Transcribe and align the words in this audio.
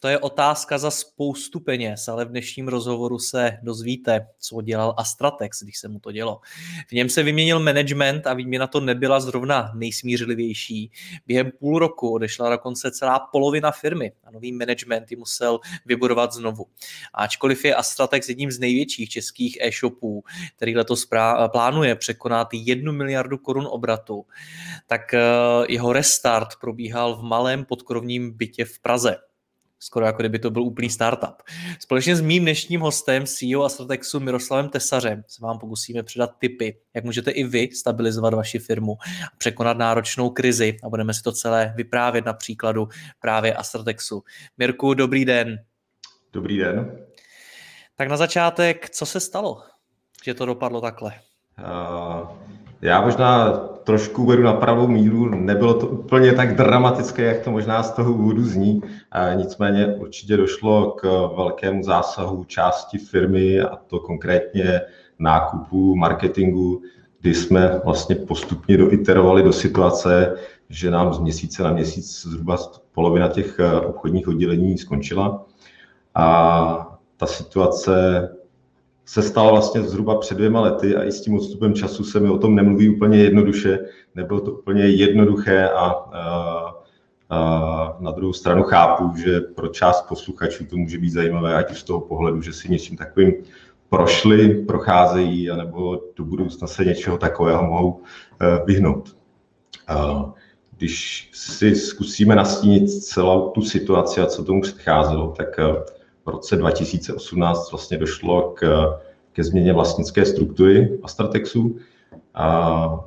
To 0.00 0.08
je 0.08 0.18
otázka 0.18 0.78
za 0.78 0.90
spoustu 0.90 1.60
peněz, 1.60 2.08
ale 2.08 2.24
v 2.24 2.28
dnešním 2.28 2.68
rozhovoru 2.68 3.18
se 3.18 3.58
dozvíte, 3.62 4.26
co 4.38 4.62
dělal 4.62 4.94
Astratex, 4.96 5.62
když 5.62 5.78
se 5.78 5.88
mu 5.88 6.00
to 6.00 6.12
dělo. 6.12 6.40
V 6.88 6.92
něm 6.92 7.08
se 7.08 7.22
vyměnil 7.22 7.60
management 7.60 8.26
a 8.26 8.34
výměna 8.34 8.66
to 8.66 8.80
nebyla 8.80 9.20
zrovna 9.20 9.72
nejsmířlivější. 9.74 10.90
Během 11.26 11.50
půl 11.58 11.78
roku 11.78 12.12
odešla 12.12 12.50
dokonce 12.50 12.90
celá 12.90 13.18
polovina 13.18 13.70
firmy 13.70 14.12
a 14.24 14.30
nový 14.30 14.52
management 14.52 15.10
ji 15.10 15.16
musel 15.16 15.60
vybudovat 15.86 16.32
znovu. 16.32 16.66
Ačkoliv 17.14 17.64
je 17.64 17.74
Astratex 17.74 18.28
jedním 18.28 18.50
z 18.50 18.58
největších 18.58 19.08
českých 19.10 19.58
e-shopů, 19.60 20.24
který 20.56 20.76
letos 20.76 21.08
plánuje 21.52 21.94
překonat 21.94 22.48
jednu 22.52 22.92
miliardu 22.92 23.38
korun 23.38 23.66
obratu, 23.70 24.26
tak 24.86 25.14
eh, 25.14 25.20
jeho 25.68 25.92
restart 25.92 26.48
probíhal 26.60 27.16
v 27.16 27.22
malém 27.22 27.64
podkrovním 27.64 28.36
bytě 28.36 28.64
v 28.64 28.78
Praze 28.78 29.27
skoro 29.80 30.06
jako 30.06 30.22
kdyby 30.22 30.38
to 30.38 30.50
byl 30.50 30.62
úplný 30.62 30.90
startup. 30.90 31.42
Společně 31.80 32.16
s 32.16 32.20
mým 32.20 32.42
dnešním 32.42 32.80
hostem, 32.80 33.26
CEO 33.26 33.62
Astratexu 33.62 34.20
Miroslavem 34.20 34.68
Tesařem, 34.68 35.24
se 35.26 35.42
vám 35.42 35.58
pokusíme 35.58 36.02
předat 36.02 36.30
tipy, 36.38 36.78
jak 36.94 37.04
můžete 37.04 37.30
i 37.30 37.44
vy 37.44 37.68
stabilizovat 37.72 38.34
vaši 38.34 38.58
firmu 38.58 38.92
a 39.02 39.36
překonat 39.38 39.78
náročnou 39.78 40.30
krizi 40.30 40.76
a 40.84 40.88
budeme 40.88 41.14
si 41.14 41.22
to 41.22 41.32
celé 41.32 41.74
vyprávět 41.76 42.24
na 42.24 42.32
příkladu 42.32 42.88
právě 43.20 43.54
Astratexu. 43.54 44.22
Mirku, 44.58 44.94
dobrý 44.94 45.24
den. 45.24 45.58
Dobrý 46.32 46.58
den. 46.58 46.98
Tak 47.96 48.08
na 48.08 48.16
začátek, 48.16 48.90
co 48.90 49.06
se 49.06 49.20
stalo, 49.20 49.62
že 50.24 50.34
to 50.34 50.46
dopadlo 50.46 50.80
takhle? 50.80 51.12
Uh, 51.58 52.28
já 52.82 53.00
možná 53.00 53.58
trošku 53.88 54.26
vedu 54.26 54.42
na 54.42 54.52
pravou 54.52 54.88
míru, 54.88 55.28
nebylo 55.28 55.74
to 55.74 55.86
úplně 55.86 56.32
tak 56.32 56.56
dramatické, 56.56 57.22
jak 57.22 57.40
to 57.40 57.50
možná 57.50 57.82
z 57.82 57.90
toho 57.90 58.12
úvodu 58.12 58.42
zní, 58.42 58.82
nicméně 59.34 59.86
určitě 59.86 60.36
došlo 60.36 60.90
k 60.90 61.30
velkému 61.36 61.82
zásahu 61.82 62.44
části 62.44 62.98
firmy 62.98 63.60
a 63.60 63.76
to 63.76 63.98
konkrétně 64.00 64.80
nákupu, 65.18 65.96
marketingu, 65.96 66.82
kdy 67.20 67.34
jsme 67.34 67.80
vlastně 67.84 68.14
postupně 68.16 68.76
doiterovali 68.76 69.42
do 69.42 69.52
situace, 69.52 70.36
že 70.68 70.90
nám 70.90 71.14
z 71.14 71.18
měsíce 71.18 71.62
na 71.62 71.72
měsíc 71.72 72.22
zhruba 72.26 72.56
polovina 72.92 73.28
těch 73.28 73.60
obchodních 73.86 74.28
oddělení 74.28 74.78
skončila. 74.78 75.44
A 76.14 76.98
ta 77.16 77.26
situace 77.26 78.28
se 79.08 79.22
stalo 79.22 79.50
vlastně 79.50 79.82
zhruba 79.82 80.18
před 80.18 80.34
dvěma 80.34 80.60
lety 80.60 80.96
a 80.96 81.04
i 81.04 81.12
s 81.12 81.20
tím 81.20 81.34
odstupem 81.34 81.74
času 81.74 82.04
se 82.04 82.20
mi 82.20 82.28
o 82.28 82.38
tom 82.38 82.54
nemluví 82.54 82.88
úplně 82.88 83.18
jednoduše. 83.18 83.78
Nebylo 84.14 84.40
to 84.40 84.52
úplně 84.52 84.86
jednoduché 84.86 85.68
a, 85.68 85.84
a, 85.84 86.74
a 87.30 87.96
na 88.00 88.10
druhou 88.10 88.32
stranu 88.32 88.62
chápu, 88.62 89.16
že 89.16 89.40
pro 89.40 89.68
část 89.68 90.08
posluchačů 90.08 90.64
to 90.64 90.76
může 90.76 90.98
být 90.98 91.10
zajímavé, 91.10 91.54
ať 91.54 91.70
už 91.70 91.80
z 91.80 91.84
toho 91.84 92.00
pohledu, 92.00 92.42
že 92.42 92.52
si 92.52 92.70
něčím 92.70 92.96
takovým 92.96 93.34
prošli, 93.88 94.64
procházejí, 94.64 95.50
anebo 95.50 96.00
do 96.16 96.24
budoucna 96.24 96.66
se 96.66 96.84
něčeho 96.84 97.18
takového 97.18 97.62
mohou 97.62 98.00
e, 98.40 98.64
vyhnout. 98.64 99.16
Když 100.76 101.30
si 101.34 101.74
zkusíme 101.74 102.36
nastínit 102.36 102.88
celou 102.88 103.50
tu 103.50 103.62
situaci 103.62 104.20
a 104.20 104.26
co 104.26 104.44
tomu 104.44 104.60
předcházelo, 104.60 105.34
tak 105.36 105.58
e, 105.58 105.64
v 106.28 106.30
roce 106.30 106.56
2018 106.56 107.70
vlastně 107.70 107.98
došlo 107.98 108.52
k, 108.54 108.86
ke 109.32 109.44
změně 109.44 109.72
vlastnické 109.72 110.24
struktury 110.24 110.98
Astratexu 111.02 111.76
a 112.34 113.00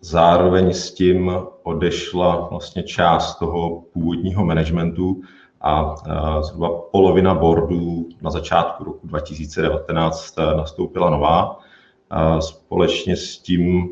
zároveň 0.00 0.72
s 0.72 0.90
tím 0.92 1.32
odešla 1.62 2.48
vlastně 2.50 2.82
část 2.82 3.38
toho 3.38 3.82
původního 3.92 4.44
managementu 4.44 5.22
a 5.60 5.94
zhruba 6.40 6.68
polovina 6.92 7.34
boardů 7.34 8.08
na 8.22 8.30
začátku 8.30 8.84
roku 8.84 9.06
2019 9.06 10.36
nastoupila 10.56 11.10
nová. 11.10 11.58
A 12.10 12.40
společně 12.40 13.16
s 13.16 13.38
tím 13.38 13.90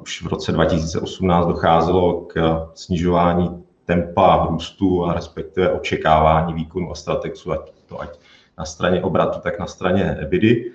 už 0.00 0.22
v 0.22 0.26
roce 0.26 0.52
2018 0.52 1.46
docházelo 1.46 2.20
k 2.20 2.66
snižování 2.74 3.61
tempa 3.84 4.46
růstu 4.50 5.04
a 5.04 5.14
respektive 5.14 5.72
očekávání 5.72 6.54
výkonu 6.54 6.90
Astratexu, 6.90 7.52
ať 7.52 7.72
to 7.86 8.00
ať 8.00 8.18
na 8.58 8.64
straně 8.64 9.02
obratu, 9.02 9.40
tak 9.40 9.58
na 9.58 9.66
straně 9.66 10.16
EBIDy. 10.20 10.72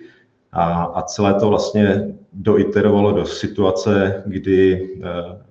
A, 0.51 0.83
a 0.83 1.01
celé 1.01 1.33
to 1.33 1.49
vlastně 1.49 2.07
doiterovalo 2.33 3.11
do 3.11 3.25
situace, 3.25 4.23
kdy 4.25 4.89
eh, 5.03 5.41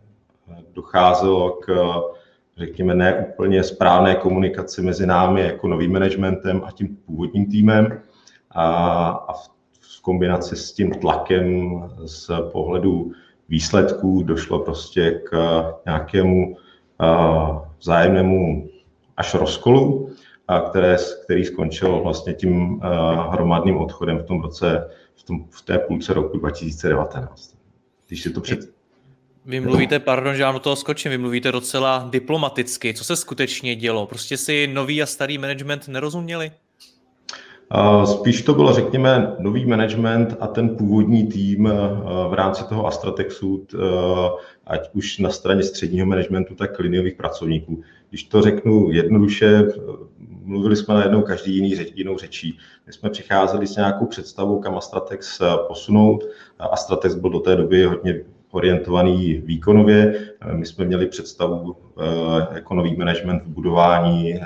docházelo 0.75 1.51
k, 1.51 1.95
řekněme, 2.57 2.95
neúplně 2.95 3.63
správné 3.63 4.15
komunikaci 4.15 4.83
mezi 4.83 5.07
námi 5.07 5.41
jako 5.41 5.69
novým 5.69 5.93
managementem 5.93 6.63
a 6.65 6.71
tím 6.71 6.97
původním 6.97 7.47
týmem. 7.47 8.01
A, 8.51 9.09
a 9.09 9.33
v, 9.33 9.49
v 9.81 10.03
kombinaci 10.03 10.57
s 10.57 10.73
tím 10.73 10.95
tlakem 10.95 11.75
z 12.05 12.31
pohledu 12.53 13.13
výsledků 13.49 14.23
došlo 14.23 14.59
prostě 14.59 15.11
k 15.11 15.63
nějakému 15.87 16.57
vzájemnému 17.79 18.69
až 19.17 19.35
rozkolu, 19.35 20.11
které, 20.71 20.97
který 21.25 21.45
skončil 21.45 22.01
vlastně 22.03 22.35
tím 22.35 22.81
hromadným 23.31 23.77
odchodem 23.77 24.19
v 24.19 24.25
tom 24.25 24.43
roce, 24.43 24.91
v, 25.15 25.23
tom, 25.23 25.45
v 25.51 25.63
té 25.63 25.79
půlce 25.79 26.15
roku 26.15 26.39
2019. 26.39 27.57
Když 28.09 28.23
si 28.23 28.31
to 28.31 28.41
před... 28.41 28.61
Vy 29.47 29.61
mluvíte, 29.61 29.99
pardon, 29.99 30.35
že 30.35 30.43
vám 30.43 30.55
do 30.55 30.61
toho 30.61 30.77
skočím, 30.77 31.11
vy 31.11 31.19
mluvíte 31.19 31.53
docela 31.53 32.09
diplomaticky. 32.11 32.95
Co 32.95 33.05
se 33.05 33.17
skutečně 33.17 33.77
dělo? 33.77 34.07
Prostě 34.07 34.37
si 34.37 34.67
nový 34.67 35.03
a 35.03 35.07
starý 35.07 35.39
management 35.39 35.89
nerozuměli? 35.89 36.53
Spíš 38.05 38.43
to 38.43 38.55
bylo, 38.55 38.73
řekněme, 38.73 39.37
nový 39.39 39.67
management 39.67 40.37
a 40.41 40.47
ten 40.47 40.77
původní 40.77 41.27
tým 41.27 41.65
v 42.29 42.35
rámci 42.35 42.65
toho 42.65 42.87
Astratexu, 42.87 43.67
ať 44.67 44.91
už 44.93 45.19
na 45.19 45.31
straně 45.31 45.63
středního 45.63 46.07
managementu, 46.07 46.55
tak 46.55 46.79
liniových 46.79 47.15
pracovníků. 47.15 47.83
Když 48.09 48.25
to 48.25 48.43
řeknu 48.43 48.91
jednoduše, 48.91 49.63
mluvili 50.43 50.77
jsme 50.77 50.95
najednou 50.95 51.23
každý 51.23 51.55
jiný 51.55 51.77
řeč, 51.77 51.93
jinou 51.95 52.19
řečí. 52.19 52.59
My 52.87 52.93
jsme 52.93 53.11
přicházeli 53.11 53.67
s 53.67 53.77
nějakou 53.77 54.07
představou, 54.07 54.61
kam 54.61 54.77
Astratex 54.77 55.43
posunout. 55.69 56.25
Astratex 56.59 57.15
byl 57.15 57.31
do 57.31 57.41
té 57.41 57.57
doby 57.57 57.85
hodně 57.85 58.21
orientovaný 58.51 59.35
výkonově. 59.35 60.15
My 60.53 60.67
jsme 60.67 60.85
měli 60.85 61.07
představu 61.07 61.77
jako 62.55 62.75
nový 62.75 62.97
management 62.97 63.43
v 63.43 63.49
budování 63.49 64.41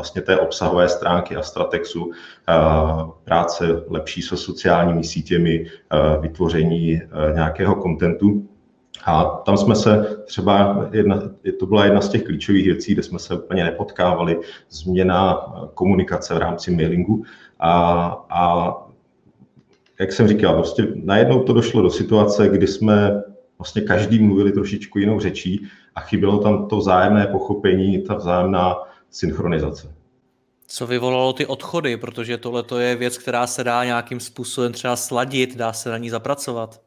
vlastně 0.00 0.22
té 0.22 0.38
obsahové 0.38 0.88
stránky 0.88 1.36
Astratexu, 1.36 2.10
práce 3.24 3.82
lepší 3.88 4.22
se 4.22 4.36
sociálními 4.36 5.04
sítěmi, 5.04 5.66
vytvoření 6.20 7.00
nějakého 7.34 7.74
kontentu. 7.74 8.48
A 9.04 9.24
tam 9.24 9.56
jsme 9.56 9.74
se 9.74 10.16
třeba, 10.24 10.86
jedna, 10.92 11.22
to 11.58 11.66
byla 11.66 11.84
jedna 11.84 12.00
z 12.00 12.08
těch 12.08 12.22
klíčových 12.22 12.64
věcí, 12.64 12.92
kde 12.92 13.02
jsme 13.02 13.18
se 13.18 13.34
úplně 13.34 13.64
nepotkávali, 13.64 14.40
změna 14.70 15.38
komunikace 15.74 16.34
v 16.34 16.38
rámci 16.38 16.70
mailingu. 16.70 17.24
A, 17.60 17.72
a 18.30 18.72
jak 20.00 20.12
jsem 20.12 20.28
říkal, 20.28 20.54
prostě 20.54 20.86
najednou 20.94 21.42
to 21.42 21.52
došlo 21.52 21.82
do 21.82 21.90
situace, 21.90 22.48
kdy 22.48 22.66
jsme 22.66 23.22
vlastně 23.58 23.82
každý 23.82 24.18
mluvili 24.18 24.52
trošičku 24.52 24.98
jinou 24.98 25.20
řečí 25.20 25.66
a 25.94 26.00
chybělo 26.00 26.38
tam 26.38 26.68
to 26.68 26.76
vzájemné 26.76 27.26
pochopení, 27.26 28.02
ta 28.02 28.14
vzájemná 28.14 28.76
synchronizace. 29.10 29.94
Co 30.66 30.86
vyvolalo 30.86 31.32
ty 31.32 31.46
odchody, 31.46 31.96
protože 31.96 32.38
tohle 32.38 32.64
je 32.78 32.96
věc, 32.96 33.18
která 33.18 33.46
se 33.46 33.64
dá 33.64 33.84
nějakým 33.84 34.20
způsobem 34.20 34.72
třeba 34.72 34.96
sladit, 34.96 35.56
dá 35.56 35.72
se 35.72 35.90
na 35.90 35.98
ní 35.98 36.10
zapracovat? 36.10 36.80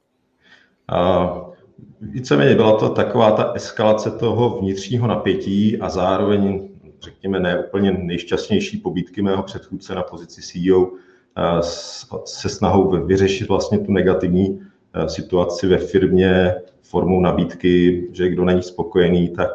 Uh, 0.92 1.54
Víceméně 2.02 2.56
byla 2.56 2.78
to 2.78 2.90
taková 2.90 3.32
ta 3.32 3.52
eskalace 3.54 4.12
toho 4.12 4.60
vnitřního 4.60 5.08
napětí 5.08 5.78
a 5.78 5.90
zároveň, 5.90 6.70
řekněme, 7.02 7.40
ne 7.40 7.60
úplně 7.60 7.92
nejšťastnější 7.92 8.78
pobídky 8.78 9.22
mého 9.22 9.44
předchůdce 9.44 9.96
na 9.96 10.04
pozici 10.04 10.42
CEO 10.42 10.92
se 12.26 12.50
snahou 12.50 13.06
vyřešit 13.06 13.48
vlastně 13.48 13.80
tu 13.80 13.92
negativní 13.92 14.62
situaci 15.08 15.68
ve 15.68 15.78
firmě 15.78 16.56
formou 16.82 17.22
nabídky, 17.22 18.04
že 18.12 18.30
kdo 18.30 18.46
není 18.46 18.64
spokojený, 18.64 19.30
tak 19.30 19.50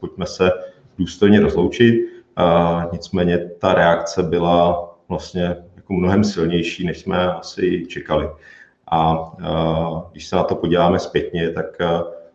pojďme 0.00 0.26
se 0.26 0.50
důstojně 0.98 1.40
rozloučit. 1.40 2.08
Nicméně 2.92 3.38
ta 3.38 3.74
reakce 3.74 4.22
byla 4.22 4.88
vlastně 5.08 5.56
jako 5.76 5.92
mnohem 5.92 6.24
silnější, 6.24 6.86
než 6.86 6.98
jsme 6.98 7.32
asi 7.32 7.86
čekali. 7.88 8.28
A 8.90 9.32
když 10.12 10.26
se 10.26 10.36
na 10.36 10.42
to 10.42 10.54
podíváme 10.54 10.98
zpětně, 10.98 11.50
tak 11.50 11.78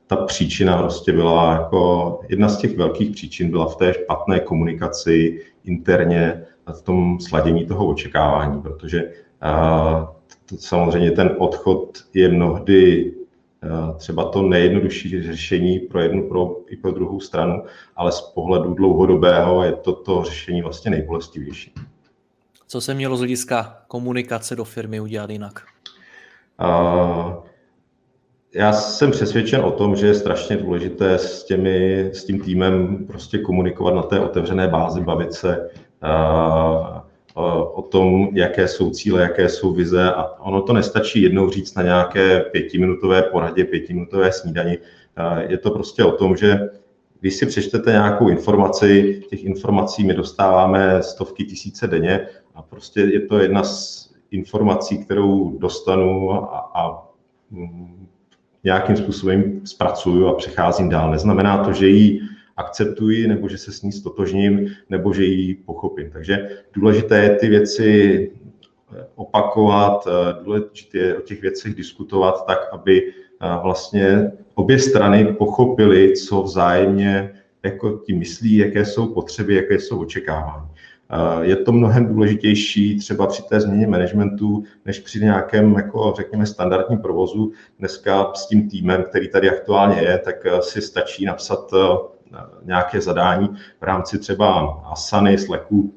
ta 0.08 0.16
příčina 0.16 0.78
prostě 0.78 1.12
byla 1.12 1.54
jako 1.54 2.20
jedna 2.30 2.50
z 2.50 2.58
těch 2.58 2.78
velkých 2.78 3.12
příčin 3.12 3.52
byla 3.52 3.66
v 3.66 3.76
té 3.76 3.94
špatné 3.94 4.40
komunikaci 4.40 5.42
interně 5.64 6.44
v 6.74 6.82
tom 6.82 7.20
sladění 7.20 7.66
toho 7.66 7.88
očekávání, 7.88 8.62
protože 8.62 9.12
samozřejmě 10.60 11.12
ten 11.12 11.36
odchod 11.38 11.98
je 12.14 12.30
mnohdy 12.30 13.14
třeba 13.98 14.30
to 14.30 14.42
nejjednodušší 14.42 15.24
řešení 15.24 15.80
pro 15.80 16.02
jednu 16.02 16.30
pro, 16.30 16.56
i 16.68 16.78
pro 16.78 16.92
druhou 16.92 17.20
stranu, 17.20 17.64
ale 17.96 18.12
z 18.12 18.22
pohledu 18.22 18.74
dlouhodobého 18.74 19.64
je 19.64 19.72
to 19.72 19.94
to 19.94 20.24
řešení 20.24 20.62
vlastně 20.62 20.92
nejbolestivější. 20.92 21.74
Co 22.68 22.82
se 22.82 22.94
mělo 22.94 23.16
z 23.16 23.20
hlediska 23.20 23.78
komunikace 23.88 24.56
do 24.56 24.64
firmy 24.64 25.00
udělat 25.00 25.30
jinak? 25.30 25.62
Já 28.56 28.74
jsem 28.74 29.12
přesvědčen 29.12 29.62
o 29.62 29.72
tom, 29.72 29.96
že 29.96 30.08
je 30.08 30.14
strašně 30.14 30.58
důležité 30.58 31.14
s, 31.14 31.44
těmi, 31.44 32.10
s 32.14 32.26
tím 32.26 32.40
týmem 32.42 33.06
prostě 33.06 33.38
komunikovat 33.38 33.94
na 33.94 34.04
té 34.04 34.20
otevřené 34.20 34.68
bázi, 34.68 35.02
bavit 35.02 35.34
se 35.34 35.70
o 37.34 37.82
tom, 37.82 38.30
jaké 38.34 38.68
jsou 38.68 38.90
cíle, 38.90 39.22
jaké 39.22 39.50
jsou 39.50 39.74
vize 39.74 40.12
a 40.14 40.40
ono 40.40 40.62
to 40.62 40.74
nestačí 40.74 41.22
jednou 41.22 41.50
říct 41.50 41.76
na 41.76 41.84
nějaké 41.84 42.40
pětiminutové 42.40 43.22
poradě, 43.22 43.66
pětiminutové 43.66 44.32
snídani. 44.32 44.78
Je 45.48 45.58
to 45.58 45.72
prostě 45.72 46.04
o 46.04 46.12
tom, 46.12 46.38
že 46.38 46.70
když 47.20 47.36
si 47.36 47.46
přečtete 47.46 47.92
nějakou 47.92 48.30
informaci, 48.30 49.22
těch 49.30 49.44
informací 49.44 50.04
my 50.04 50.14
dostáváme 50.14 51.04
stovky 51.04 51.44
tisíce 51.44 51.88
denně 51.88 52.28
a 52.56 52.62
prostě 52.62 53.02
je 53.02 53.22
to 53.22 53.40
jedna 53.40 53.64
z 53.64 54.10
informací, 54.32 54.98
kterou 54.98 55.58
dostanu 55.58 56.32
a, 56.32 56.72
a 56.74 57.08
mm, 57.52 58.08
nějakým 58.64 58.98
způsobem 58.98 59.62
zpracuju 59.64 60.28
a 60.28 60.34
přecházím 60.34 60.90
dál. 60.90 61.12
Neznamená 61.12 61.66
to, 61.66 61.74
že 61.74 61.88
ji 61.88 62.20
akceptuji, 62.58 63.28
nebo 63.28 63.50
že 63.50 63.58
se 63.58 63.72
s 63.72 63.82
ní 63.82 63.92
stotožním, 63.92 64.70
nebo 64.90 65.14
že 65.14 65.24
ji 65.24 65.56
pochopím. 65.56 66.10
Takže 66.12 66.50
důležité 66.74 67.24
je 67.24 67.30
ty 67.36 67.48
věci 67.48 68.32
opakovat, 69.16 70.08
důležité 70.44 70.98
je 70.98 71.18
o 71.18 71.22
těch 71.22 71.42
věcech 71.42 71.76
diskutovat 71.76 72.46
tak, 72.48 72.60
aby 72.72 73.14
vlastně 73.64 74.32
obě 74.56 74.80
strany 74.80 75.26
pochopily, 75.34 76.14
co 76.14 76.44
vzájemně 76.44 77.34
jako 77.64 77.98
ti 78.06 78.14
myslí, 78.14 78.58
jaké 78.58 78.86
jsou 78.86 79.14
potřeby, 79.14 79.56
jaké 79.56 79.80
jsou 79.80 80.02
očekávání. 80.02 80.68
Je 81.42 81.56
to 81.56 81.72
mnohem 81.72 82.08
důležitější 82.08 82.98
třeba 83.00 83.28
při 83.28 83.44
té 83.44 83.60
změně 83.60 83.88
managementu, 83.88 84.64
než 84.86 85.00
při 85.00 85.20
nějakém, 85.20 85.74
jako 85.74 86.14
řekněme, 86.18 86.46
standardním 86.46 87.00
provozu. 87.00 87.52
Dneska 87.80 88.34
s 88.34 88.48
tím 88.48 88.70
týmem, 88.70 89.04
který 89.04 89.28
tady 89.28 89.50
aktuálně 89.50 90.02
je, 90.02 90.18
tak 90.18 90.36
si 90.62 90.82
stačí 90.82 91.26
napsat 91.26 91.72
nějaké 92.64 93.02
zadání 93.02 93.50
v 93.82 93.84
rámci 93.84 94.20
třeba 94.20 94.82
Asany, 94.86 95.38
Slacku, 95.38 95.94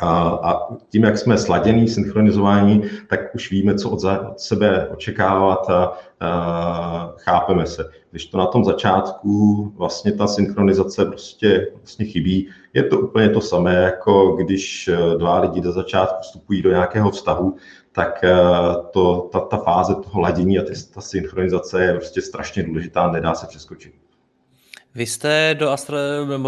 a 0.00 0.68
tím, 0.88 1.04
jak 1.04 1.18
jsme 1.18 1.38
sladění, 1.38 1.88
synchronizování, 1.88 2.82
tak 3.08 3.34
už 3.34 3.50
víme, 3.50 3.74
co 3.74 3.90
od, 3.90 4.00
sebe 4.36 4.88
očekávat 4.88 5.70
a, 5.70 5.92
a 6.20 7.14
chápeme 7.18 7.66
se. 7.66 7.90
Když 8.10 8.26
to 8.26 8.38
na 8.38 8.46
tom 8.46 8.64
začátku 8.64 9.64
vlastně 9.76 10.12
ta 10.12 10.26
synchronizace 10.26 11.04
prostě 11.04 11.66
vlastně 11.76 12.04
chybí, 12.04 12.48
je 12.74 12.82
to 12.82 13.00
úplně 13.00 13.28
to 13.28 13.40
samé, 13.40 13.74
jako 13.74 14.32
když 14.32 14.88
e, 14.88 15.18
dva 15.18 15.38
lidi 15.38 15.60
do 15.60 15.72
začátku 15.72 16.22
vstupují 16.22 16.62
do 16.62 16.70
nějakého 16.70 17.10
vztahu, 17.10 17.56
tak 17.92 18.24
e, 18.24 18.34
to, 18.92 19.28
ta, 19.32 19.40
ta 19.40 19.56
fáze 19.56 19.94
toho 19.94 20.20
ladění 20.20 20.58
a 20.58 20.62
ta 20.94 21.00
synchronizace 21.00 21.84
je 21.84 21.94
prostě 21.94 22.22
strašně 22.22 22.62
důležitá, 22.62 23.10
nedá 23.10 23.34
se 23.34 23.46
přeskočit. 23.46 24.01
Vy 24.94 25.06
jste 25.06 25.56
do 25.58 25.70
Astra, 25.70 25.98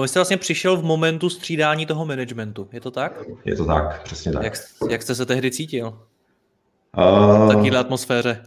vy 0.01 0.09
jste 0.09 0.19
vlastně 0.19 0.37
přišel 0.37 0.77
v 0.77 0.85
momentu 0.85 1.31
střídání 1.31 1.87
toho 1.87 2.07
managementu, 2.07 2.69
je 2.73 2.81
to 2.81 2.91
tak? 2.91 3.25
Je 3.45 3.57
to 3.57 3.65
tak, 3.65 4.03
přesně 4.03 4.33
tak. 4.33 4.43
Jak, 4.43 4.55
jak 4.91 5.03
jste 5.03 5.15
se 5.15 5.27
tehdy 5.27 5.51
cítil? 5.51 5.87
Uh, 5.87 7.45
v 7.45 7.49
takovéhle 7.49 7.79
atmosféře? 7.79 8.43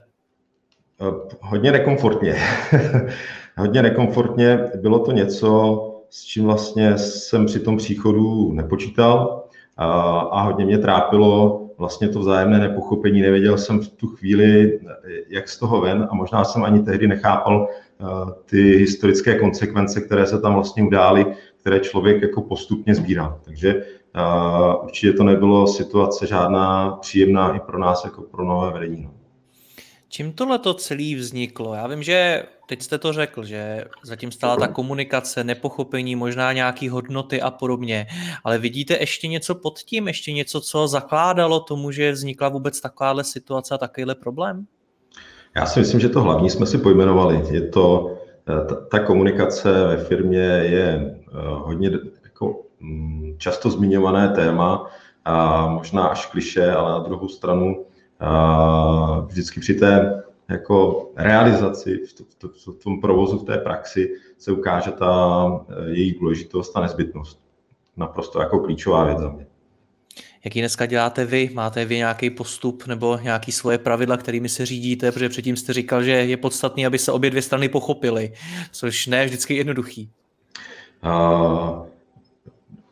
Uh, 1.02 1.08
hodně 1.42 1.72
nekomfortně. 1.72 2.36
hodně 3.58 3.82
nekomfortně. 3.82 4.60
Bylo 4.82 5.00
to 5.00 5.12
něco, 5.12 5.82
s 6.10 6.24
čím 6.24 6.44
vlastně 6.46 6.98
jsem 6.98 7.46
při 7.46 7.60
tom 7.60 7.78
příchodu 7.78 8.54
nepočítal 8.54 9.44
uh, 9.80 9.86
a 10.32 10.42
hodně 10.42 10.66
mě 10.66 10.78
trápilo 10.78 11.64
vlastně 11.78 12.10
to 12.10 12.20
vzájemné 12.20 12.60
nepochopení. 12.60 13.22
Nevěděl 13.22 13.58
jsem 13.58 13.80
v 13.80 13.88
tu 13.88 14.08
chvíli, 14.08 14.80
jak 15.30 15.50
z 15.50 15.60
toho 15.60 15.82
ven 15.82 16.08
a 16.12 16.16
možná 16.16 16.44
jsem 16.44 16.64
ani 16.64 16.84
tehdy 16.84 17.08
nechápal, 17.08 17.68
ty 18.46 18.78
historické 18.78 19.40
konsekvence, 19.40 20.02
které 20.02 20.28
se 20.28 20.42
tam 20.42 20.54
vlastně 20.54 20.84
udály, 20.84 21.26
které 21.58 21.80
člověk 21.80 22.22
jako 22.22 22.42
postupně 22.42 22.96
sbírá. 22.96 23.40
Takže 23.46 23.86
určitě 24.84 25.14
to 25.14 25.24
nebylo 25.24 25.68
situace 25.68 26.28
žádná 26.28 26.92
příjemná 26.92 27.56
i 27.56 27.60
pro 27.60 27.80
nás, 27.80 28.06
jako 28.06 28.22
pro 28.22 28.46
nové 28.46 28.72
vedení. 28.72 29.04
No. 29.04 29.12
Čím 30.10 30.34
tohle 30.34 30.60
to 30.60 30.74
celé 30.74 31.16
vzniklo? 31.16 31.74
Já 31.74 31.88
vím, 31.88 32.04
že 32.04 32.44
teď 32.68 32.82
jste 32.82 32.98
to 32.98 33.14
řekl, 33.14 33.44
že 33.44 33.86
zatím 34.04 34.32
stála 34.32 34.56
ta 34.56 34.68
komunikace, 34.68 35.44
nepochopení, 35.44 36.16
možná 36.16 36.54
nějaké 36.54 36.90
hodnoty 36.90 37.42
a 37.42 37.52
podobně, 37.52 38.08
ale 38.44 38.58
vidíte 38.58 38.98
ještě 39.00 39.28
něco 39.28 39.56
pod 39.56 39.80
tím, 39.80 40.08
ještě 40.08 40.34
něco, 40.34 40.62
co 40.62 40.88
zakládalo 40.88 41.60
tomu, 41.60 41.92
že 41.92 42.12
vznikla 42.12 42.50
vůbec 42.50 42.82
takováhle 42.82 43.24
situace 43.24 43.76
a 43.76 43.78
takovýhle 43.78 44.16
problém? 44.16 44.66
Já 45.56 45.66
si 45.66 45.80
myslím, 45.80 46.00
že 46.00 46.10
to 46.10 46.22
hlavní 46.22 46.50
jsme 46.50 46.66
si 46.66 46.78
pojmenovali. 46.78 47.44
Je 47.52 47.62
to, 47.62 48.18
eh, 48.50 48.66
ta, 48.66 48.76
ta 48.76 49.00
komunikace 49.00 49.72
ve 49.72 49.98
firmě 49.98 50.40
je 50.40 51.16
eh, 51.28 51.32
hodně 51.44 51.92
jako, 52.24 52.62
mm, 52.80 53.36
často 53.38 53.70
zmiňované 53.70 54.30
téma 54.30 54.90
a 55.26 55.68
možná 55.68 56.08
až 56.08 56.26
kliše, 56.26 56.72
ale 56.72 56.92
na 56.92 57.00
druhou 57.00 57.28
stranu 57.28 57.86
vždycky 59.28 59.60
při 59.60 59.74
té 59.74 60.24
jako 60.50 61.10
realizaci 61.16 61.98
v, 61.98 62.14
to, 62.38 62.48
v, 62.48 62.80
v 62.80 62.84
tom 62.84 63.02
provozu, 63.02 63.40
v 63.40 63.44
té 63.44 63.58
praxi 63.58 64.14
se 64.38 64.52
ukáže 64.52 64.92
ta 64.92 65.46
eh, 65.70 65.90
její 65.90 66.14
důležitost 66.20 66.78
a 66.78 66.82
nezbytnost. 66.82 67.40
Naprosto 67.98 68.42
jako 68.42 68.60
klíčová 68.60 69.04
věc 69.04 69.20
za 69.20 69.30
mě. 69.30 69.48
Jaký 70.46 70.60
dneska 70.60 70.86
děláte 70.86 71.26
vy? 71.26 71.50
Máte 71.54 71.86
vy 71.86 71.98
nějaký 71.98 72.30
postup 72.30 72.88
nebo 72.88 73.20
nějaký 73.24 73.52
svoje 73.52 73.78
pravidla, 73.78 74.18
kterými 74.18 74.50
se 74.50 74.66
řídíte? 74.66 75.12
Protože 75.12 75.30
předtím 75.30 75.56
jste 75.56 75.74
říkal, 75.74 76.04
že 76.04 76.12
je 76.12 76.38
podstatný, 76.38 76.86
aby 76.86 77.00
se 77.00 77.12
obě 77.12 77.30
dvě 77.30 77.42
strany 77.42 77.70
pochopily, 77.70 78.34
což 78.72 79.08
ne 79.08 79.26
vždycky 79.26 79.56
jednoduchý. 79.56 80.10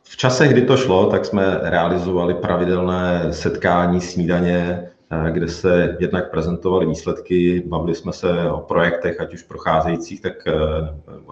v 0.04 0.18
čase, 0.18 0.48
kdy 0.48 0.62
to 0.62 0.78
šlo, 0.78 1.10
tak 1.10 1.25
jsme 1.25 1.60
realizovali 1.62 2.34
pravidelné 2.34 3.34
setkání, 3.34 4.02
snídaně, 4.02 4.90
kde 5.32 5.48
se 5.48 5.98
jednak 6.00 6.32
prezentovaly 6.32 6.86
výsledky, 6.86 7.64
bavili 7.68 7.96
jsme 7.96 8.14
se 8.14 8.52
o 8.52 8.60
projektech, 8.60 9.22
ať 9.22 9.34
už 9.34 9.44
procházejících, 9.44 10.22
tak 10.22 10.48
e, 10.48 10.52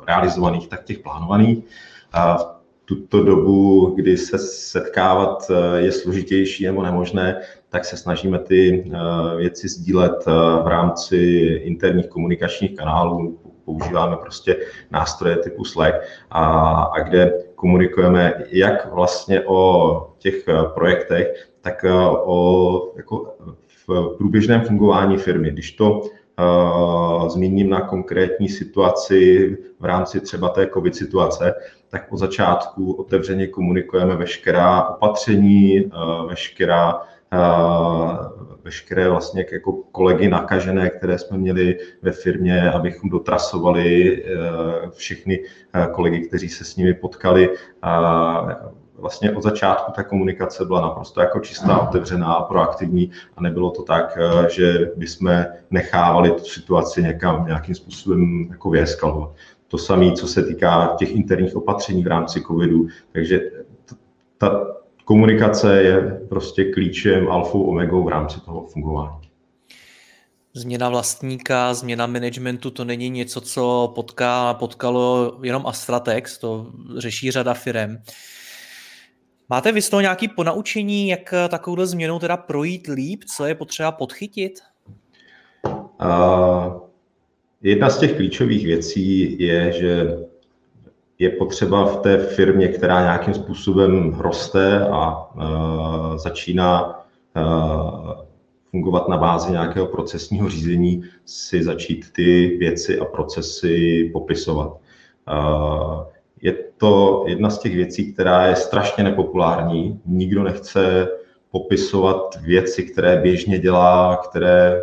realizovaných, 0.08 0.68
tak 0.68 0.84
těch 0.84 1.00
plánovaných. 1.00 1.64
A 2.14 2.38
tuto 2.86 3.24
dobu, 3.24 3.94
kdy 3.96 4.18
se 4.18 4.38
setkávat 4.38 5.52
eh, 5.52 5.82
je 5.82 5.92
složitější 5.92 6.66
nebo 6.66 6.84
nemožné, 6.84 7.42
tak 7.70 7.86
se 7.86 7.98
snažíme 7.98 8.40
ty 8.40 8.92
eh, 8.94 9.38
věci 9.38 9.68
sdílet 9.68 10.24
eh, 10.28 10.32
v 10.64 10.68
rámci 10.68 11.18
interních 11.64 12.08
komunikačních 12.08 12.76
kanálů. 12.76 13.40
Používáme 13.66 14.18
prostě 14.18 14.58
nástroje 14.92 15.38
typu 15.38 15.66
Slack, 15.66 15.96
a, 16.30 16.44
a 16.82 17.00
kde 17.00 17.34
komunikujeme 17.56 18.34
jak 18.52 18.94
vlastně 18.94 19.42
o 19.46 20.14
těch 20.18 20.46
projektech, 20.74 21.50
tak 21.62 21.86
o 22.24 22.94
jako 22.98 23.36
v 23.88 24.16
průběžném 24.18 24.62
fungování 24.62 25.18
firmy. 25.18 25.52
Když 25.52 25.72
to 25.72 26.02
zmíním 27.28 27.70
na 27.70 27.82
konkrétní 27.82 28.50
situaci 28.50 29.58
v 29.80 29.86
rámci 29.86 30.20
třeba 30.20 30.50
té 30.50 30.68
COVID 30.68 30.96
situace, 30.96 31.54
tak 31.90 32.10
po 32.10 32.18
začátku 32.18 32.94
otevřeně 32.94 33.48
komunikujeme 33.48 34.16
veškerá 34.16 34.84
opatření, 34.84 35.86
uh, 35.86 36.30
veškerá 36.30 37.02
veškeré 38.64 39.10
vlastně 39.10 39.46
jako 39.52 39.74
kolegy 39.74 40.30
nakažené, 40.30 40.90
které 40.90 41.18
jsme 41.18 41.38
měli 41.38 41.78
ve 42.02 42.12
firmě, 42.12 42.72
abychom 42.72 43.10
dotrasovali 43.10 44.24
všechny 44.90 45.40
kolegy, 45.92 46.28
kteří 46.28 46.50
se 46.50 46.64
s 46.64 46.76
nimi 46.76 46.94
potkali. 46.94 47.50
Vlastně 48.98 49.32
od 49.32 49.44
začátku 49.44 49.92
ta 49.92 50.04
komunikace 50.04 50.66
byla 50.66 50.82
naprosto 50.82 51.22
jako 51.22 51.40
čistá, 51.40 51.88
otevřená, 51.88 52.42
proaktivní 52.42 53.12
a 53.38 53.42
nebylo 53.42 53.72
to 53.72 53.84
tak, 53.84 54.18
že 54.50 54.92
bychom 54.96 55.46
nechávali 55.72 56.32
tu 56.32 56.44
situaci 56.44 57.04
někam 57.04 57.46
nějakým 57.46 57.76
způsobem 57.76 58.48
jako 58.52 58.70
vyeskalovat. 58.70 59.30
To 59.68 59.78
samé, 59.78 60.12
co 60.12 60.28
se 60.28 60.44
týká 60.44 60.96
těch 61.00 61.12
interních 61.12 61.56
opatření 61.56 62.04
v 62.04 62.08
rámci 62.08 62.42
covidu. 62.42 62.88
Takže 63.12 63.42
ta 64.38 64.68
komunikace 65.06 65.82
je 65.82 66.22
prostě 66.30 66.72
klíčem 66.72 67.32
alfou 67.32 67.64
omegou 67.64 68.04
v 68.04 68.08
rámci 68.08 68.42
toho 68.42 68.66
fungování. 68.66 69.30
Změna 70.54 70.90
vlastníka, 70.90 71.74
změna 71.74 72.08
managementu, 72.08 72.72
to 72.72 72.86
není 72.86 73.10
něco, 73.10 73.42
co 73.42 73.92
potká, 73.96 74.54
potkalo 74.54 75.38
jenom 75.44 75.68
Astratex, 75.68 76.38
to 76.38 76.68
řeší 76.98 77.32
řada 77.32 77.54
firm. 77.54 77.98
Máte 79.50 79.72
vy 79.72 79.82
z 79.82 79.90
toho 79.90 80.02
nějaké 80.02 80.28
ponaučení, 80.36 81.08
jak 81.08 81.34
takovou 81.50 81.86
změnou 81.86 82.20
teda 82.20 82.38
projít 82.38 82.88
líp, 82.88 83.24
co 83.36 83.46
je 83.46 83.56
potřeba 83.56 83.92
podchytit? 83.92 84.54
Uh, 86.02 86.84
Jedna 87.64 87.90
z 87.90 88.00
těch 88.00 88.16
klíčových 88.16 88.66
věcí 88.66 89.36
je, 89.44 89.72
že 89.72 90.18
je 91.20 91.30
potřeba 91.30 91.86
v 91.86 91.98
té 91.98 92.18
firmě, 92.18 92.68
která 92.68 93.02
nějakým 93.02 93.34
způsobem 93.34 94.14
roste 94.14 94.88
a 94.88 95.34
uh, 95.36 96.18
začíná 96.18 97.00
uh, 97.36 98.12
fungovat 98.72 99.08
na 99.08 99.18
bázi 99.18 99.52
nějakého 99.52 99.88
procesního 99.88 100.50
řízení, 100.50 101.04
si 101.26 101.64
začít 101.64 102.12
ty 102.14 102.58
věci 102.60 103.00
a 103.00 103.06
procesy 103.06 104.10
popisovat. 104.14 104.78
Uh, 105.32 106.04
to 106.84 107.24
jedna 107.28 107.50
z 107.50 107.60
těch 107.60 107.76
věcí, 107.76 108.14
která 108.14 108.48
je 108.48 108.56
strašně 108.56 109.04
nepopulární. 109.04 110.02
Nikdo 110.06 110.44
nechce 110.44 111.08
popisovat 111.52 112.38
věci, 112.42 112.84
které 112.84 113.22
běžně 113.22 113.60
dělá, 113.60 114.22
které 114.30 114.82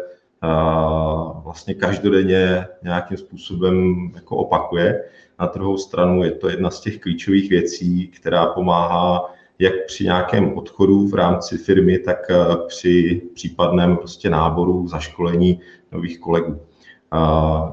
vlastně 1.45 1.75
každodenně 1.75 2.67
nějakým 2.83 3.17
způsobem 3.17 3.97
jako 4.15 4.37
opakuje. 4.37 5.05
Na 5.41 5.47
druhou 5.47 5.77
stranu 5.77 6.25
je 6.25 6.31
to 6.31 6.49
jedna 6.49 6.71
z 6.71 6.81
těch 6.81 6.99
klíčových 6.99 7.51
věcí, 7.51 8.09
která 8.09 8.47
pomáhá 8.47 9.35
jak 9.59 9.73
při 9.87 10.05
nějakém 10.05 10.59
odchodu 10.59 11.09
v 11.09 11.15
rámci 11.15 11.59
firmy, 11.59 11.99
tak 11.99 12.31
při 12.67 13.23
případném 13.35 13.97
prostě 13.97 14.31
náboru, 14.31 14.89
zaškolení 14.89 15.61
nových 15.93 16.21
kolegů. 16.21 16.61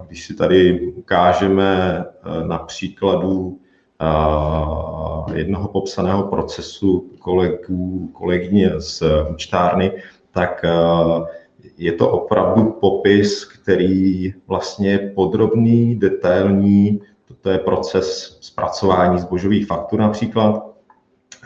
Když 0.07 0.25
si 0.25 0.35
tady 0.35 0.87
ukážeme 0.95 2.05
na 2.43 2.57
příkladu 2.57 3.59
jednoho 5.33 5.67
popsaného 5.67 6.23
procesu 6.23 7.09
kolegů, 7.19 8.09
kolegyně 8.13 8.71
z 8.77 9.03
účtárny, 9.29 9.91
tak 10.31 10.65
je 11.77 11.91
to 11.91 12.09
opravdu 12.09 12.71
popis, 12.71 13.45
který 13.45 14.33
vlastně 14.47 14.89
je 14.91 15.11
podrobný, 15.15 15.95
detailní, 15.95 17.01
to 17.41 17.49
je 17.49 17.57
proces 17.57 18.37
zpracování 18.41 19.19
zbožových 19.19 19.67
faktur 19.67 19.99
například, 19.99 20.63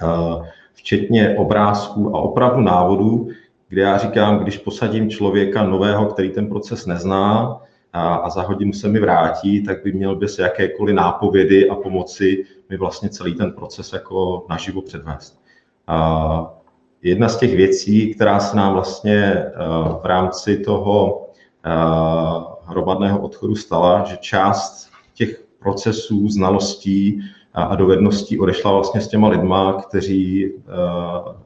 eh, 0.01 0.49
včetně 0.73 1.35
obrázků 1.37 2.15
a 2.15 2.19
opravdu 2.19 2.61
návodů, 2.61 3.27
kde 3.69 3.81
já 3.81 3.97
říkám, 3.97 4.39
když 4.39 4.57
posadím 4.57 5.09
člověka 5.09 5.63
nového, 5.63 6.05
který 6.05 6.29
ten 6.29 6.49
proces 6.49 6.85
nezná 6.85 7.61
a, 7.93 8.15
a 8.15 8.29
za 8.29 8.41
hodinu 8.41 8.73
se 8.73 8.87
mi 8.87 8.99
vrátí, 8.99 9.63
tak 9.63 9.83
by 9.83 9.91
měl 9.91 10.15
bez 10.15 10.39
jakékoliv 10.39 10.95
nápovědy 10.95 11.69
a 11.69 11.75
pomoci 11.75 12.45
mi 12.69 12.77
vlastně 12.77 13.09
celý 13.09 13.35
ten 13.35 13.51
proces 13.51 13.93
jako 13.93 14.45
naživo 14.49 14.81
předvést. 14.81 15.41
A 15.87 16.53
jedna 17.01 17.29
z 17.29 17.37
těch 17.37 17.55
věcí, 17.55 18.13
která 18.13 18.39
se 18.39 18.57
nám 18.57 18.73
vlastně 18.73 19.23
eh, 19.23 19.51
v 20.01 20.05
rámci 20.05 20.57
toho 20.57 21.27
eh, 21.65 21.69
hromadného 22.63 23.19
odchodu 23.19 23.55
stala, 23.55 24.03
že 24.03 24.17
část 24.17 24.89
těch 25.13 25.43
procesů, 25.59 26.29
znalostí 26.29 27.21
a 27.53 27.75
dovedností 27.75 28.39
odešla 28.39 28.71
vlastně 28.71 29.01
s 29.01 29.07
těma 29.07 29.27
lidma, 29.27 29.81
kteří 29.81 30.45
eh, 30.45 30.51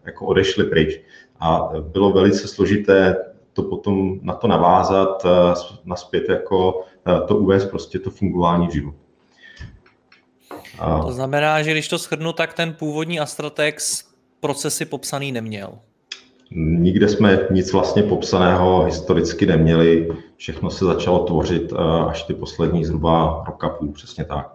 jako 0.05 0.25
odešli 0.25 0.63
pryč. 0.63 1.01
A 1.39 1.69
bylo 1.79 2.11
velice 2.11 2.47
složité 2.47 3.17
to 3.55 3.63
potom 3.63 4.19
na 4.21 4.33
to 4.33 4.47
navázat, 4.47 5.25
naspět 5.85 6.29
jako 6.29 6.83
to 7.27 7.37
uvést 7.37 7.65
prostě 7.65 7.99
to 7.99 8.09
fungování 8.09 8.67
v 8.67 8.71
životu. 8.71 8.97
To 11.05 11.11
znamená, 11.11 11.61
že 11.63 11.71
když 11.71 11.87
to 11.87 11.97
shrnu, 11.97 12.33
tak 12.33 12.53
ten 12.53 12.73
původní 12.73 13.19
Astratex 13.19 14.03
procesy 14.39 14.85
popsaný 14.85 15.31
neměl. 15.31 15.79
Nikde 16.51 17.09
jsme 17.09 17.39
nic 17.51 17.73
vlastně 17.73 18.03
popsaného 18.03 18.83
historicky 18.83 19.45
neměli. 19.45 20.09
Všechno 20.37 20.69
se 20.69 20.85
začalo 20.85 21.19
tvořit 21.19 21.73
eh, 21.73 21.75
až 22.09 22.23
ty 22.23 22.33
poslední 22.33 22.85
zhruba 22.85 23.43
roka 23.47 23.69
půl, 23.69 23.91
přesně 23.91 24.25
tak. 24.25 24.51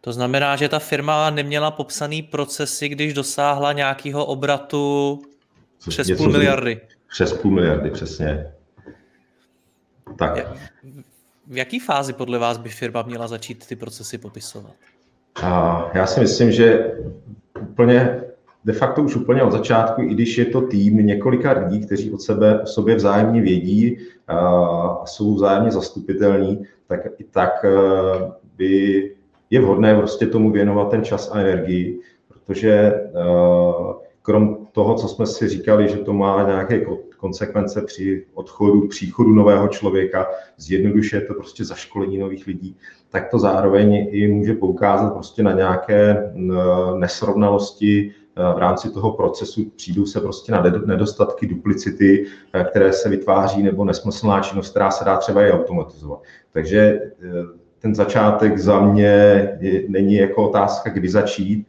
To 0.00 0.12
znamená, 0.12 0.56
že 0.56 0.68
ta 0.68 0.78
firma 0.78 1.30
neměla 1.30 1.70
popsaný 1.70 2.22
procesy, 2.22 2.88
když 2.88 3.14
dosáhla 3.14 3.72
nějakého 3.72 4.24
obratu 4.24 5.22
přes 5.88 6.08
Něco 6.08 6.22
půl 6.22 6.32
miliardy. 6.32 6.80
Přes 7.12 7.32
půl 7.32 7.50
miliardy, 7.50 7.90
přesně. 7.90 8.52
Tak. 10.18 10.56
V 11.46 11.56
jaké 11.56 11.80
fázi 11.86 12.12
podle 12.12 12.38
vás 12.38 12.58
by 12.58 12.68
firma 12.68 13.02
měla 13.02 13.28
začít 13.28 13.66
ty 13.66 13.76
procesy 13.76 14.18
popisovat? 14.18 14.72
Já 15.94 16.06
si 16.06 16.20
myslím, 16.20 16.52
že 16.52 16.92
úplně 17.60 18.20
de 18.64 18.72
facto 18.72 19.02
už 19.02 19.16
úplně 19.16 19.42
od 19.42 19.52
začátku, 19.52 20.02
i 20.02 20.14
když 20.14 20.38
je 20.38 20.44
to 20.44 20.60
tým 20.60 21.06
několika 21.06 21.52
lidí, 21.52 21.86
kteří 21.86 22.10
od 22.10 22.22
sebe 22.22 22.60
o 22.60 22.66
sobě 22.66 22.94
vzájemně 22.94 23.40
vědí 23.40 23.98
a 24.28 25.06
jsou 25.06 25.34
vzájemně 25.34 25.70
zastupitelní, 25.70 26.66
tak 26.86 27.00
i 27.18 27.24
tak 27.24 27.64
by 28.56 29.14
je 29.50 29.60
vhodné 29.60 29.96
prostě 29.96 30.26
tomu 30.26 30.50
věnovat 30.50 30.90
ten 30.90 31.04
čas 31.04 31.30
a 31.32 31.40
energii, 31.40 32.00
protože 32.28 32.92
krom 34.22 34.61
toho, 34.72 34.94
co 34.94 35.08
jsme 35.08 35.26
si 35.26 35.48
říkali, 35.48 35.88
že 35.88 35.96
to 35.96 36.12
má 36.12 36.46
nějaké 36.46 36.86
konsekvence 37.16 37.82
při 37.82 38.26
odchodu, 38.34 38.88
příchodu 38.88 39.30
nového 39.30 39.68
člověka, 39.68 40.26
zjednodušuje 40.56 41.22
to 41.22 41.34
prostě 41.34 41.64
zaškolení 41.64 42.18
nových 42.18 42.46
lidí, 42.46 42.76
tak 43.10 43.28
to 43.30 43.38
zároveň 43.38 44.08
i 44.10 44.28
může 44.28 44.54
poukázat 44.54 45.12
prostě 45.12 45.42
na 45.42 45.52
nějaké 45.52 46.32
nesrovnalosti 46.96 48.14
v 48.36 48.58
rámci 48.58 48.90
toho 48.90 49.12
procesu 49.12 49.70
přijdou 49.76 50.06
se 50.06 50.20
prostě 50.20 50.52
na 50.52 50.62
nedostatky, 50.86 51.46
duplicity, 51.46 52.26
eh, 52.52 52.64
které 52.64 52.92
se 52.92 53.08
vytváří, 53.08 53.62
nebo 53.62 53.84
nesmyslná 53.84 54.40
činnost, 54.40 54.70
která 54.70 54.90
se 54.90 55.04
dá 55.04 55.16
třeba 55.16 55.46
i 55.46 55.52
automatizovat. 55.52 56.22
Takže 56.52 56.78
eh, 56.80 57.08
ten 57.78 57.94
začátek 57.94 58.58
za 58.58 58.80
mě 58.80 59.48
není 59.88 60.14
jako 60.14 60.48
otázka, 60.48 60.90
kdy 60.90 61.08
začít. 61.08 61.66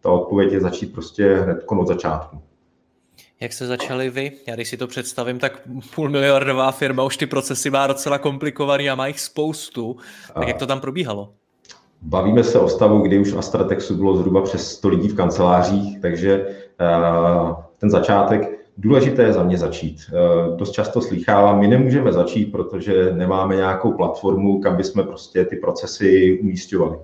Ta 0.00 0.10
odpověď 0.10 0.52
je 0.52 0.60
začít 0.60 0.92
prostě 0.92 1.34
hned 1.34 1.64
od 1.66 1.88
začátku. 1.88 2.42
Jak 3.40 3.52
se 3.52 3.66
začali 3.66 4.10
vy? 4.10 4.32
Já 4.46 4.54
když 4.54 4.68
si 4.68 4.76
to 4.76 4.86
představím, 4.86 5.38
tak 5.38 5.62
půl 5.94 6.10
miliardová 6.10 6.72
firma 6.72 7.04
už 7.04 7.16
ty 7.16 7.26
procesy 7.26 7.70
má 7.70 7.86
docela 7.86 8.18
komplikovaný 8.18 8.90
a 8.90 8.94
má 8.94 9.06
jich 9.06 9.20
spoustu. 9.20 9.96
Tak 10.34 10.48
jak 10.48 10.58
to 10.58 10.66
tam 10.66 10.80
probíhalo? 10.80 11.32
Bavíme 12.02 12.44
se 12.44 12.58
o 12.58 12.68
stavu, 12.68 13.00
kdy 13.00 13.18
už 13.18 13.32
Astratexu 13.32 13.96
bylo 13.96 14.16
zhruba 14.16 14.42
přes 14.42 14.72
100 14.72 14.88
lidí 14.88 15.08
v 15.08 15.16
kancelářích, 15.16 16.00
takže 16.00 16.46
eh, 16.80 17.54
ten 17.78 17.90
začátek 17.90 18.59
důležité 18.80 19.22
je 19.22 19.32
za 19.32 19.42
mě 19.42 19.58
začít. 19.58 19.96
Eh, 20.08 20.56
dost 20.56 20.72
často 20.72 21.00
slýchávám, 21.00 21.60
my 21.60 21.68
nemůžeme 21.68 22.12
začít, 22.12 22.52
protože 22.52 23.12
nemáme 23.12 23.56
nějakou 23.56 23.92
platformu, 23.92 24.60
kam 24.60 24.76
bychom 24.76 25.04
prostě 25.04 25.44
ty 25.44 25.56
procesy 25.56 26.38
umístěvali. 26.42 26.96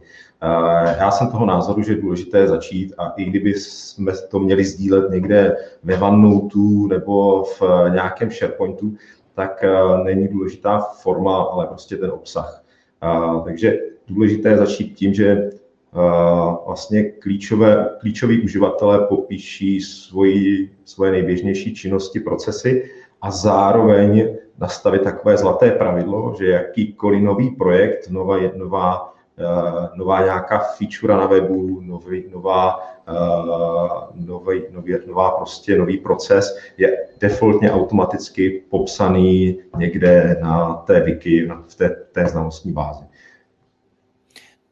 Eh, 0.42 0.96
já 0.98 1.10
jsem 1.10 1.30
toho 1.30 1.46
názoru, 1.46 1.82
že 1.82 1.92
je 1.92 2.00
důležité 2.02 2.48
začít 2.48 2.94
a 2.98 3.08
i 3.16 3.24
kdyby 3.24 3.54
jsme 3.54 4.12
to 4.30 4.38
měli 4.38 4.64
sdílet 4.64 5.10
někde 5.10 5.56
ve 5.82 5.98
OneNote 5.98 6.58
nebo 6.88 7.42
v 7.42 7.62
nějakém 7.92 8.30
SharePointu, 8.30 8.92
tak 9.34 9.64
není 10.04 10.28
důležitá 10.28 10.78
forma, 10.78 11.42
ale 11.42 11.66
prostě 11.66 11.96
ten 11.96 12.10
obsah. 12.10 12.62
Takže 13.44 13.78
důležité 14.08 14.48
je 14.48 14.56
začít 14.56 14.94
tím, 14.94 15.14
že 15.14 15.50
vlastně 16.66 17.02
klíčové, 17.02 17.88
klíčoví 18.00 18.42
uživatelé 18.42 19.06
popíší 19.06 19.80
svoji, 19.80 20.70
svoje 20.84 21.12
nejběžnější 21.12 21.74
činnosti, 21.74 22.20
procesy 22.20 22.90
a 23.22 23.30
zároveň 23.30 24.36
nastavit 24.58 25.02
takové 25.02 25.36
zlaté 25.36 25.70
pravidlo, 25.70 26.34
že 26.38 26.46
jakýkoliv 26.46 27.22
nový 27.22 27.50
projekt, 27.50 28.10
nová, 28.10 28.36
nová 28.54 29.16
nová 29.94 30.24
nějaká 30.24 30.58
feature 30.58 31.14
na 31.14 31.26
webu, 31.26 31.80
nový, 31.80 32.24
nová, 32.32 32.80
nový, 34.14 34.62
nový, 34.70 34.94
nová 35.06 35.30
prostě 35.30 35.78
nový 35.78 35.98
proces 35.98 36.58
je 36.76 37.06
defaultně 37.20 37.70
automaticky 37.70 38.62
popsaný 38.70 39.58
někde 39.76 40.36
na 40.42 40.74
té 40.74 41.00
wiki, 41.00 41.48
v 41.68 41.74
té, 41.74 41.88
té 42.12 42.26
znalostní 42.26 42.72
bázi. 42.72 43.04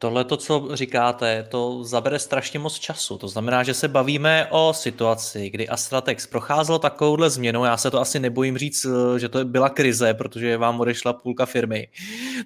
Tohle 0.05 0.25
to, 0.25 0.37
co 0.37 0.69
říkáte, 0.73 1.47
to 1.49 1.85
zabere 1.85 2.19
strašně 2.19 2.59
moc 2.59 2.75
času. 2.79 3.19
To 3.19 3.29
znamená, 3.29 3.63
že 3.63 3.75
se 3.75 3.89
bavíme 3.89 4.47
o 4.51 4.73
situaci, 4.75 5.51
kdy 5.51 5.69
Astratex 5.69 6.27
procházel 6.27 6.79
takovouhle 6.79 7.31
změnou. 7.31 7.65
Já 7.65 7.77
se 7.77 7.91
to 7.91 8.01
asi 8.01 8.21
nebojím 8.21 8.59
říct, 8.59 8.87
že 9.17 9.29
to 9.29 9.45
byla 9.45 9.69
krize, 9.69 10.15
protože 10.15 10.57
vám 10.57 10.81
odešla 10.81 11.13
půlka 11.13 11.47
firmy. 11.47 11.89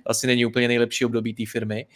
To 0.04 0.10
asi 0.10 0.26
není 0.26 0.46
úplně 0.46 0.68
nejlepší 0.68 1.04
období 1.04 1.34
té 1.34 1.42
firmy. 1.52 1.86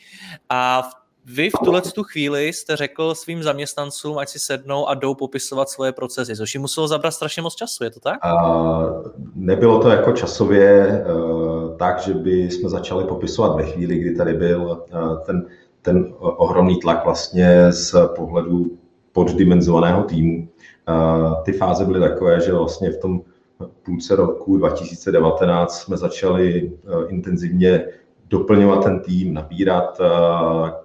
A 0.48 0.90
vy 1.24 1.50
v 1.50 1.64
tuhle 1.64 1.82
tu 1.82 2.02
chvíli 2.02 2.52
jste 2.52 2.76
řekl 2.76 3.14
svým 3.14 3.42
zaměstnancům, 3.42 4.18
ať 4.18 4.28
si 4.28 4.38
sednou 4.38 4.88
a 4.88 4.94
jdou 4.94 5.14
popisovat 5.14 5.68
svoje 5.68 5.92
procesy, 5.92 6.36
což 6.36 6.54
jim 6.54 6.62
muselo 6.62 6.88
zabrat 6.88 7.14
strašně 7.14 7.42
moc 7.42 7.54
času, 7.54 7.84
je 7.84 7.90
to 7.90 8.00
tak? 8.00 8.18
Uh, 8.24 9.02
nebylo 9.34 9.82
to 9.82 9.88
jako 9.88 10.12
časově 10.12 11.04
uh, 11.14 11.51
tak, 11.78 12.00
že 12.00 12.14
by 12.14 12.50
jsme 12.50 12.68
začali 12.68 13.04
popisovat 13.04 13.56
ve 13.56 13.62
chvíli, 13.62 13.98
kdy 13.98 14.14
tady 14.14 14.34
byl 14.34 14.84
uh, 14.94 15.18
ten, 15.26 15.46
ten 15.82 16.14
ohromný 16.18 16.80
tlak 16.80 17.04
vlastně 17.04 17.72
z 17.72 17.94
pohledu 18.16 18.78
poddimenzovaného 19.12 20.02
týmu. 20.02 20.48
Uh, 20.88 21.42
ty 21.42 21.52
fáze 21.52 21.84
byly 21.84 22.00
takové, 22.00 22.40
že 22.40 22.52
vlastně 22.52 22.90
v 22.90 22.98
tom 22.98 23.20
půlce 23.82 24.16
roku 24.16 24.56
2019 24.56 25.78
jsme 25.78 25.96
začali 25.96 26.72
intenzivně 27.08 27.84
doplňovat 28.28 28.84
ten 28.84 29.00
tým, 29.00 29.34
nabírat 29.34 29.98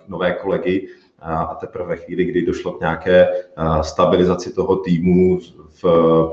nové 0.08 0.32
kolegy 0.32 0.88
a 1.20 1.56
teprve 1.56 1.86
ve 1.86 1.96
chvíli, 1.96 2.25
kdy 2.25 2.46
došlo 2.46 2.72
k 2.72 2.79
nějaké 2.79 3.27
stabilizaci 3.82 4.53
toho 4.53 4.75
týmu 4.75 5.39
v 5.84 5.84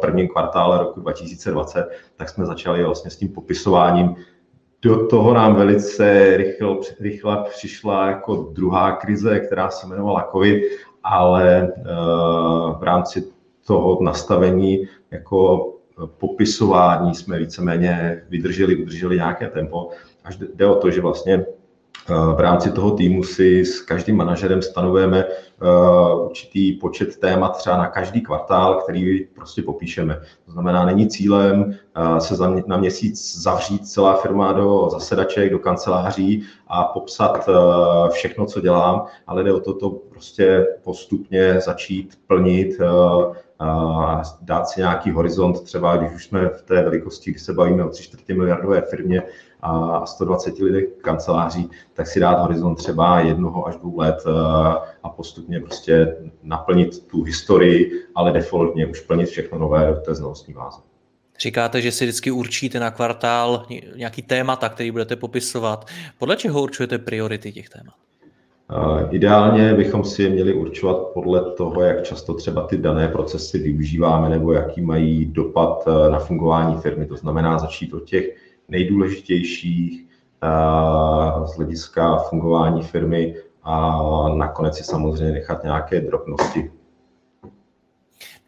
prvním 0.01 0.29
kvartále 0.29 0.79
roku 0.79 1.01
2020, 1.01 1.89
tak 2.17 2.29
jsme 2.29 2.47
začali 2.47 2.85
vlastně 2.85 3.11
s 3.11 3.17
tím 3.17 3.29
popisováním. 3.29 4.15
Do 4.85 5.07
toho 5.07 5.35
nám 5.35 5.55
velice 5.55 6.37
rychle, 6.37 6.77
rychle 7.01 7.45
přišla 7.51 8.07
jako 8.07 8.37
druhá 8.37 8.93
krize, 8.93 9.41
která 9.41 9.71
se 9.71 9.87
jmenovala 9.87 10.29
COVID, 10.33 10.63
ale 11.05 11.73
uh, 11.79 12.79
v 12.79 12.83
rámci 12.83 13.25
toho 13.67 13.99
nastavení 14.03 14.89
jako 15.11 15.71
popisování 16.19 17.15
jsme 17.15 17.39
víceméně 17.39 18.23
vydrželi, 18.29 18.77
udrželi 18.77 19.17
nějaké 19.17 19.49
tempo. 19.49 19.91
Až 20.25 20.39
jde 20.55 20.67
o 20.67 20.75
to, 20.75 20.91
že 20.91 21.01
vlastně 21.01 21.35
eh, 21.35 21.54
v 22.09 22.41
rámci 22.41 22.73
toho 22.73 22.91
týmu 22.91 23.23
si 23.23 23.65
s 23.65 23.81
každým 23.81 24.17
manažerem 24.17 24.63
stanovujeme 24.63 25.25
eh, 25.25 26.15
určitý 26.15 26.73
počet 26.73 27.17
témat 27.17 27.57
třeba 27.57 27.77
na 27.77 27.87
každý 27.87 28.21
kvartál, 28.21 28.75
který 28.75 29.25
prostě 29.35 29.63
popíšeme. 29.63 30.21
To 30.47 30.53
znamená, 30.53 30.85
není 30.85 31.09
cílem 31.09 31.75
eh, 31.97 32.21
se 32.21 32.35
na 32.67 32.77
měsíc 32.77 33.43
zavřít 33.43 33.89
celá 33.89 34.17
firma 34.17 34.53
do 34.53 34.89
zasedaček, 34.93 35.51
do 35.51 35.59
kanceláří 35.59 36.43
a 36.67 36.85
popsat 36.85 37.49
všechno, 38.13 38.47
co 38.47 38.61
dělám, 38.61 39.07
ale 39.27 39.45
jde 39.45 39.53
o 39.53 39.61
to, 39.61 39.75
to 39.75 39.91
prostě 39.91 40.67
postupně 40.83 41.61
začít 41.61 42.19
plnit 42.27 42.79
dát 44.41 44.69
si 44.69 44.81
nějaký 44.81 45.11
horizont, 45.11 45.61
třeba 45.61 45.97
když 45.97 46.13
už 46.13 46.25
jsme 46.25 46.49
v 46.49 46.63
té 46.63 46.83
velikosti, 46.83 47.31
kdy 47.31 47.41
se 47.41 47.53
bavíme 47.53 47.85
o 47.85 47.89
3 47.89 48.03
čtvrtě 48.03 48.35
miliardové 48.35 48.81
firmě 48.81 49.23
a 49.65 50.07
120 50.07 50.59
lidech 50.59 50.85
kanceláří, 51.01 51.71
tak 51.95 52.07
si 52.07 52.21
dát 52.21 52.43
horizont 52.43 52.75
třeba 52.75 53.21
jednoho 53.21 53.67
až 53.67 53.77
dvou 53.77 53.99
let 53.99 54.25
a 55.03 55.09
postupně 55.09 55.61
prostě 55.61 56.17
naplnit 56.43 57.07
tu 57.07 57.23
historii, 57.23 57.91
ale 58.15 58.33
defaultně 58.33 58.87
už 58.87 59.01
plnit 59.01 59.27
všechno 59.27 59.59
nové 59.59 59.87
do 59.87 60.01
té 60.01 60.15
znalostní 60.15 60.55
váze. 60.55 60.79
Říkáte, 61.41 61.81
že 61.81 61.93
si 61.93 62.05
vždycky 62.05 62.31
určíte 62.31 62.81
na 62.81 62.91
kvartál 62.91 63.67
nějaký 63.97 64.23
témata, 64.23 64.69
který 64.69 64.91
budete 64.91 65.17
popisovat. 65.17 65.87
Podle 66.19 66.37
čeho 66.37 66.63
určujete 66.63 66.99
priority 66.99 67.53
těch 67.53 67.69
témat? 67.69 67.95
Ideálně 69.11 69.75
bychom 69.75 70.05
si 70.05 70.23
je 70.23 70.31
měli 70.31 70.55
určovat 70.55 70.97
podle 70.97 71.53
toho, 71.53 71.83
jak 71.83 72.03
často 72.03 72.35
třeba 72.35 72.67
ty 72.67 72.79
dané 72.79 73.09
procesy 73.09 73.59
využíváme 73.59 74.29
nebo 74.29 74.53
jaký 74.53 74.81
mají 74.81 75.25
dopad 75.25 75.85
e, 75.87 76.11
na 76.11 76.19
fungování 76.19 76.77
firmy. 76.77 77.07
To 77.07 77.17
znamená 77.17 77.59
začít 77.59 77.95
od 77.95 78.05
těch 78.05 78.37
nejdůležitějších 78.69 80.01
e, 80.01 80.07
z 81.47 81.57
hlediska 81.57 82.17
fungování 82.17 82.83
firmy 82.83 83.37
a 83.63 83.99
nakonec 84.35 84.77
si 84.77 84.85
samozřejmě 84.85 85.33
nechat 85.33 85.65
nějaké 85.65 86.01
drobnosti 86.01 86.71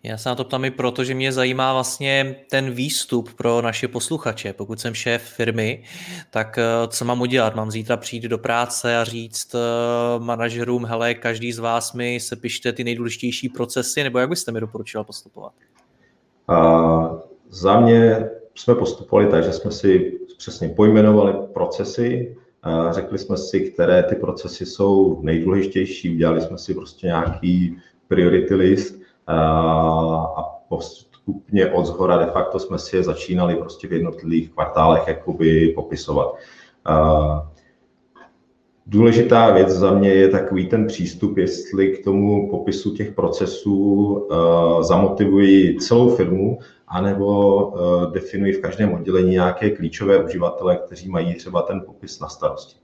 já 0.06 0.16
se 0.16 0.28
na 0.28 0.34
to 0.34 0.44
ptám 0.44 0.64
i 0.64 0.70
proto, 0.70 1.04
že 1.04 1.14
mě 1.14 1.32
zajímá 1.32 1.72
vlastně 1.72 2.36
ten 2.50 2.70
výstup 2.70 3.34
pro 3.34 3.62
naše 3.62 3.88
posluchače. 3.88 4.52
Pokud 4.52 4.80
jsem 4.80 4.94
šéf 4.94 5.22
firmy, 5.22 5.82
tak 6.30 6.58
eh, 6.58 6.88
co 6.88 7.04
mám 7.04 7.20
udělat? 7.20 7.54
Mám 7.54 7.70
zítra 7.70 7.96
přijít 7.96 8.22
do 8.22 8.38
práce 8.38 8.98
a 8.98 9.04
říct 9.04 9.54
eh, 9.54 9.58
manažerům, 10.18 10.84
hele, 10.84 11.14
každý 11.14 11.52
z 11.52 11.58
vás 11.58 11.92
mi 11.92 12.20
se 12.20 12.36
pište 12.36 12.72
ty 12.72 12.84
nejdůležitější 12.84 13.48
procesy, 13.48 14.04
nebo 14.04 14.18
jak 14.18 14.28
byste 14.28 14.52
mi 14.52 14.60
doporučil 14.60 15.04
postupovat? 15.04 15.52
A 16.48 17.10
za 17.48 17.80
mě 17.80 18.30
jsme 18.56 18.74
postupovali 18.74 19.28
tak, 19.30 19.44
že 19.44 19.52
jsme 19.52 19.70
si 19.70 20.18
přesně 20.38 20.68
pojmenovali 20.68 21.32
procesy, 21.54 22.36
řekli 22.90 23.18
jsme 23.18 23.36
si, 23.36 23.60
které 23.60 24.02
ty 24.02 24.14
procesy 24.14 24.66
jsou 24.66 25.20
nejdůležitější, 25.22 26.14
udělali 26.14 26.40
jsme 26.40 26.58
si 26.58 26.74
prostě 26.74 27.06
nějaký 27.06 27.76
priority 28.08 28.54
list 28.54 29.00
a 29.26 30.42
postupně 30.68 31.72
od 31.72 31.86
zhora 31.86 32.16
de 32.16 32.26
facto 32.26 32.58
jsme 32.58 32.78
si 32.78 32.96
je 32.96 33.02
začínali 33.02 33.56
prostě 33.56 33.88
v 33.88 33.92
jednotlivých 33.92 34.50
kvartálech 34.50 35.02
jakoby 35.08 35.72
popisovat. 35.74 36.34
Důležitá 38.88 39.50
věc 39.50 39.68
za 39.68 39.94
mě 39.94 40.08
je 40.08 40.28
takový 40.28 40.66
ten 40.66 40.86
přístup, 40.86 41.36
jestli 41.36 41.88
k 41.88 42.04
tomu 42.04 42.50
popisu 42.50 42.94
těch 42.94 43.12
procesů 43.12 44.28
zamotivuji 44.80 45.76
celou 45.76 46.16
firmu, 46.16 46.58
anebo 46.88 47.72
definuji 48.12 48.52
v 48.52 48.60
každém 48.60 48.92
oddělení 48.92 49.30
nějaké 49.30 49.70
klíčové 49.70 50.24
uživatele, 50.24 50.76
kteří 50.76 51.08
mají 51.08 51.34
třeba 51.34 51.62
ten 51.62 51.82
popis 51.86 52.20
na 52.20 52.28
starosti. 52.28 52.76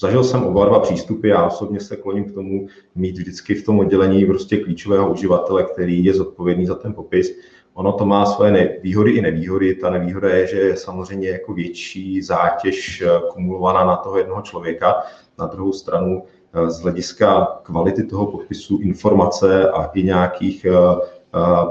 Zažil 0.00 0.24
jsem 0.24 0.44
oba 0.44 0.64
dva 0.64 0.80
přístupy, 0.80 1.28
já 1.28 1.46
osobně 1.46 1.80
se 1.80 1.96
kloním 1.96 2.24
k 2.24 2.34
tomu 2.34 2.66
mít 2.94 3.18
vždycky 3.18 3.54
v 3.54 3.64
tom 3.64 3.78
oddělení 3.78 4.26
prostě 4.26 4.56
klíčového 4.56 5.12
uživatele, 5.12 5.62
který 5.62 6.04
je 6.04 6.14
zodpovědný 6.14 6.66
za 6.66 6.74
ten 6.74 6.94
popis. 6.94 7.38
Ono 7.74 7.92
to 7.92 8.06
má 8.06 8.26
své 8.26 8.68
výhody 8.82 9.10
i 9.10 9.20
nevýhody. 9.20 9.74
Ta 9.74 9.90
nevýhoda 9.90 10.28
je, 10.28 10.46
že 10.46 10.56
je 10.56 10.76
samozřejmě 10.76 11.28
jako 11.28 11.52
větší 11.52 12.22
zátěž 12.22 13.00
eh, 13.00 13.20
kumulovaná 13.32 13.84
na 13.84 13.96
toho 13.96 14.18
jednoho 14.18 14.42
člověka. 14.42 15.02
Na 15.38 15.46
druhou 15.46 15.72
stranu 15.72 16.22
eh, 16.54 16.70
z 16.70 16.80
hlediska 16.80 17.44
kvality 17.62 18.04
toho 18.04 18.26
popisu, 18.26 18.78
informace 18.82 19.70
a 19.70 19.84
i 19.84 20.02
nějakých 20.02 20.64
eh, 20.64 20.74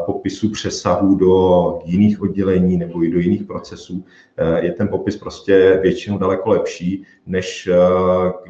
popisu 0.06 0.50
přesahu 0.50 1.16
do 1.16 1.80
jiných 1.86 2.22
oddělení 2.22 2.78
nebo 2.78 3.04
i 3.04 3.12
do 3.12 3.20
jiných 3.20 3.44
procesů, 3.44 4.06
eh, 4.38 4.66
je 4.66 4.72
ten 4.72 4.88
popis 4.88 5.18
prostě 5.18 5.80
většinou 5.82 6.18
daleko 6.18 6.50
lepší, 6.50 7.04
než 7.26 7.68
eh, 7.68 7.78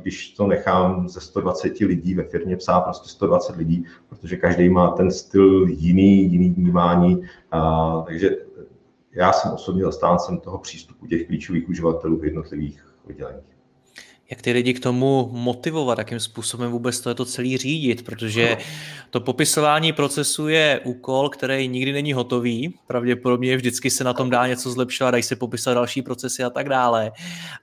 když 0.01 0.31
to 0.31 0.47
nechám 0.47 1.09
ze 1.09 1.21
120 1.21 1.85
lidí 1.85 2.13
ve 2.13 2.23
firmě 2.23 2.57
psát 2.57 2.81
prostě 2.81 3.09
120 3.09 3.55
lidí, 3.55 3.85
protože 4.09 4.35
každý 4.35 4.69
má 4.69 4.91
ten 4.91 5.11
styl 5.11 5.67
jiný, 5.67 6.31
jiný 6.31 6.49
vnímání. 6.49 7.23
Takže 8.05 8.37
já 9.13 9.33
jsem 9.33 9.51
osobně 9.51 9.83
zastáncem 9.83 10.37
toho 10.39 10.57
přístupu 10.57 11.07
těch 11.07 11.27
klíčových 11.27 11.69
uživatelů 11.69 12.17
v 12.17 12.25
jednotlivých 12.25 12.85
odděleních 13.09 13.48
jak 14.29 14.41
ty 14.41 14.51
lidi 14.51 14.73
k 14.73 14.79
tomu 14.79 15.29
motivovat, 15.33 15.97
jakým 15.97 16.19
způsobem 16.19 16.71
vůbec 16.71 16.99
to 16.99 17.09
je 17.09 17.15
to 17.15 17.25
celý 17.25 17.57
řídit, 17.57 18.05
protože 18.05 18.57
to 19.09 19.19
popisování 19.19 19.93
procesu 19.93 20.47
je 20.47 20.81
úkol, 20.83 21.29
který 21.29 21.67
nikdy 21.67 21.93
není 21.93 22.13
hotový, 22.13 22.73
pravděpodobně 22.87 23.57
vždycky 23.57 23.89
se 23.89 24.03
na 24.03 24.13
tom 24.13 24.29
dá 24.29 24.47
něco 24.47 24.71
zlepšovat, 24.71 25.11
dají 25.11 25.23
se 25.23 25.35
popisovat 25.35 25.73
další 25.73 26.01
procesy 26.01 26.43
a 26.43 26.49
tak 26.49 26.69
dále. 26.69 27.11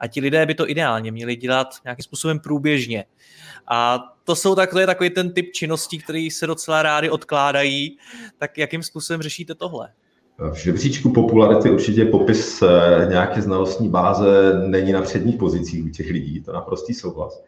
A 0.00 0.06
ti 0.06 0.20
lidé 0.20 0.46
by 0.46 0.54
to 0.54 0.70
ideálně 0.70 1.12
měli 1.12 1.36
dělat 1.36 1.68
nějakým 1.84 2.02
způsobem 2.02 2.40
průběžně. 2.40 3.04
A 3.68 3.98
to 4.24 4.36
jsou 4.36 4.54
tak, 4.54 4.70
to 4.70 4.78
je 4.78 4.86
takový 4.86 5.10
ten 5.10 5.32
typ 5.32 5.52
činností, 5.52 5.98
který 5.98 6.30
se 6.30 6.46
docela 6.46 6.82
rády 6.82 7.10
odkládají. 7.10 7.98
Tak 8.38 8.58
jakým 8.58 8.82
způsobem 8.82 9.22
řešíte 9.22 9.54
tohle? 9.54 9.92
V 10.38 10.54
žebříčku 10.54 11.12
popularity 11.12 11.70
určitě 11.70 12.04
popis 12.04 12.62
eh, 12.62 13.06
nějaké 13.08 13.42
znalostní 13.42 13.88
báze 13.88 14.60
není 14.66 14.92
na 14.92 15.02
předních 15.02 15.36
pozicích 15.36 15.84
u 15.84 15.88
těch 15.88 16.10
lidí, 16.10 16.42
to 16.42 16.52
naprostý 16.52 16.94
souhlas. 16.94 17.42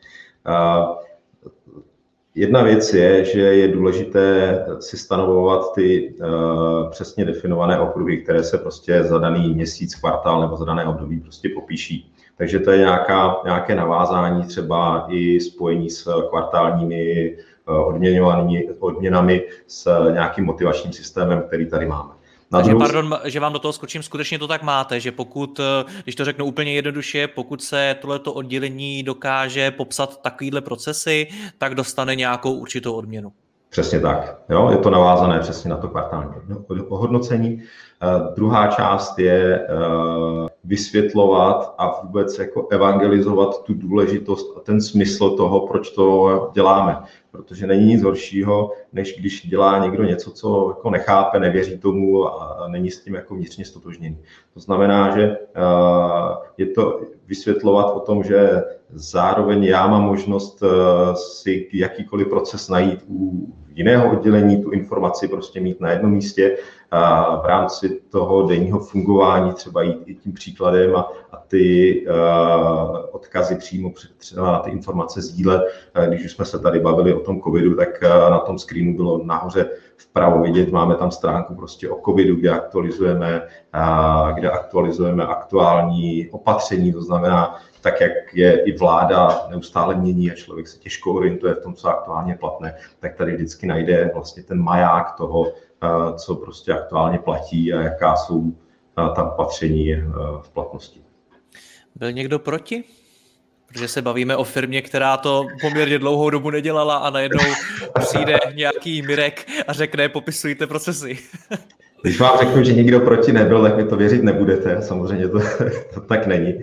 Jedna 2.34 2.62
věc 2.62 2.94
je, 2.94 3.24
že 3.24 3.40
je 3.40 3.68
důležité 3.68 4.58
si 4.80 4.96
stanovovat 4.96 5.74
ty 5.74 6.14
eh, 6.20 6.24
přesně 6.90 7.24
definované 7.24 7.80
okruhy, 7.80 8.16
které 8.16 8.44
se 8.44 8.58
prostě 8.58 9.04
za 9.04 9.18
daný 9.18 9.54
měsíc, 9.54 9.94
kvartál 9.94 10.40
nebo 10.40 10.56
za 10.56 10.64
dané 10.64 10.84
období 10.84 11.20
prostě 11.20 11.48
popíší. 11.48 12.12
Takže 12.36 12.58
to 12.58 12.70
je 12.70 12.78
nějaká, 12.78 13.36
nějaké 13.44 13.74
navázání 13.74 14.44
třeba 14.44 15.06
i 15.10 15.40
spojení 15.40 15.90
s 15.90 16.26
kvartálními 16.28 17.36
odměňovanými 17.66 18.68
odměnami 18.78 19.42
s 19.66 20.10
nějakým 20.12 20.44
motivačním 20.44 20.92
systémem, 20.92 21.42
který 21.46 21.66
tady 21.66 21.86
máme. 21.86 22.17
Na 22.52 22.58
Takže 22.58 22.70
druhou... 22.70 22.84
pardon, 22.84 23.18
že 23.24 23.40
vám 23.40 23.52
do 23.52 23.58
toho 23.58 23.72
skočím, 23.72 24.02
skutečně 24.02 24.38
to 24.38 24.48
tak 24.48 24.62
máte, 24.62 25.00
že 25.00 25.12
pokud, 25.12 25.60
když 26.02 26.14
to 26.14 26.24
řeknu 26.24 26.44
úplně 26.44 26.72
jednoduše, 26.72 27.28
pokud 27.28 27.62
se 27.62 27.96
tohleto 28.00 28.32
oddělení 28.32 29.02
dokáže 29.02 29.70
popsat 29.70 30.22
takovýhle 30.22 30.60
procesy, 30.60 31.26
tak 31.58 31.74
dostane 31.74 32.14
nějakou 32.14 32.52
určitou 32.52 32.92
odměnu. 32.92 33.32
Přesně 33.70 34.00
tak. 34.00 34.38
Jo? 34.48 34.70
Je 34.70 34.76
to 34.76 34.90
navázané 34.90 35.40
přesně 35.40 35.70
na 35.70 35.76
to 35.76 35.88
kvartální 35.88 36.34
ohodnocení. 36.88 37.62
Uh, 38.02 38.34
druhá 38.34 38.66
část 38.66 39.18
je 39.18 39.66
uh, 40.40 40.47
vysvětlovat 40.64 41.74
a 41.78 42.00
vůbec 42.02 42.38
jako 42.38 42.66
evangelizovat 42.70 43.64
tu 43.64 43.74
důležitost 43.74 44.56
a 44.56 44.60
ten 44.60 44.80
smysl 44.80 45.36
toho, 45.36 45.66
proč 45.66 45.90
to 45.90 46.50
děláme. 46.54 46.98
Protože 47.30 47.66
není 47.66 47.86
nic 47.86 48.02
horšího, 48.02 48.72
než 48.92 49.18
když 49.18 49.46
dělá 49.48 49.78
někdo 49.78 50.04
něco, 50.04 50.30
co 50.30 50.66
jako 50.76 50.90
nechápe, 50.90 51.40
nevěří 51.40 51.78
tomu 51.78 52.28
a 52.28 52.68
není 52.68 52.90
s 52.90 53.00
tím 53.00 53.14
jako 53.14 53.34
vnitřně 53.34 53.64
stotožněný. 53.64 54.18
To 54.54 54.60
znamená, 54.60 55.16
že 55.16 55.36
je 56.58 56.66
to 56.66 57.00
vysvětlovat 57.26 57.96
o 57.96 58.00
tom, 58.00 58.22
že 58.22 58.62
zároveň 58.92 59.64
já 59.64 59.86
mám 59.86 60.02
možnost 60.02 60.62
si 61.14 61.68
jakýkoliv 61.72 62.28
proces 62.28 62.68
najít 62.68 63.04
u 63.08 63.48
jiného 63.74 64.12
oddělení, 64.12 64.62
tu 64.62 64.70
informaci 64.70 65.28
prostě 65.28 65.60
mít 65.60 65.80
na 65.80 65.90
jednom 65.90 66.12
místě 66.12 66.56
v 67.42 67.46
rámci 67.46 68.00
toho 68.10 68.46
denního 68.46 68.78
fungování 68.78 69.52
třeba 69.52 69.82
jít 69.82 70.02
i 70.06 70.14
tím 70.14 70.32
příkladem 70.32 70.96
a, 70.96 71.12
a 71.32 71.36
ty 71.36 72.06
uh, 72.06 72.96
odkazy 73.10 73.56
přímo 73.56 73.92
třeba 74.16 74.58
ty 74.58 74.70
informace 74.70 75.22
sdílet. 75.22 75.62
Když 76.08 76.24
už 76.24 76.32
jsme 76.32 76.44
se 76.44 76.58
tady 76.58 76.80
bavili 76.80 77.14
o 77.14 77.20
tom 77.20 77.40
covidu, 77.40 77.74
tak 77.74 77.88
uh, 78.02 78.30
na 78.30 78.38
tom 78.38 78.58
screenu 78.58 78.96
bylo 78.96 79.24
nahoře 79.24 79.70
vpravo 79.98 80.42
vidět, 80.42 80.72
máme 80.72 80.94
tam 80.94 81.10
stránku 81.10 81.54
prostě 81.54 81.90
o 81.90 82.00
covidu, 82.04 82.36
kde 82.36 82.50
aktualizujeme, 82.50 83.42
kde 84.34 84.50
aktualizujeme 84.50 85.26
aktuální 85.26 86.28
opatření, 86.30 86.92
to 86.92 87.02
znamená, 87.02 87.58
tak 87.80 88.00
jak 88.00 88.12
je 88.34 88.62
i 88.62 88.78
vláda 88.78 89.46
neustále 89.50 89.94
mění 89.94 90.30
a 90.30 90.34
člověk 90.34 90.68
se 90.68 90.78
těžko 90.78 91.12
orientuje 91.12 91.54
v 91.54 91.62
tom, 91.62 91.74
co 91.74 91.88
aktuálně 91.88 92.34
platné, 92.34 92.74
tak 93.00 93.14
tady 93.14 93.34
vždycky 93.34 93.66
najde 93.66 94.10
vlastně 94.14 94.42
ten 94.42 94.62
maják 94.62 95.16
toho, 95.16 95.46
eh, 95.46 95.67
co 96.16 96.34
prostě 96.34 96.72
aktuálně 96.72 97.18
platí 97.18 97.72
a 97.72 97.80
jaká 97.80 98.16
jsou 98.16 98.42
eh, 98.46 99.14
ta 99.16 99.32
opatření 99.32 99.92
eh, 99.92 100.02
v 100.42 100.50
platnosti. 100.52 101.00
Byl 101.94 102.12
někdo 102.12 102.38
proti? 102.38 102.84
Protože 103.66 103.88
se 103.88 104.02
bavíme 104.02 104.36
o 104.36 104.44
firmě, 104.44 104.82
která 104.82 105.16
to 105.16 105.46
poměrně 105.60 105.98
dlouhou 105.98 106.30
dobu 106.30 106.50
nedělala 106.50 106.96
a 106.96 107.10
najednou 107.10 107.44
přijde 107.98 108.38
nějaký 108.54 109.02
Mirek 109.02 109.46
a 109.66 109.72
řekne, 109.72 110.08
popisujte 110.08 110.66
procesy. 110.66 111.18
Když 112.02 112.20
vám 112.20 112.38
řeknu, 112.38 112.64
že 112.64 112.72
nikdo 112.72 113.00
proti 113.00 113.32
nebyl, 113.32 113.62
tak 113.62 113.76
mi 113.76 113.84
to 113.84 113.96
věřit 113.96 114.22
nebudete. 114.22 114.82
Samozřejmě 114.82 115.28
to, 115.28 115.38
to 115.94 116.00
tak 116.00 116.26
není. 116.26 116.54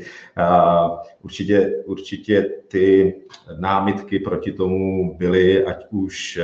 Určitě, 1.21 1.71
určitě 1.86 2.49
ty 2.67 3.15
námitky 3.60 4.19
proti 4.19 4.51
tomu 4.51 5.13
byly, 5.17 5.65
ať 5.65 5.86
už 5.89 6.39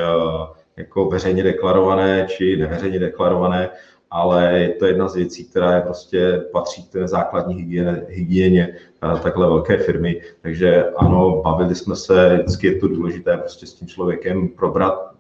jako 0.78 1.06
veřejně 1.06 1.44
deklarované, 1.44 2.28
či 2.30 2.58
neveřejně 2.58 3.00
deklarované, 3.00 3.70
ale 4.12 4.60
je 4.60 4.70
to 4.70 4.86
jedna 4.86 5.08
z 5.08 5.16
věcí, 5.16 5.46
která 5.46 5.76
je 5.76 5.82
prostě 5.82 6.44
patří 6.52 6.84
k 6.84 6.92
té 6.92 7.08
základní 7.08 7.56
hygieně, 7.56 8.06
hygieně 8.10 8.76
takhle 9.24 9.48
velké 9.48 9.78
firmy. 9.78 10.22
Takže 10.42 10.86
ano, 10.98 11.42
bavili 11.42 11.76
jsme 11.76 11.96
se, 11.96 12.38
vždycky 12.38 12.68
je 12.68 12.80
to 12.80 12.88
důležité 12.88 13.38
prostě 13.38 13.66
s 13.66 13.74
tím 13.74 13.88
člověkem 13.88 14.48
probrat, 14.48 15.12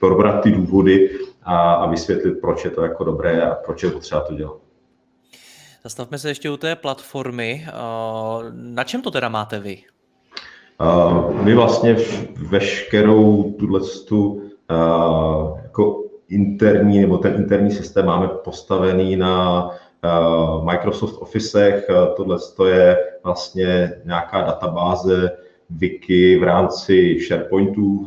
probrat 0.00 0.42
ty 0.42 0.50
důvody 0.50 1.10
a, 1.42 1.72
a 1.72 1.90
vysvětlit, 1.90 2.40
proč 2.40 2.64
je 2.64 2.70
to 2.70 2.82
jako 2.82 3.04
dobré 3.04 3.42
a 3.42 3.54
proč 3.54 3.82
je 3.82 3.90
potřeba 3.90 4.20
to 4.20 4.34
dělat. 4.34 4.56
Zastavme 5.84 6.18
se 6.18 6.28
ještě 6.28 6.50
u 6.50 6.56
té 6.56 6.76
platformy. 6.76 7.66
Na 8.52 8.84
čem 8.84 9.02
to 9.02 9.10
teda 9.10 9.28
máte 9.28 9.60
vy? 9.60 9.78
My 11.42 11.54
vlastně 11.54 11.96
veškerou 12.36 13.52
tuhle 13.58 13.80
tu 14.08 14.42
jako 15.62 16.04
interní, 16.28 17.00
nebo 17.00 17.18
ten 17.18 17.34
interní 17.34 17.70
systém 17.70 18.06
máme 18.06 18.28
postavený 18.28 19.16
na 19.16 19.70
Microsoft 20.62 21.22
Officech. 21.22 21.86
Tohle 22.16 22.38
je 22.68 22.96
vlastně 23.24 23.92
nějaká 24.04 24.40
databáze 24.40 25.30
wiki 25.70 26.38
v 26.38 26.42
rámci 26.42 27.18
SharePointu, 27.26 28.06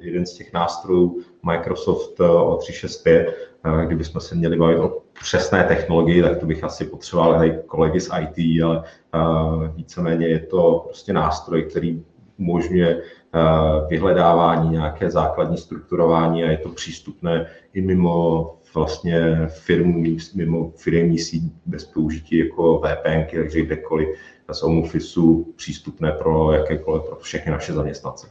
jeden 0.00 0.26
z 0.26 0.34
těch 0.34 0.52
nástrojů 0.52 1.22
Microsoft 1.42 2.20
eh, 2.20 2.28
o 2.28 2.56
365. 2.56 3.50
Eh, 3.64 3.86
kdybychom 3.86 4.20
se 4.20 4.34
měli 4.34 4.56
bavit 4.56 4.78
o 4.78 5.02
přesné 5.20 5.64
technologii, 5.64 6.22
tak 6.22 6.38
to 6.38 6.46
bych 6.46 6.64
asi 6.64 6.84
potřeboval 6.84 7.44
i 7.44 7.58
kolegy 7.66 8.00
z 8.00 8.10
IT, 8.20 8.62
ale 8.64 8.82
eh, 9.14 9.72
víceméně 9.76 10.28
je 10.28 10.38
to 10.38 10.82
prostě 10.84 11.12
nástroj, 11.12 11.62
který 11.62 12.02
umožňuje 12.38 13.02
vyhledávání, 13.88 14.70
nějaké 14.70 15.10
základní 15.10 15.56
strukturování 15.56 16.44
a 16.44 16.50
je 16.50 16.56
to 16.58 16.68
přístupné 16.68 17.46
i 17.74 17.80
mimo 17.80 18.52
vlastně 18.74 19.46
firmu, 19.48 20.04
mimo 20.34 20.70
firmní 20.76 21.18
síť 21.18 21.42
bez 21.66 21.84
použití 21.84 22.38
jako 22.38 22.78
VPN, 22.78 23.36
takže 23.36 23.62
kdekoliv 23.62 24.08
z 24.52 24.62
home 24.62 24.82
officeu 24.82 25.52
přístupné 25.56 26.12
pro 26.12 26.52
jakékoliv, 26.52 27.02
pro 27.02 27.16
všechny 27.16 27.52
naše 27.52 27.72
zaměstnance. 27.72 28.26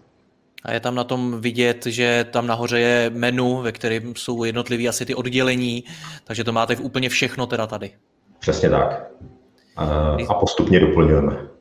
A 0.64 0.74
je 0.74 0.80
tam 0.80 0.96
na 0.96 1.04
tom 1.04 1.42
vidět, 1.42 1.86
že 1.86 2.26
tam 2.32 2.48
nahoře 2.48 2.80
je 2.80 3.10
menu, 3.10 3.62
ve 3.62 3.72
kterém 3.72 4.16
jsou 4.16 4.44
jednotlivé 4.44 4.88
asi 4.88 5.06
ty 5.06 5.16
oddělení, 5.16 5.84
takže 6.24 6.44
to 6.44 6.52
máte 6.52 6.76
v 6.76 6.82
úplně 6.82 7.10
všechno 7.10 7.48
teda 7.48 7.68
tady. 7.68 7.92
Přesně 8.40 8.70
tak. 8.70 9.12
A 10.28 10.34
postupně 10.40 10.80
doplňujeme. 10.80 11.55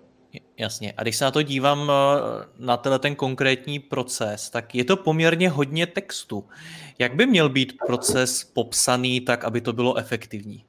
Jasně. 0.58 0.92
A 0.96 1.02
když 1.02 1.16
se 1.16 1.24
na 1.24 1.30
to 1.30 1.42
dívám 1.42 1.92
eh, 1.92 2.44
na 2.58 2.76
tenhle 2.76 2.98
ten 2.98 3.14
konkrétní 3.14 3.78
proces, 3.78 4.50
tak 4.50 4.74
je 4.74 4.84
to 4.84 4.96
poměrně 4.96 5.50
hodně 5.50 5.86
textu. 5.86 6.44
Jak 6.98 7.14
by 7.14 7.26
měl 7.26 7.48
být 7.48 7.72
proces 7.86 8.44
popsaný 8.44 9.20
tak, 9.20 9.44
aby 9.44 9.60
to 9.60 9.72
bylo 9.72 9.96
efektivní? 9.96 10.64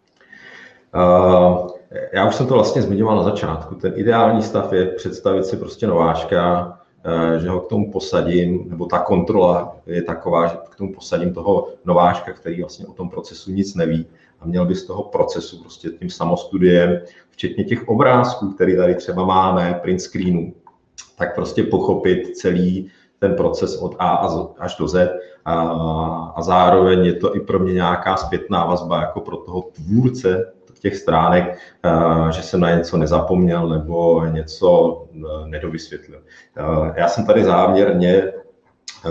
Uh, 0.95 1.69
já 2.13 2.27
už 2.27 2.35
jsem 2.35 2.47
to 2.47 2.53
vlastně 2.53 2.81
zmiňoval 2.81 3.15
na 3.15 3.23
začátku. 3.23 3.75
Ten 3.75 3.93
ideální 3.95 4.43
stav 4.43 4.73
je 4.73 4.85
představit 4.85 5.45
si 5.45 5.57
prostě 5.57 5.87
nováčka, 5.87 6.75
Eh, 7.07 7.39
že 7.39 7.49
ho 7.49 7.59
k 7.59 7.69
tomu 7.69 7.91
posadím, 7.91 8.69
nebo 8.69 8.85
ta 8.85 8.99
kontrola 8.99 9.77
je 9.85 10.01
taková, 10.01 10.47
že 10.47 10.55
k 10.69 10.75
tomu 10.75 10.93
posadím 10.93 11.33
toho 11.33 11.69
nováčka, 11.85 12.33
který 12.33 12.61
vlastně 12.61 12.85
o 12.85 12.93
tom 12.93 13.09
procesu 13.09 13.51
nic 13.51 13.75
neví 13.75 14.05
měl 14.45 14.65
by 14.65 14.75
z 14.75 14.85
toho 14.85 15.03
procesu 15.03 15.61
prostě 15.61 15.89
tím 15.89 16.09
samostudiem, 16.09 17.01
včetně 17.29 17.63
těch 17.63 17.87
obrázků, 17.87 18.51
které 18.51 18.75
tady 18.75 18.95
třeba 18.95 19.25
máme, 19.25 19.79
print 19.81 20.01
screenu, 20.01 20.53
tak 21.17 21.35
prostě 21.35 21.63
pochopit 21.63 22.37
celý 22.37 22.91
ten 23.19 23.35
proces 23.35 23.77
od 23.77 23.95
A 23.99 24.27
až 24.59 24.75
do 24.75 24.87
Z 24.87 25.09
a, 25.45 25.55
a 26.35 26.41
zároveň 26.41 27.05
je 27.05 27.13
to 27.13 27.35
i 27.35 27.39
pro 27.39 27.59
mě 27.59 27.73
nějaká 27.73 28.17
zpětná 28.17 28.65
vazba 28.65 29.01
jako 29.01 29.21
pro 29.21 29.37
toho 29.37 29.61
tvůrce 29.61 30.51
těch 30.85 30.95
stránek, 30.95 31.57
že 32.31 32.41
jsem 32.41 32.59
na 32.59 32.75
něco 32.75 32.97
nezapomněl 32.97 33.69
nebo 33.69 34.25
něco 34.25 35.01
eh, 35.13 35.47
nedovysvětlil. 35.47 36.21
Já 36.95 37.07
jsem 37.07 37.25
tady 37.25 37.43
záměrně 37.43 38.33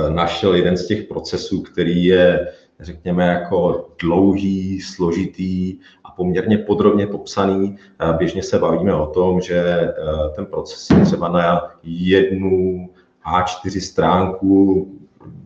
našel 0.08 0.54
jeden 0.54 0.76
z 0.76 0.86
těch 0.86 1.02
procesů, 1.02 1.62
který 1.62 2.04
je, 2.04 2.52
řekněme, 2.80 3.26
jako 3.26 3.88
dlouhý, 4.02 4.80
složitý 4.80 5.78
a 6.04 6.10
poměrně 6.10 6.58
podrobně 6.58 7.06
popsaný. 7.06 7.76
Běžně 8.18 8.42
se 8.42 8.58
bavíme 8.58 8.94
o 8.94 9.06
tom, 9.06 9.40
že 9.40 9.88
ten 10.36 10.46
proces 10.46 10.90
je 10.90 11.04
třeba 11.04 11.28
na 11.28 11.70
jednu 11.82 12.88
A4 13.26 13.80
stránku, 13.80 14.88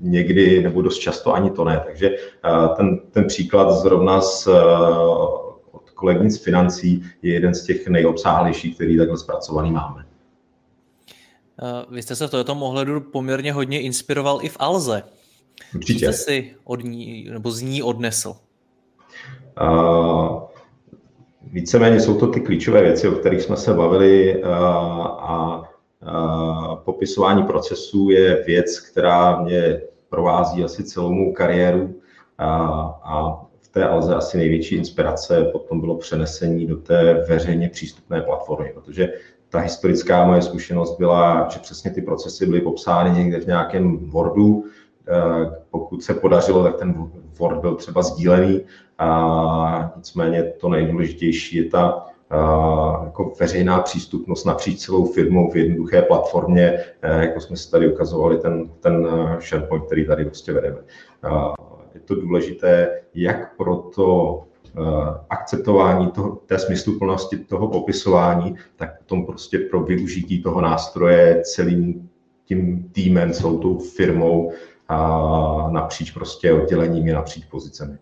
někdy 0.00 0.62
nebo 0.62 0.82
dost 0.82 0.98
často 0.98 1.34
ani 1.34 1.50
to 1.50 1.64
ne. 1.64 1.82
Takže 1.86 2.16
ten, 2.76 2.98
ten 3.10 3.26
příklad 3.26 3.70
zrovna 3.70 4.20
z 4.20 4.48
kolegní 5.98 6.30
z 6.30 6.44
financí 6.44 7.02
je 7.22 7.32
jeden 7.32 7.54
z 7.54 7.64
těch 7.64 7.88
nejobsáhlejších, 7.88 8.74
který 8.74 8.98
takhle 8.98 9.18
zpracovaný 9.18 9.70
máme. 9.70 10.04
Eh, 11.62 11.86
vy 11.90 12.02
jste 12.02 12.16
se 12.16 12.26
v 12.26 12.30
tomto 12.30 12.54
ohledu 12.54 13.00
poměrně 13.00 13.52
hodně 13.52 13.80
inspiroval 13.80 14.38
i 14.42 14.48
v 14.48 14.56
Alze. 14.60 15.02
Určitě. 15.74 16.06
Co 16.06 16.12
si 16.12 16.54
od 16.64 16.84
ní, 16.84 17.28
nebo 17.30 17.50
z 17.50 17.62
ní 17.62 17.82
odnesl? 17.82 18.34
Uh, 19.62 20.42
víceméně 21.52 22.00
jsou 22.00 22.18
to 22.18 22.26
ty 22.26 22.40
klíčové 22.40 22.82
věci, 22.82 23.08
o 23.08 23.12
kterých 23.12 23.42
jsme 23.42 23.56
se 23.56 23.74
bavili 23.74 24.42
uh, 24.42 24.50
a 24.50 25.62
uh, 26.02 26.74
popisování 26.76 27.42
procesů 27.42 28.10
je 28.10 28.44
věc, 28.46 28.80
která 28.80 29.42
mě 29.42 29.80
provází 30.08 30.64
asi 30.64 30.84
celou 30.84 31.12
mou 31.12 31.32
kariéru 31.32 32.00
a, 32.38 32.48
a 33.04 33.48
té 33.78 33.88
Alze 33.88 34.14
asi 34.14 34.38
největší 34.38 34.74
inspirace 34.74 35.44
potom 35.52 35.80
bylo 35.80 35.96
přenesení 35.96 36.66
do 36.66 36.76
té 36.76 37.24
veřejně 37.28 37.68
přístupné 37.68 38.20
platformy, 38.20 38.70
protože 38.74 39.12
ta 39.48 39.58
historická 39.58 40.26
moje 40.26 40.42
zkušenost 40.42 40.98
byla, 40.98 41.48
že 41.52 41.58
přesně 41.58 41.90
ty 41.90 42.02
procesy 42.02 42.46
byly 42.46 42.60
popsány 42.60 43.18
někde 43.18 43.40
v 43.40 43.46
nějakém 43.46 43.96
Wordu. 43.96 44.64
Eh, 45.08 45.50
pokud 45.70 46.02
se 46.02 46.14
podařilo, 46.14 46.64
tak 46.64 46.76
ten 46.76 47.10
Word 47.38 47.60
byl 47.60 47.74
třeba 47.74 48.02
sdílený. 48.02 48.60
A 48.98 49.92
nicméně 49.96 50.42
to 50.42 50.68
nejdůležitější 50.68 51.56
je 51.56 51.64
ta 51.64 52.06
a, 52.30 53.00
jako 53.04 53.32
veřejná 53.40 53.80
přístupnost 53.80 54.44
napříč 54.44 54.80
celou 54.80 55.04
firmou 55.04 55.50
v 55.50 55.56
jednoduché 55.56 56.02
platformě, 56.02 56.80
eh, 57.02 57.26
jako 57.26 57.40
jsme 57.40 57.56
si 57.56 57.70
tady 57.70 57.92
ukazovali 57.92 58.38
ten, 58.38 58.68
ten 58.80 59.08
eh, 59.12 59.40
SharePoint, 59.40 59.86
který 59.86 60.06
tady 60.06 60.24
prostě 60.24 60.52
vedeme. 60.52 60.78
Je 61.94 62.00
to 62.00 62.14
důležité 62.14 63.00
jak 63.14 63.56
pro 63.56 63.76
to 63.76 64.42
akceptování 65.30 66.10
toho, 66.10 66.38
té 66.46 66.58
smysluplnosti 66.58 67.36
toho 67.36 67.68
popisování, 67.68 68.54
tak 68.76 68.98
potom 68.98 69.26
prostě 69.26 69.58
pro 69.58 69.82
využití 69.82 70.42
toho 70.42 70.60
nástroje 70.60 71.42
celým 71.44 72.08
tím 72.48 72.88
týmem, 72.92 73.32
celou 73.32 73.58
tou 73.58 73.78
firmou 73.78 74.52
a 74.88 75.68
napříč 75.70 76.10
prostě 76.10 76.52
odděleními, 76.52 77.12
napříč 77.12 77.44
pozicemi. 77.44 77.98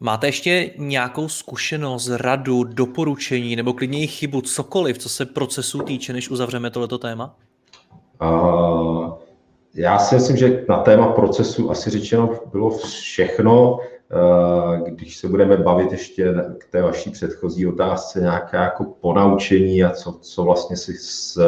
Máte 0.00 0.26
ještě 0.26 0.70
nějakou 0.78 1.28
zkušenost, 1.28 2.08
radu, 2.08 2.64
doporučení 2.64 3.56
nebo 3.56 3.72
klidně 3.72 4.02
i 4.02 4.06
chybu, 4.06 4.40
cokoliv, 4.40 4.98
co 4.98 5.08
se 5.08 5.26
procesu 5.26 5.82
týče, 5.82 6.12
než 6.12 6.30
uzavřeme 6.30 6.70
tohleto 6.70 6.98
téma? 6.98 7.36
Uh, 8.22 9.12
já 9.74 9.98
si 9.98 10.14
myslím, 10.14 10.36
že 10.36 10.64
na 10.68 10.76
téma 10.76 11.12
procesu 11.12 11.70
asi 11.70 11.90
řečeno 11.90 12.30
bylo 12.52 12.70
všechno. 12.70 13.72
Uh, 13.72 14.88
když 14.88 15.16
se 15.16 15.28
budeme 15.28 15.56
bavit 15.56 15.92
ještě 15.92 16.34
k 16.58 16.70
té 16.70 16.82
vaší 16.82 17.10
předchozí 17.10 17.66
otázce, 17.66 18.20
nějaké 18.20 18.56
jako 18.56 18.84
ponaučení 18.84 19.84
a 19.84 19.90
co, 19.90 20.12
co 20.12 20.42
vlastně 20.42 20.76
si 20.76 20.92
z 20.92 21.38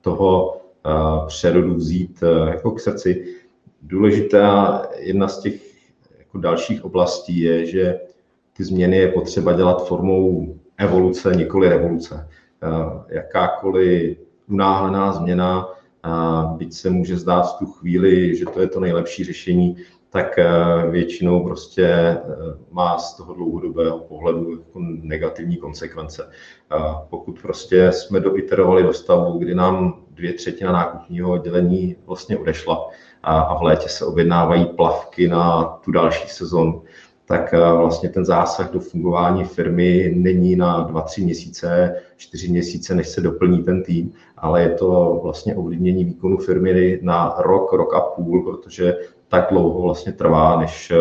toho 0.00 0.60
přerodu 1.26 1.74
vzít 1.74 2.22
uh, 2.22 2.48
jako 2.48 2.70
k 2.70 2.80
srdci. 2.80 3.34
Důležitá 3.82 4.82
jedna 4.98 5.28
z 5.28 5.40
těch 5.40 5.54
jako 6.18 6.38
dalších 6.38 6.84
oblastí 6.84 7.40
je, 7.40 7.66
že 7.66 8.00
ty 8.56 8.64
změny 8.64 8.96
je 8.96 9.12
potřeba 9.12 9.52
dělat 9.52 9.88
formou 9.88 10.54
evoluce, 10.76 11.34
nikoli 11.34 11.68
revoluce. 11.68 12.28
Jakákoliv 13.08 14.18
unáhlená 14.48 15.12
změna, 15.12 15.68
byť 16.56 16.72
se 16.72 16.90
může 16.90 17.16
zdát 17.16 17.42
v 17.42 17.58
tu 17.58 17.66
chvíli, 17.66 18.36
že 18.36 18.44
to 18.44 18.60
je 18.60 18.68
to 18.68 18.80
nejlepší 18.80 19.24
řešení, 19.24 19.76
tak 20.16 20.38
většinou 20.90 21.44
prostě 21.44 22.18
má 22.70 22.98
z 22.98 23.16
toho 23.16 23.34
dlouhodobého 23.34 23.98
pohledu 23.98 24.50
jako 24.50 24.80
negativní 25.02 25.56
konsekvence. 25.56 26.30
Pokud 27.10 27.42
prostě 27.42 27.92
jsme 27.92 28.20
doiterovali 28.20 28.82
do 28.82 28.92
stavu, 28.92 29.38
kdy 29.38 29.54
nám 29.54 30.02
dvě 30.10 30.32
třetina 30.32 30.72
nákupního 30.72 31.32
oddělení 31.32 31.96
vlastně 32.06 32.38
odešla, 32.38 32.88
a 33.22 33.58
v 33.58 33.62
létě 33.62 33.88
se 33.88 34.04
objednávají 34.04 34.66
plavky 34.66 35.28
na 35.28 35.64
tu 35.64 35.92
další 35.92 36.28
sezonu, 36.28 36.82
tak 37.26 37.54
eh, 37.54 37.58
vlastně 37.58 38.08
ten 38.08 38.24
zásah 38.24 38.70
do 38.70 38.80
fungování 38.80 39.44
firmy 39.44 40.12
není 40.16 40.56
na 40.56 40.80
dva, 40.80 41.00
tři 41.00 41.24
měsíce, 41.24 41.94
čtyři 42.16 42.48
měsíce, 42.48 42.94
než 42.94 43.08
se 43.08 43.20
doplní 43.20 43.62
ten 43.64 43.82
tým, 43.82 44.12
ale 44.36 44.62
je 44.62 44.70
to 44.70 45.20
vlastně 45.22 45.54
ovlivnění 45.54 46.04
výkonu 46.04 46.38
firmy 46.38 46.98
na 47.02 47.34
rok, 47.38 47.72
rok 47.72 47.94
a 47.94 48.00
půl, 48.00 48.42
protože 48.42 48.96
tak 49.28 49.46
dlouho 49.50 49.82
vlastně 49.82 50.12
trvá, 50.12 50.60
než 50.60 50.90
eh, 50.90 50.96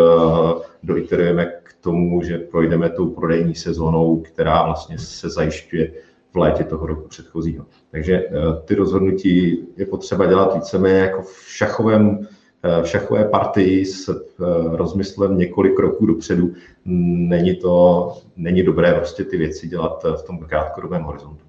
doiterujeme 0.84 1.46
k 1.46 1.74
tomu, 1.82 2.24
že 2.24 2.38
projdeme 2.38 2.90
tou 2.90 3.10
prodejní 3.10 3.56
sezónou, 3.56 4.22
která 4.22 4.66
vlastně 4.66 5.00
se 5.00 5.30
zajišťuje 5.30 5.92
v 6.34 6.38
létě 6.38 6.64
toho 6.64 6.88
roku 6.88 7.08
předchozího. 7.08 7.66
Takže 7.92 8.14
eh, 8.14 8.32
ty 8.66 8.76
rozhodnutí 8.76 9.68
je 9.78 9.86
potřeba 9.86 10.26
dělat 10.26 10.56
víceméně 10.56 11.00
jako 11.00 11.22
v 11.22 11.44
šachovém 11.48 12.28
eh, 12.64 12.84
v 12.84 12.88
šachové 12.88 13.26
partii 13.26 13.86
s 13.86 14.26
rozmyslem 14.72 15.38
několik 15.38 15.76
kroků 15.76 16.06
dopředu. 16.06 16.54
Není 16.86 17.56
to, 17.56 18.14
není 18.36 18.64
dobré 18.64 18.94
prostě 18.94 19.24
ty 19.24 19.38
věci 19.38 19.68
dělat 19.68 20.06
v 20.16 20.24
tom 20.24 20.40
krátkodobém 20.40 21.04
horizontu. 21.04 21.46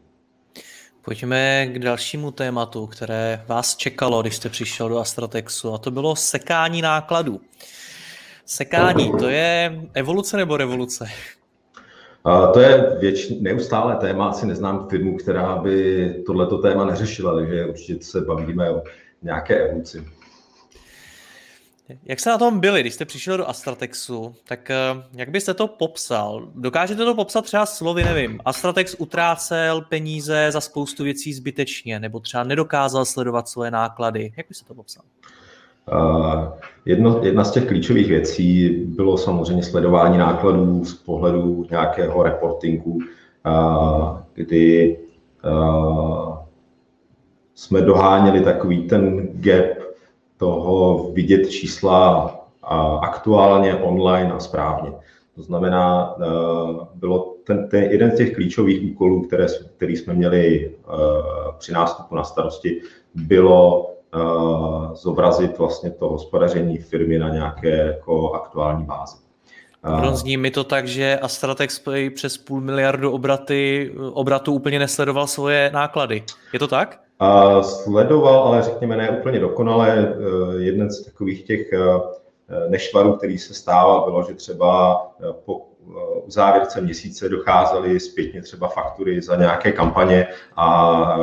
Pojďme 1.06 1.66
k 1.66 1.78
dalšímu 1.78 2.30
tématu, 2.30 2.86
které 2.86 3.44
vás 3.46 3.76
čekalo, 3.76 4.22
když 4.22 4.36
jste 4.36 4.48
přišel 4.48 4.88
do 4.88 4.98
Astratexu, 4.98 5.74
a 5.74 5.78
to 5.78 5.90
bylo 5.90 6.16
sekání 6.16 6.82
nákladů. 6.82 7.40
Sekání, 8.46 9.12
to 9.18 9.28
je 9.28 9.80
evoluce 9.94 10.36
nebo 10.36 10.56
revoluce? 10.56 11.06
To 12.52 12.60
je 12.60 12.96
věč, 13.00 13.28
neustále 13.40 13.96
téma, 13.96 14.28
asi 14.28 14.46
neznám 14.46 14.88
firmu, 14.88 15.16
která 15.16 15.56
by 15.56 16.08
tohleto 16.26 16.58
téma 16.58 16.84
neřešila, 16.84 17.34
takže 17.34 17.66
určitě 17.66 18.04
se 18.04 18.20
bavíme 18.20 18.70
o 18.70 18.82
nějaké 19.22 19.68
evoluci. 19.68 20.04
Jak 22.05 22.20
se 22.20 22.31
na 22.31 22.38
tom 22.38 22.61
byli, 22.61 22.81
když 22.81 22.94
jste 22.94 23.05
přišel 23.05 23.37
do 23.37 23.49
Astratexu, 23.49 24.35
tak 24.49 24.70
eh, 24.70 24.77
jak 25.12 25.31
byste 25.31 25.55
to 25.55 25.66
popsal? 25.66 26.49
Dokážete 26.55 27.05
to 27.05 27.14
popsat 27.14 27.44
třeba 27.44 27.66
slovy, 27.66 28.05
nevím, 28.05 28.40
Astratex 28.44 28.96
utrácel 28.99 29.81
peníze 29.81 30.49
za 30.51 30.61
spoustu 30.61 31.05
věcí 31.05 31.33
zbytečně, 31.33 32.01
nebo 32.01 32.20
třeba 32.20 32.44
nedokázal 32.44 33.05
sledovat 33.05 33.49
svoje 33.49 33.70
náklady. 33.70 34.33
Jak 34.37 34.46
byste 34.49 34.64
to 34.68 34.75
popsal? 34.75 35.03
Jedno, 36.85 37.20
jedna 37.22 37.44
z 37.44 37.53
těch 37.53 37.66
klíčových 37.66 38.09
věcí 38.09 38.68
bylo 38.68 39.18
samozřejmě 39.18 39.62
sledování 39.62 40.18
nákladů 40.18 40.85
z 40.85 40.94
pohledu 40.94 41.66
nějakého 41.70 42.22
reportingu, 42.22 42.99
kdy 44.35 44.99
jsme 47.55 47.81
doháněli 47.81 48.40
takový 48.40 48.88
ten 48.88 49.29
gap 49.33 49.75
toho 50.37 51.05
vidět 51.12 51.51
čísla 51.51 52.31
aktuálně, 53.03 53.75
online 53.75 54.33
a 54.33 54.40
správně. 54.40 54.92
To 55.35 55.42
znamená, 55.42 56.16
bylo 56.94 57.35
ten, 57.44 57.68
ten 57.68 57.83
jeden 57.83 58.11
z 58.11 58.16
těch 58.16 58.35
klíčových 58.35 58.92
úkolů, 58.92 59.22
které, 59.22 59.46
který 59.77 59.96
jsme 59.96 60.14
měli 60.14 60.75
při 61.59 61.72
nástupu 61.72 62.14
na 62.14 62.25
starosti, 62.25 62.81
bylo 63.14 63.90
zobrazit 64.94 65.59
vlastně 65.59 65.90
to 65.90 66.09
hospodaření 66.09 66.79
firmy 66.79 67.18
na 67.18 67.29
nějaké 67.29 67.77
jako 67.77 68.33
aktuální 68.33 68.85
bázi. 68.85 69.25
Zní 70.12 70.37
mi 70.37 70.51
to 70.51 70.64
tak, 70.64 70.88
že 70.88 71.18
Astratex 71.18 71.83
přes 72.14 72.38
půl 72.38 72.61
miliardu 72.61 73.12
obraty, 73.12 73.92
obratu 74.12 74.53
úplně 74.53 74.79
nesledoval 74.79 75.27
svoje 75.27 75.70
náklady. 75.75 76.22
Je 76.53 76.59
to 76.59 76.68
tak? 76.68 77.01
A 77.18 77.62
sledoval, 77.62 78.42
ale 78.42 78.62
řekněme 78.62 78.96
ne 78.96 79.11
úplně 79.11 79.40
dokonale. 79.40 79.99
E, 79.99 80.62
jeden 80.62 80.90
z 80.90 81.05
takových 81.05 81.44
těch 81.44 81.72
e, 81.72 81.79
nešvarů, 82.68 83.12
který 83.12 83.38
se 83.38 83.55
stával, 83.55 84.05
bylo, 84.05 84.22
že 84.29 84.35
třeba 84.35 85.03
po 85.44 85.66
závěrce 86.27 86.81
měsíce 86.81 87.29
docházely 87.29 88.01
zpětně 88.01 88.42
třeba 88.42 88.68
faktury 88.68 89.22
za 89.22 89.37
nějaké 89.37 89.72
kampaně 89.72 90.27
a 90.57 91.18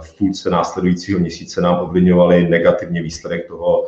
v 0.00 0.18
půlce 0.18 0.50
následujícího 0.50 1.20
měsíce 1.20 1.60
nám 1.60 1.80
ovlivňovaly 1.80 2.48
negativně 2.48 3.02
výsledek 3.02 3.48
toho 3.48 3.86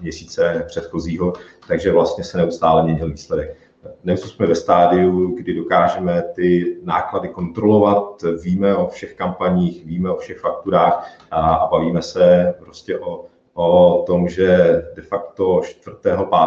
měsíce 0.00 0.64
předchozího, 0.66 1.32
takže 1.68 1.92
vlastně 1.92 2.24
se 2.24 2.38
neustále 2.38 2.82
měnil 2.82 3.10
výsledek. 3.10 3.56
Dnes 4.04 4.20
jsme 4.20 4.46
ve 4.46 4.54
stádiu, 4.54 5.34
kdy 5.36 5.54
dokážeme 5.54 6.22
ty 6.34 6.76
náklady 6.82 7.28
kontrolovat, 7.28 8.24
víme 8.42 8.76
o 8.76 8.88
všech 8.88 9.14
kampaních, 9.14 9.86
víme 9.86 10.10
o 10.10 10.16
všech 10.16 10.38
fakturách 10.38 11.10
a, 11.30 11.54
a 11.54 11.70
bavíme 11.70 12.02
se 12.02 12.54
prostě 12.58 12.98
o, 12.98 13.24
o 13.54 14.02
tom, 14.06 14.28
že 14.28 14.82
de 14.96 15.02
facto 15.02 15.60
4. 15.64 15.96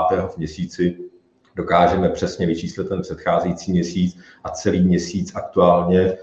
5. 0.09 0.21
v 0.27 0.37
měsíci 0.37 0.97
dokážeme 1.55 2.09
přesně 2.09 2.45
vyčíslit 2.45 2.89
ten 2.89 3.01
předcházející 3.01 3.71
měsíc 3.71 4.19
a 4.43 4.49
celý 4.49 4.83
měsíc 4.83 5.35
aktuálně 5.35 6.17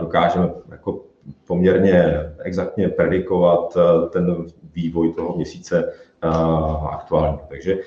dokážeme 0.00 0.50
jako 0.70 1.04
poměrně 1.46 2.14
exaktně 2.38 2.88
predikovat 2.88 3.76
ten 4.10 4.46
vývoj 4.74 5.12
toho 5.12 5.36
měsíce 5.36 5.92
aktuálně. 6.90 7.38
Takže 7.48 7.72
e, 7.72 7.78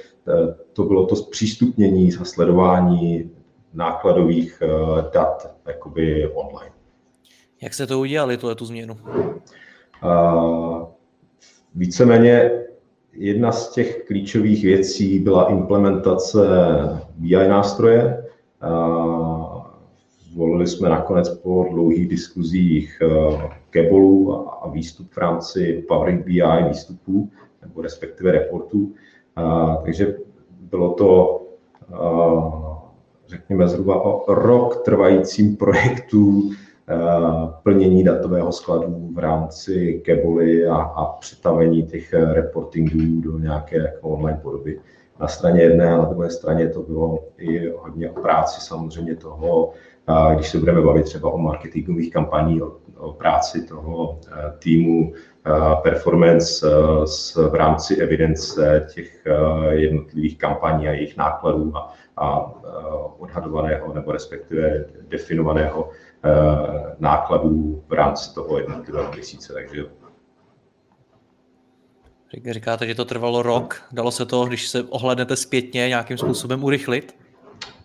to 0.74 0.84
bylo 0.84 1.06
to 1.06 1.16
zpřístupnění 1.16 2.10
a 2.22 2.26
sledování 2.26 3.32
nákladových 3.74 4.62
e, 4.62 4.68
dat 5.14 5.56
jakoby 5.68 6.28
online. 6.34 6.76
Jak 7.62 7.74
se 7.74 7.88
to 7.88 8.00
udělali, 8.00 8.38
tuhle 8.38 8.56
tu 8.56 8.66
změnu? 8.66 8.98
Víceméně 11.76 12.52
Jedna 13.14 13.52
z 13.52 13.72
těch 13.72 14.06
klíčových 14.06 14.64
věcí 14.64 15.20
byla 15.20 15.50
implementace 15.50 16.40
BI 17.16 17.48
nástroje. 17.48 18.26
Zvolili 20.32 20.68
jsme 20.68 20.90
nakonec 20.90 21.30
po 21.30 21.66
dlouhých 21.72 22.08
diskuzích 22.08 23.02
Kebolu 23.70 24.34
eh, 24.34 24.50
a 24.62 24.70
výstup 24.70 25.12
v 25.12 25.18
rámci 25.18 25.86
Power 25.88 26.18
BI 26.18 26.42
výstupů, 26.68 27.30
nebo 27.62 27.82
respektive 27.82 28.32
reportů. 28.32 28.94
Takže 29.84 30.16
bylo 30.50 30.94
to, 30.94 31.42
řekněme, 33.28 33.68
zhruba 33.68 34.02
o 34.02 34.34
rok 34.34 34.86
trvajícím 34.86 35.56
projektu 35.56 36.52
plnění 37.64 38.04
datového 38.04 38.52
skladu 38.52 39.10
v 39.14 39.20
rámci 39.20 40.02
Keboly 40.06 40.68
a, 40.68 40.76
a 40.76 41.06
přetavení 41.06 41.84
těch 41.84 42.14
reportingů 42.14 43.22
do 43.22 43.40
nějaké 43.40 43.78
jako 43.78 44.10
online 44.10 44.40
podoby 44.42 44.80
na 45.20 45.28
straně 45.28 45.62
jedné 45.62 45.94
a 45.94 45.98
na 45.98 46.06
druhé 46.06 46.30
straně 46.30 46.70
to 46.70 46.82
bylo 46.82 47.20
i 47.38 47.70
hodně 47.70 48.12
o 48.12 48.22
práci 48.22 48.62
samozřejmě 48.62 49.16
toho, 49.16 49.72
když 50.36 50.50
se 50.50 50.60
budeme 50.60 50.82
bavit 50.82 51.04
třeba 51.04 51.32
o 51.32 51.38
marketingových 51.38 52.14
kampaní, 52.14 52.62
o, 52.62 52.78
o 52.98 53.14
práci 53.14 53.62
toho 53.68 54.20
e, 54.28 54.54
týmu 54.60 55.14
performance 55.84 56.68
e, 56.68 57.50
v 57.50 57.56
rámci 57.56 57.96
evidence 57.96 58.88
těch 58.94 59.28
jednotlivých 59.70 60.38
kampaní 60.38 60.88
a 60.88 60.92
jejich 60.92 61.18
nákladů 61.18 61.78
a, 61.78 61.94
a 62.18 62.52
odhadovaného 63.20 63.94
nebo 63.94 64.12
respektive 64.12 64.86
definovaného 65.10 65.90
nákladů 67.00 67.84
v 67.88 67.94
rámci 67.94 68.34
toho 68.34 68.58
jednotlivého 68.58 69.12
měsíce. 69.12 69.54
Takže 69.54 69.86
Říkáte, 72.52 72.88
že 72.88 72.96
to 72.96 73.06
trvalo 73.06 73.42
rok. 73.42 73.82
Dalo 73.92 74.12
se 74.12 74.26
to, 74.26 74.46
když 74.46 74.70
se 74.70 74.84
ohlednete 74.84 75.36
zpětně, 75.36 75.88
nějakým 75.88 76.18
způsobem 76.18 76.64
urychlit? 76.64 77.16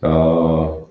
Uh, 0.05 0.87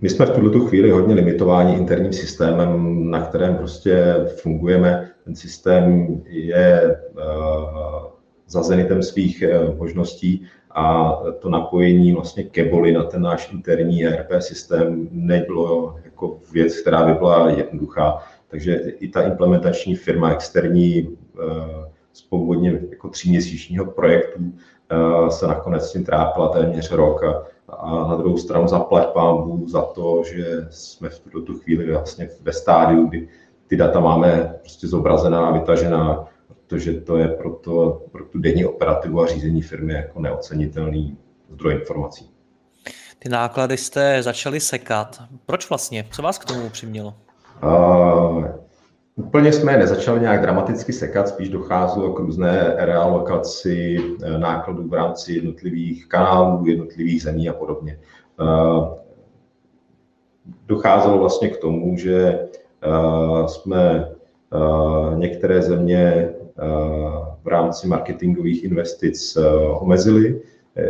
my 0.00 0.10
jsme 0.10 0.26
v 0.26 0.30
tuto 0.30 0.60
chvíli 0.60 0.90
hodně 0.90 1.14
limitováni 1.14 1.74
interním 1.74 2.12
systémem, 2.12 3.10
na 3.10 3.22
kterém 3.26 3.56
prostě 3.56 4.14
fungujeme. 4.36 5.10
Ten 5.24 5.36
systém 5.36 6.06
je 6.26 6.96
uh, 7.14 8.06
za 8.48 8.62
zenitem 8.62 9.02
svých 9.02 9.44
uh, 9.46 9.76
možností 9.76 10.46
a 10.70 11.12
to 11.38 11.48
napojení 11.48 12.12
vlastně 12.12 12.44
keboli 12.44 12.92
na 12.92 13.04
ten 13.04 13.22
náš 13.22 13.52
interní 13.52 14.04
ERP 14.06 14.42
systém 14.42 15.08
nebylo 15.10 15.96
jako 16.04 16.38
věc, 16.52 16.80
která 16.80 17.06
by 17.06 17.14
byla 17.14 17.50
jednoduchá. 17.50 18.18
Takže 18.48 18.74
i 18.74 19.08
ta 19.08 19.22
implementační 19.22 19.94
firma 19.94 20.32
externí 20.32 21.08
uh, 21.08 21.92
z 22.12 22.22
původně 22.22 22.80
jako 22.90 23.08
tříměsíčního 23.08 23.84
projektu 23.84 24.40
eh, 24.90 25.30
se 25.30 25.46
nakonec 25.46 25.92
tím 25.92 26.04
trápila 26.04 26.48
téměř 26.48 26.90
rok 26.90 27.24
a, 27.24 27.44
a 27.68 28.08
na 28.08 28.16
druhou 28.16 28.36
stranu 28.36 28.68
zaplať 28.68 29.06
pámbu 29.08 29.68
za 29.68 29.82
to, 29.82 30.22
že 30.32 30.66
jsme 30.70 31.08
v 31.08 31.18
tuto 31.18 31.40
tu 31.40 31.58
chvíli 31.58 31.90
vlastně 31.90 32.28
ve 32.42 32.52
stádiu, 32.52 33.06
kdy 33.06 33.28
ty 33.72 33.76
data 33.76 34.00
máme 34.00 34.54
prostě 34.60 34.88
zobrazená 34.88 35.46
a 35.46 35.50
vytažená, 35.50 36.24
protože 36.46 36.92
to 36.92 37.16
je 37.16 37.28
pro, 37.28 37.50
to, 37.50 38.02
pro 38.12 38.24
tu 38.24 38.38
denní 38.38 38.64
operativu 38.64 39.22
a 39.22 39.26
řízení 39.26 39.62
firmy 39.62 39.92
jako 39.92 40.20
neocenitelný 40.20 41.16
zdroj 41.50 41.74
informací. 41.74 42.30
Ty 43.18 43.28
náklady 43.28 43.76
jste 43.76 44.22
začali 44.22 44.60
sekat. 44.60 45.22
Proč 45.46 45.68
vlastně? 45.68 46.04
Co 46.10 46.22
vás 46.22 46.38
k 46.38 46.44
tomu 46.44 46.70
přimělo? 46.70 47.14
Uh, 47.62 48.44
Úplně 49.16 49.52
jsme 49.52 49.76
nezačali 49.76 50.20
nějak 50.20 50.42
dramaticky 50.42 50.92
sekat, 50.92 51.28
spíš 51.28 51.48
docházelo 51.48 52.12
k 52.12 52.18
různé 52.18 52.74
realokaci 52.76 53.98
eh, 54.22 54.38
nákladů 54.38 54.88
v 54.88 54.92
rámci 54.92 55.32
jednotlivých 55.32 56.08
kanálů, 56.08 56.66
jednotlivých 56.66 57.22
zemí 57.22 57.48
a 57.48 57.52
podobně. 57.52 57.98
Eh, 58.40 59.02
docházelo 60.66 61.18
vlastně 61.18 61.48
k 61.48 61.56
tomu, 61.56 61.96
že 61.96 62.38
jsme 63.46 64.08
některé 65.16 65.62
země 65.62 66.30
v 67.44 67.46
rámci 67.46 67.88
marketingových 67.88 68.64
investic 68.64 69.38
omezili, 69.80 70.42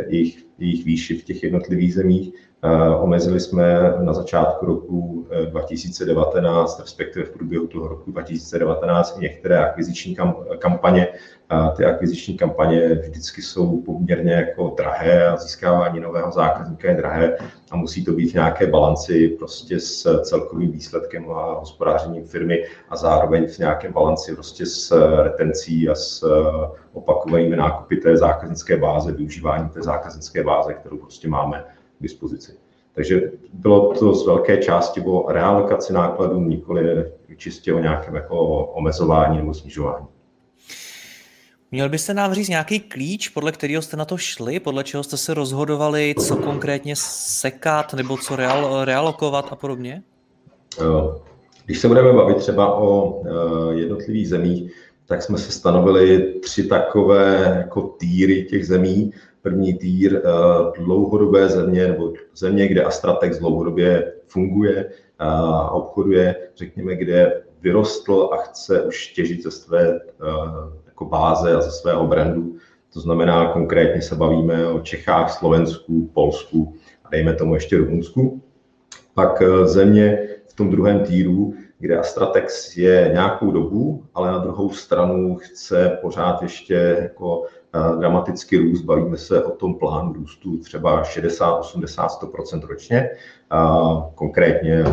jejich, 0.09 0.45
výši 0.59 1.19
v 1.19 1.25
těch 1.25 1.43
jednotlivých 1.43 1.95
zemích. 1.95 2.35
Eh, 2.35 2.52
omezili 3.01 3.41
jsme 3.41 3.95
na 4.01 4.13
začátku 4.13 4.67
roku 4.67 5.27
2019, 5.51 6.79
eh, 6.79 6.83
respektive 6.83 7.25
v 7.25 7.31
průběhu 7.31 7.67
toho 7.67 7.89
roku 7.89 8.11
2019 8.11 9.17
i 9.19 9.21
některé 9.21 9.59
akviziční 9.59 10.17
kampaně. 10.59 11.09
Ty 11.77 11.85
akviziční 11.85 12.37
kampaně 12.37 12.95
vždycky 12.95 13.43
jsou 13.43 13.81
poměrně 13.81 14.33
jako 14.33 14.75
drahé 14.77 15.27
a 15.27 15.37
získávání 15.37 16.01
nového 16.01 16.33
zákazníka 16.33 16.89
je 16.89 16.97
drahé 16.97 17.37
a 17.71 17.77
musí 17.77 18.05
to 18.05 18.13
být 18.13 18.31
v 18.31 18.35
nějaké 18.35 18.67
balanci 18.67 19.29
prostě 19.29 19.81
s 19.81 20.23
celkovým 20.23 20.73
výsledkem 20.73 21.31
a 21.31 21.55
hospodářením 21.55 22.25
firmy 22.25 22.65
a 22.89 22.97
zároveň 22.97 23.47
v 23.47 23.59
nějakém 23.59 23.93
balanci 23.93 24.35
prostě 24.35 24.67
s 24.67 24.97
retencí 25.23 25.89
a 25.89 25.95
s 25.95 26.27
opakovanými 26.93 27.57
nákupy 27.57 27.97
té 27.97 28.17
zákaznické 28.17 28.77
báze, 28.77 29.13
využívání 29.13 29.69
té 29.69 29.83
zákaznické 29.83 30.45
báze, 30.45 30.75
kterou 30.75 30.97
prostě 30.97 31.29
máme 31.29 31.65
k 32.03 32.09
dispozici. 32.11 32.53
Takže 32.95 33.21
bylo 33.53 33.95
to 33.95 34.15
z 34.15 34.27
velké 34.27 34.59
části 34.59 35.01
o 35.01 35.33
realokaci 35.33 35.93
nákladů, 35.93 36.41
nikoli 36.41 37.13
čistě 37.37 37.75
o 37.75 37.79
nějakém 37.79 38.15
jako 38.15 38.65
omezování 38.65 39.37
nebo 39.37 39.55
snižování. 39.55 40.07
Měl 41.71 41.89
byste 41.89 42.15
nám 42.15 42.35
říct 42.35 42.49
nějaký 42.49 42.81
klíč, 42.81 43.29
podle 43.29 43.53
kterého 43.53 43.83
jste 43.83 43.97
na 43.97 44.05
to 44.05 44.17
šli, 44.17 44.61
podle 44.61 44.85
čeho 44.85 45.03
jste 45.03 45.17
se 45.17 45.35
rozhodovali, 45.35 46.15
co 46.27 46.37
konkrétně 46.37 46.97
sekat 46.97 47.95
nebo 47.95 48.17
co 48.17 48.37
real, 48.37 48.85
realokovat 48.85 49.49
a 49.51 49.57
podobně? 49.57 50.03
Když 51.65 51.79
se 51.79 51.89
budeme 51.89 52.13
bavit 52.13 52.37
třeba 52.37 52.79
o 52.79 53.23
eh, 53.25 53.75
jednotlivých 53.75 54.29
zemích, 54.29 54.73
tak 55.07 55.23
jsme 55.23 55.39
se 55.39 55.53
stanovili 55.53 56.35
tři 56.43 56.67
takové 56.67 57.55
jako 57.57 57.83
týry 57.83 58.43
těch 58.43 58.67
zemí. 58.67 59.13
První 59.43 59.75
týr 59.75 60.23
eh, 60.25 60.83
dlouhodobé 60.83 61.49
země 61.49 61.89
nebo 61.89 62.13
země, 62.37 62.69
kde 62.69 62.85
Astratex 62.85 63.39
dlouhodobě 63.39 64.13
funguje 64.27 64.91
a 65.19 65.71
obchoduje, 65.71 66.37
řekněme, 66.57 66.97
kde 66.97 67.43
vyrostl 67.63 68.31
a 68.33 68.37
chce 68.37 68.83
už 68.83 69.07
těžit 69.07 69.43
ze 69.43 69.51
své 69.51 69.91
eh, 69.91 70.01
jako 70.87 71.05
báze 71.05 71.55
a 71.55 71.61
ze 71.61 71.71
svého 71.71 72.07
brandu. 72.07 72.57
To 72.93 73.01
znamená, 73.01 73.53
konkrétně 73.53 74.03
se 74.03 74.15
bavíme 74.15 74.67
o 74.67 74.81
Čechách, 74.81 75.39
Slovensku, 75.39 76.11
Polsku 76.15 76.75
a 77.05 77.09
dejme 77.09 77.35
tomu 77.35 77.55
ještě 77.55 77.77
Rumunsku. 77.77 78.43
Pak 79.15 79.43
eh, 79.43 79.67
země 79.67 80.29
v 80.47 80.57
tom 80.57 80.71
druhém 80.71 81.01
týru, 81.01 81.55
kde 81.83 81.99
Astratex 81.99 82.77
je 82.77 83.11
nějakou 83.13 83.51
dobu, 83.51 84.05
ale 84.15 84.33
na 84.33 84.39
druhou 84.39 84.71
stranu 84.71 85.37
chce 85.37 85.99
pořád 86.03 86.43
ještě 86.43 86.99
jako 87.03 87.45
dramatický 87.99 88.57
růst, 88.57 88.83
bavíme 88.83 89.17
se 89.17 89.45
o 89.45 89.51
tom 89.51 89.75
plánu 89.75 90.13
růstu 90.13 90.59
třeba 90.59 91.05
60, 91.05 91.59
80, 91.59 92.09
100 92.09 92.31
ročně, 92.69 93.11
konkrétně 94.15 94.85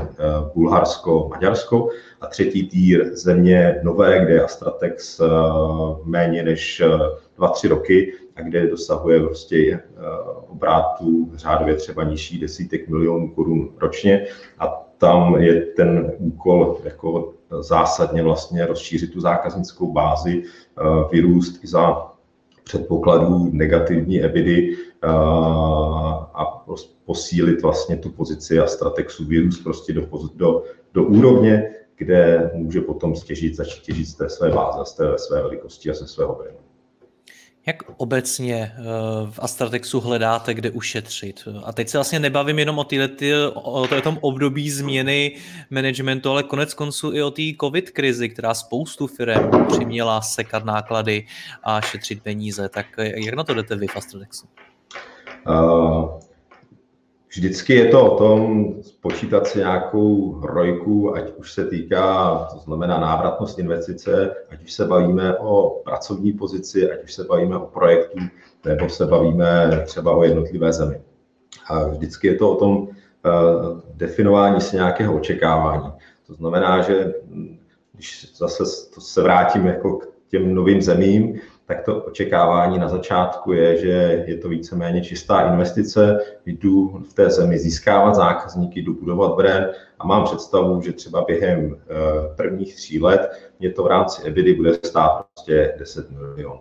Bulharsko, 0.56 1.28
Maďarsko. 1.30 1.89
A 2.21 2.28
třetí 2.28 2.67
týr 2.67 3.10
země 3.13 3.80
nové, 3.84 4.25
kde 4.25 4.34
je 4.34 4.43
Astratex 4.43 5.21
méně 6.04 6.43
než 6.43 6.84
2-3 7.38 7.69
roky 7.69 8.13
a 8.36 8.41
kde 8.41 8.67
dosahuje 8.67 9.19
prostě 9.19 9.80
obrátů 10.47 11.32
řádově 11.36 11.75
třeba 11.75 12.04
nižší 12.04 12.39
desítek 12.39 12.89
milionů 12.89 13.30
korun 13.30 13.69
ročně. 13.82 14.25
A 14.60 14.88
tam 15.00 15.36
je 15.36 15.62
ten 15.62 16.12
úkol 16.18 16.78
jako 16.84 17.34
zásadně 17.60 18.24
vlastně 18.24 18.66
rozšířit 18.66 19.14
tu 19.14 19.22
zákaznickou 19.22 19.94
bázi, 19.94 20.44
vyrůst 21.12 21.64
i 21.64 21.68
za 21.68 22.12
předpokladů 22.64 23.50
negativní 23.52 24.24
ebidy 24.24 24.78
a 26.34 26.66
posílit 27.06 27.62
vlastně 27.62 27.98
tu 27.98 28.10
pozici 28.10 28.60
a 28.60 28.68
Stratexu 28.68 29.26
vyrůst 29.26 29.64
prostě 29.64 29.94
do, 29.94 30.08
do, 30.36 30.64
do 30.94 31.04
úrovně, 31.04 31.76
kde 31.96 32.52
může 32.54 32.82
potom 32.82 33.16
stěžit, 33.16 33.56
začít 33.56 33.84
těžit 33.84 34.08
z 34.08 34.16
té 34.16 34.30
své 34.30 34.52
báze, 34.52 34.86
z 34.86 34.94
té 34.94 35.18
své 35.18 35.42
velikosti 35.42 35.90
a 35.90 35.94
ze 35.94 36.08
svého 36.08 36.36
brandu. 36.36 36.68
Jak 37.67 37.84
obecně 37.98 38.56
eh, 38.56 38.82
v 39.32 39.39
Astratexu 39.39 40.00
hledáte, 40.00 40.54
kde 40.54 40.72
ušetřit? 40.72 41.48
A 41.63 41.74
teď 41.74 41.89
se 41.89 41.98
vlastně 41.98 42.19
nebavím 42.19 42.60
jenom 42.60 42.80
o, 42.80 42.84
tyhle, 42.84 43.52
o 43.54 43.88
tom 44.04 44.17
období 44.22 44.69
změny 44.69 45.36
managementu, 45.69 46.30
ale 46.30 46.43
konec 46.43 46.74
konců 46.74 47.13
i 47.13 47.24
o 47.24 47.32
té 47.32 47.41
covid 47.62 47.89
krizi, 47.89 48.30
která 48.30 48.54
spoustu 48.54 49.08
firm 49.08 49.65
přiměla 49.67 50.22
sekat 50.22 50.65
náklady 50.65 51.28
a 51.63 51.82
šetřit 51.82 52.24
peníze. 52.24 52.69
Tak 52.69 52.86
jak 52.98 53.34
na 53.36 53.43
to 53.43 53.54
jdete 53.54 53.76
vy 53.76 53.88
v 53.88 53.98
Astratexu? 53.98 54.48
Uh, 55.48 56.19
Vždycky 57.30 57.73
je 57.73 57.86
to 57.86 58.11
o 58.11 58.17
tom 58.17 58.73
spočítat 58.82 59.47
si 59.47 59.59
nějakou 59.59 60.39
rojku, 60.41 61.15
ať 61.15 61.32
už 61.38 61.53
se 61.53 61.65
týká, 61.65 62.38
to 62.53 62.59
znamená 62.59 62.99
návratnost 62.99 63.59
investice, 63.59 64.36
ať 64.49 64.63
už 64.63 64.73
se 64.73 64.86
bavíme 64.86 65.38
o 65.38 65.82
pracovní 65.84 66.34
pozici, 66.34 66.91
ať 66.91 67.03
už 67.03 67.13
se 67.13 67.23
bavíme 67.23 67.57
o 67.57 67.65
projektu, 67.65 68.19
nebo 68.65 68.89
se 68.89 69.05
bavíme 69.05 69.82
třeba 69.86 70.11
o 70.11 70.23
jednotlivé 70.23 70.73
zemi. 70.73 71.01
A 71.67 71.88
vždycky 71.88 72.27
je 72.27 72.36
to 72.36 72.51
o 72.51 72.55
tom 72.55 72.77
uh, 72.77 72.88
definování 73.93 74.61
si 74.61 74.75
nějakého 74.75 75.15
očekávání. 75.15 75.91
To 76.27 76.34
znamená, 76.34 76.82
že 76.82 77.13
když 77.93 78.38
zase 78.38 78.65
se 78.99 79.21
vrátím 79.21 79.67
jako 79.67 79.97
k 79.97 80.07
těm 80.30 80.53
novým 80.55 80.82
zemím, 80.82 81.39
tak 81.70 81.86
to 81.86 82.03
očekávání 82.03 82.80
na 82.80 82.88
začátku 82.88 83.53
je, 83.53 83.78
že 83.78 84.24
je 84.28 84.38
to 84.38 84.49
víceméně 84.49 85.01
čistá 85.01 85.51
investice, 85.51 86.20
jdu 86.45 87.03
v 87.09 87.13
té 87.13 87.30
zemi 87.30 87.59
získávat 87.59 88.15
zákazníky, 88.15 88.82
jdu 88.82 88.93
budovat 88.93 89.36
brand 89.36 89.67
a 89.99 90.07
mám 90.07 90.24
představu, 90.24 90.82
že 90.82 90.93
třeba 90.93 91.26
během 91.28 91.76
eh, 91.76 92.36
prvních 92.36 92.76
tří 92.76 92.99
let 92.99 93.51
mě 93.59 93.72
to 93.72 93.84
v 93.84 93.88
rámci 93.88 94.28
EBITDA 94.28 94.57
bude 94.57 94.74
stát 94.74 95.26
prostě 95.34 95.76
10 95.80 96.11
milionů. 96.11 96.59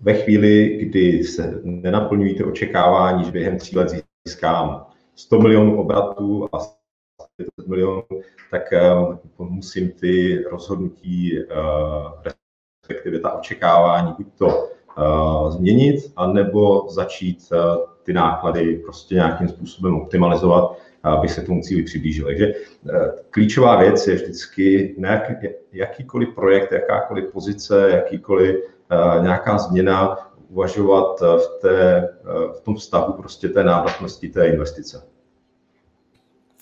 Ve 0.00 0.14
chvíli, 0.14 0.78
kdy 0.82 1.24
se 1.24 1.60
nenaplňují 1.62 2.34
ty 2.34 2.44
očekávání, 2.44 3.24
že 3.24 3.30
během 3.30 3.58
tří 3.58 3.76
let 3.76 3.88
získám 4.26 4.86
100 5.14 5.40
milionů 5.40 5.80
obratů 5.80 6.48
a 6.52 6.58
10 7.38 7.68
milionů, 7.68 8.02
tak 8.50 8.72
eh, 8.72 8.80
musím 9.38 9.90
ty 9.90 10.44
rozhodnutí, 10.50 11.38
eh, 11.38 12.35
respektive 12.88 13.18
ta 13.18 13.32
očekávání, 13.32 14.14
buď 14.18 14.26
to 14.38 14.68
eh, 14.98 15.52
změnit, 15.52 16.12
anebo 16.16 16.86
začít 16.88 17.52
ty 18.02 18.12
náklady 18.12 18.76
prostě 18.76 19.14
nějakým 19.14 19.48
způsobem 19.48 19.94
optimalizovat, 19.94 20.78
aby 21.02 21.28
se 21.28 21.42
tomu 21.42 21.60
cíli 21.60 21.82
přiblížil. 21.82 22.26
Takže 22.26 22.54
klíčová 23.30 23.76
věc 23.76 24.06
je 24.06 24.14
vždycky 24.14 24.94
nějaký, 24.98 25.48
jakýkoliv 25.72 26.34
projekt, 26.34 26.72
jakákoliv 26.72 27.32
pozice, 27.32 27.90
jakýkoliv 27.90 28.56
nějaká 29.22 29.58
změna 29.58 30.16
uvažovat 30.48 31.20
v, 31.20 31.60
té, 31.60 32.08
v 32.56 32.60
tom 32.60 32.74
vztahu 32.74 33.12
prostě 33.12 33.48
té 33.48 33.64
návratnosti 33.64 34.28
té 34.28 34.48
investice. 34.48 35.02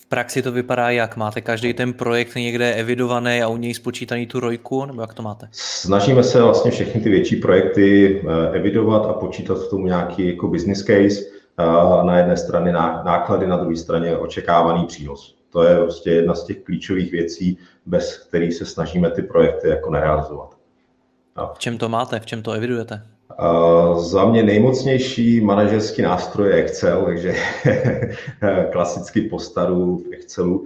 V 0.05 0.07
praxi 0.07 0.41
to 0.41 0.51
vypadá 0.51 0.89
jak? 0.89 1.17
Máte 1.17 1.41
každý 1.41 1.73
ten 1.73 1.93
projekt 1.93 2.35
někde 2.35 2.73
evidovaný 2.73 3.41
a 3.41 3.47
u 3.47 3.57
něj 3.57 3.73
spočítaný 3.73 4.27
tu 4.27 4.39
rojku, 4.39 4.85
nebo 4.85 5.01
jak 5.01 5.13
to 5.13 5.23
máte? 5.23 5.47
Snažíme 5.51 6.23
se 6.23 6.41
vlastně 6.41 6.71
všechny 6.71 7.01
ty 7.01 7.09
větší 7.09 7.35
projekty 7.35 8.21
eh, 8.21 8.57
evidovat 8.57 9.05
a 9.05 9.13
počítat 9.13 9.57
v 9.57 9.69
tom 9.69 9.85
nějaký 9.85 10.27
jako 10.27 10.47
business 10.47 10.83
case. 10.83 11.21
Eh, 11.59 12.05
na 12.05 12.17
jedné 12.17 12.37
straně 12.37 12.71
náklady, 13.05 13.47
na 13.47 13.57
druhé 13.57 13.75
straně 13.75 14.17
očekávaný 14.17 14.85
přínos. 14.85 15.35
To 15.49 15.63
je 15.63 15.75
prostě 15.75 16.09
jedna 16.09 16.35
z 16.35 16.45
těch 16.45 16.63
klíčových 16.63 17.11
věcí, 17.11 17.57
bez 17.85 18.17
kterých 18.17 18.53
se 18.53 18.65
snažíme 18.65 19.11
ty 19.11 19.21
projekty 19.21 19.69
jako 19.69 19.89
nerealizovat. 19.89 20.57
V 21.53 21.59
čem 21.59 21.77
to 21.77 21.89
máte? 21.89 22.19
V 22.19 22.25
čem 22.25 22.43
to 22.43 22.51
evidujete? 22.51 23.01
Za 23.95 24.25
mě 24.25 24.43
nejmocnější 24.43 25.41
manažerský 25.41 26.01
nástroj 26.01 26.49
je 26.49 26.55
Excel, 26.55 27.05
takže 27.05 27.35
klasicky 28.71 29.21
po 29.21 29.39
staru 29.39 29.97
v 29.97 30.13
Excelu. 30.13 30.65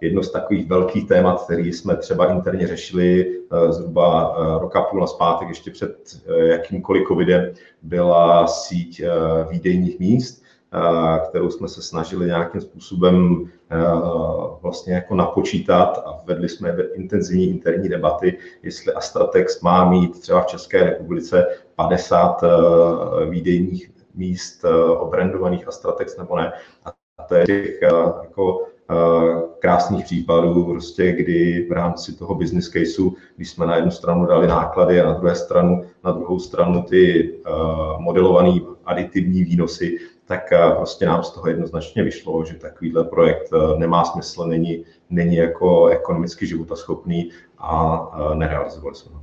Jedno 0.00 0.22
z 0.22 0.32
takových 0.32 0.68
velkých 0.68 1.08
témat, 1.08 1.44
který 1.44 1.72
jsme 1.72 1.96
třeba 1.96 2.32
interně 2.32 2.66
řešili 2.66 3.38
e, 3.50 3.72
zhruba 3.72 4.36
e, 4.36 4.58
roka 4.60 4.82
půl 4.82 5.00
na 5.00 5.06
zpátek, 5.06 5.48
ještě 5.48 5.70
před 5.70 6.20
e, 6.26 6.46
jakýmkoliv 6.46 7.08
covidem, 7.08 7.52
byla 7.82 8.46
síť 8.46 9.02
výdejních 9.50 9.98
míst 9.98 10.42
kterou 11.28 11.50
jsme 11.50 11.68
se 11.68 11.82
snažili 11.82 12.26
nějakým 12.26 12.60
způsobem 12.60 13.46
vlastně 14.62 14.94
jako 14.94 15.14
napočítat 15.14 16.02
a 16.06 16.18
vedli 16.24 16.48
jsme 16.48 16.76
intenzivní 16.94 17.50
interní 17.50 17.88
debaty, 17.88 18.38
jestli 18.62 18.92
Astratex 18.92 19.60
má 19.60 19.90
mít 19.90 20.20
třeba 20.20 20.40
v 20.40 20.46
České 20.46 20.84
republice 20.84 21.46
50 21.76 22.44
výdejních 23.30 23.90
míst 24.14 24.64
obrandovaných 24.98 25.68
Astratex 25.68 26.16
nebo 26.16 26.36
ne. 26.36 26.52
A 26.84 27.22
to 27.28 27.34
je 27.34 27.46
těch 27.46 27.82
jako 27.82 28.66
krásných 29.58 30.04
případů, 30.04 30.64
prostě, 30.64 31.12
kdy 31.12 31.66
v 31.68 31.72
rámci 31.72 32.16
toho 32.16 32.34
business 32.34 32.68
caseu, 32.68 33.16
když 33.36 33.50
jsme 33.50 33.66
na 33.66 33.76
jednu 33.76 33.90
stranu 33.90 34.26
dali 34.26 34.46
náklady 34.46 35.00
a 35.00 35.06
na 35.06 35.12
druhé 35.12 35.34
stranu, 35.34 35.84
na 36.04 36.12
druhou 36.12 36.38
stranu 36.38 36.82
ty 36.82 37.34
modelované 37.98 38.60
aditivní 38.84 39.44
výnosy, 39.44 39.98
tak 40.28 40.52
eh, 40.52 40.70
prostě 40.76 41.06
nám 41.06 41.24
z 41.24 41.30
toho 41.30 41.48
jednoznačně 41.48 42.02
vyšlo, 42.02 42.44
že 42.44 42.54
takovýhle 42.54 43.04
projekt 43.04 43.48
eh, 43.52 43.78
nemá 43.78 44.04
smysl, 44.04 44.46
není, 44.46 44.84
není 45.10 45.36
jako 45.36 45.86
ekonomicky 45.86 46.46
životaschopný 46.46 47.30
a 47.58 48.00
eh, 48.12 48.34
nerealizovali 48.34 48.96
jsme 48.96 49.14
ho. 49.14 49.22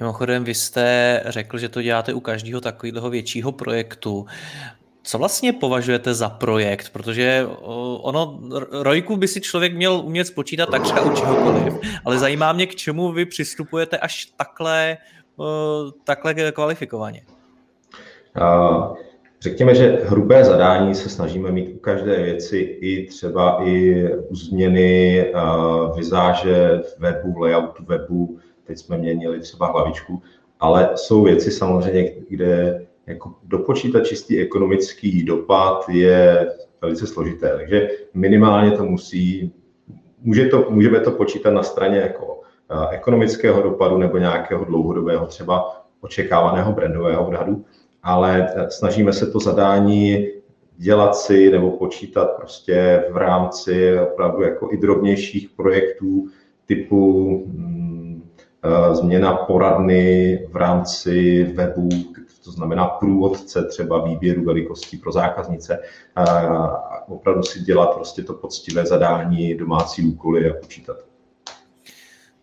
Mimochodem, 0.00 0.44
vy 0.44 0.54
jste 0.54 1.22
řekl, 1.26 1.58
že 1.58 1.68
to 1.68 1.82
děláte 1.82 2.14
u 2.14 2.20
každého 2.20 2.60
takového 2.60 3.10
většího 3.10 3.52
projektu. 3.52 4.26
Co 5.02 5.18
vlastně 5.18 5.52
považujete 5.52 6.14
za 6.14 6.28
projekt? 6.28 6.90
Protože 6.90 7.46
ono, 8.00 8.40
rojku 8.70 9.16
by 9.16 9.28
si 9.28 9.40
člověk 9.40 9.74
měl 9.74 9.92
umět 9.92 10.24
spočítat 10.24 10.70
takřka 10.70 11.02
u 11.02 11.16
čehokoliv, 11.16 11.74
ale 12.04 12.18
zajímá 12.18 12.52
mě, 12.52 12.66
k 12.66 12.74
čemu 12.74 13.12
vy 13.12 13.26
přistupujete 13.26 13.98
až 13.98 14.24
takhle, 14.36 14.98
takhle 16.04 16.52
kvalifikovaně. 16.52 17.22
Uh, 18.40 18.96
Řekněme, 19.40 19.74
že 19.74 20.00
hrubé 20.04 20.44
zadání 20.44 20.94
se 20.94 21.08
snažíme 21.08 21.52
mít 21.52 21.74
u 21.74 21.78
každé 21.78 22.22
věci 22.22 22.58
i 22.58 23.06
třeba 23.06 23.62
i 23.64 24.04
u 24.28 24.34
změny 24.34 25.24
vizáže 25.96 26.80
v 26.82 27.00
webu, 27.00 27.38
layoutu 27.38 27.84
webu, 27.84 28.38
teď 28.64 28.78
jsme 28.78 28.98
měnili 28.98 29.40
třeba 29.40 29.66
hlavičku, 29.66 30.22
ale 30.60 30.90
jsou 30.94 31.22
věci 31.22 31.50
samozřejmě, 31.50 32.10
kde 32.28 32.84
jako 33.06 33.34
dopočítat 33.42 34.06
čistý 34.06 34.38
ekonomický 34.38 35.24
dopad 35.24 35.88
je 35.88 36.48
velice 36.82 37.06
složité, 37.06 37.48
takže 37.56 37.88
minimálně 38.14 38.70
to 38.70 38.84
musí, 38.84 39.52
může 40.20 40.46
to, 40.46 40.66
můžeme 40.70 41.00
to 41.00 41.10
počítat 41.10 41.50
na 41.50 41.62
straně 41.62 41.98
jako 41.98 42.40
ekonomického 42.90 43.62
dopadu 43.62 43.98
nebo 43.98 44.18
nějakého 44.18 44.64
dlouhodobého 44.64 45.26
třeba 45.26 45.84
očekávaného 46.00 46.72
brandového 46.72 47.26
odhadu, 47.26 47.64
ale 48.08 48.48
eh, 48.56 48.70
snažíme 48.70 49.12
se 49.12 49.26
to 49.26 49.40
zadání 49.40 50.28
dělat 50.76 51.16
si 51.16 51.50
nebo 51.50 51.70
počítat 51.70 52.28
prostě 52.36 53.04
v 53.12 53.16
rámci 53.16 53.98
opravdu 54.00 54.42
jako 54.42 54.68
i 54.72 54.76
drobnějších 54.76 55.48
projektů 55.48 56.28
typu 56.66 57.44
hmm, 57.46 58.30
změna 58.92 59.36
poradny 59.36 60.38
v 60.50 60.56
rámci 60.56 61.44
webu, 61.44 61.88
to 62.44 62.50
znamená 62.50 62.86
průvodce 62.86 63.64
třeba 63.64 64.04
výběru 64.04 64.44
velikostí 64.44 64.96
pro 64.96 65.12
zákaznice, 65.12 65.78
a 66.16 67.08
opravdu 67.08 67.42
si 67.42 67.60
dělat 67.60 67.94
prostě 67.94 68.22
to 68.22 68.34
poctivé 68.34 68.86
zadání, 68.86 69.54
domácí 69.54 70.02
úkoly 70.02 70.50
a 70.50 70.54
počítat. 70.54 70.96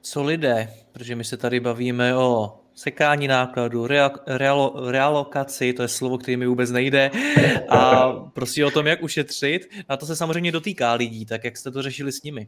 Co 0.01 0.23
lidé, 0.23 0.69
protože 0.91 1.15
my 1.15 1.23
se 1.23 1.37
tady 1.37 1.59
bavíme 1.59 2.15
o 2.15 2.53
sekání 2.75 3.27
nákladů, 3.27 3.87
realo, 4.27 4.91
realokaci, 4.91 5.73
to 5.73 5.81
je 5.81 5.87
slovo, 5.87 6.17
který 6.17 6.37
mi 6.37 6.47
vůbec 6.47 6.71
nejde, 6.71 7.11
a 7.69 8.11
prostě 8.33 8.65
o 8.65 8.71
tom, 8.71 8.87
jak 8.87 9.03
ušetřit. 9.03 9.69
A 9.89 9.97
to 9.97 10.05
se 10.05 10.15
samozřejmě 10.15 10.51
dotýká 10.51 10.93
lidí, 10.93 11.25
tak 11.25 11.43
jak 11.43 11.57
jste 11.57 11.71
to 11.71 11.81
řešili 11.81 12.11
s 12.11 12.23
nimi? 12.23 12.47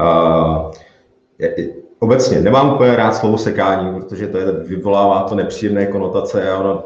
Uh, 0.00 0.72
obecně 1.98 2.40
nemám 2.40 2.74
úplně 2.74 2.96
rád 2.96 3.12
slovo 3.12 3.38
sekání, 3.38 4.00
protože 4.00 4.26
to 4.26 4.38
je, 4.38 4.52
vyvolává 4.52 5.22
to 5.22 5.34
nepříjemné 5.34 5.86
konotace 5.86 6.50
a 6.50 6.58
ono 6.58 6.84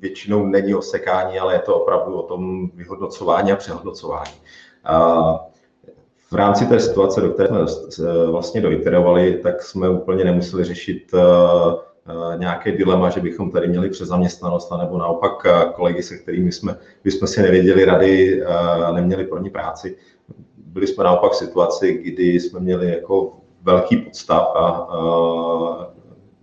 většinou 0.00 0.46
není 0.46 0.74
o 0.74 0.82
sekání, 0.82 1.38
ale 1.38 1.54
je 1.54 1.58
to 1.58 1.80
opravdu 1.80 2.14
o 2.14 2.22
tom 2.22 2.70
vyhodnocování 2.74 3.52
a 3.52 3.56
přehodnocování. 3.56 4.32
Uh, 4.90 5.36
v 6.30 6.34
rámci 6.34 6.66
té 6.66 6.80
situace, 6.80 7.20
do 7.20 7.30
které 7.30 7.48
jsme 7.48 8.26
vlastně 8.26 8.60
doiterovali, 8.60 9.40
tak 9.42 9.62
jsme 9.62 9.90
úplně 9.90 10.24
nemuseli 10.24 10.64
řešit 10.64 11.10
eh, 11.14 11.18
eh, 12.06 12.38
nějaké 12.38 12.72
dilema, 12.72 13.10
že 13.10 13.20
bychom 13.20 13.50
tady 13.50 13.68
měli 13.68 13.90
přezaměstnanost, 13.90 14.72
nebo 14.78 14.98
naopak 14.98 15.46
eh, 15.46 15.72
kolegy, 15.76 16.02
se 16.02 16.18
kterými 16.18 16.52
jsme, 16.52 16.76
bychom 17.04 17.28
si 17.28 17.42
nevěděli 17.42 17.84
rady, 17.84 18.42
neměli 18.94 19.24
pro 19.24 19.38
ně 19.38 19.50
práci. 19.50 19.96
Byli 20.56 20.86
jsme 20.86 21.04
naopak 21.04 21.32
v 21.32 21.36
situaci, 21.36 21.92
kdy 21.92 22.40
jsme 22.40 22.60
měli 22.60 22.90
jako 22.90 23.32
velký 23.62 23.96
podstav 23.96 24.52
a 24.56 24.88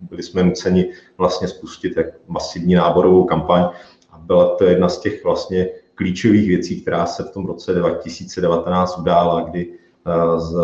byli 0.00 0.22
jsme 0.22 0.42
nuceni 0.42 0.90
vlastně 1.18 1.48
spustit 1.48 1.96
jak 1.96 2.06
masivní 2.28 2.74
náborovou 2.74 3.24
kampaň 3.24 3.62
a 4.10 4.18
byla 4.18 4.54
to 4.56 4.64
jedna 4.64 4.88
z 4.88 4.98
těch 4.98 5.24
vlastně 5.24 5.68
klíčových 5.96 6.48
věcí, 6.48 6.80
která 6.80 7.06
se 7.06 7.22
v 7.22 7.30
tom 7.30 7.46
roce 7.46 7.74
2019 7.74 8.98
udála, 8.98 9.40
kdy 9.40 9.72
eh, 9.72 10.40
z 10.40 10.56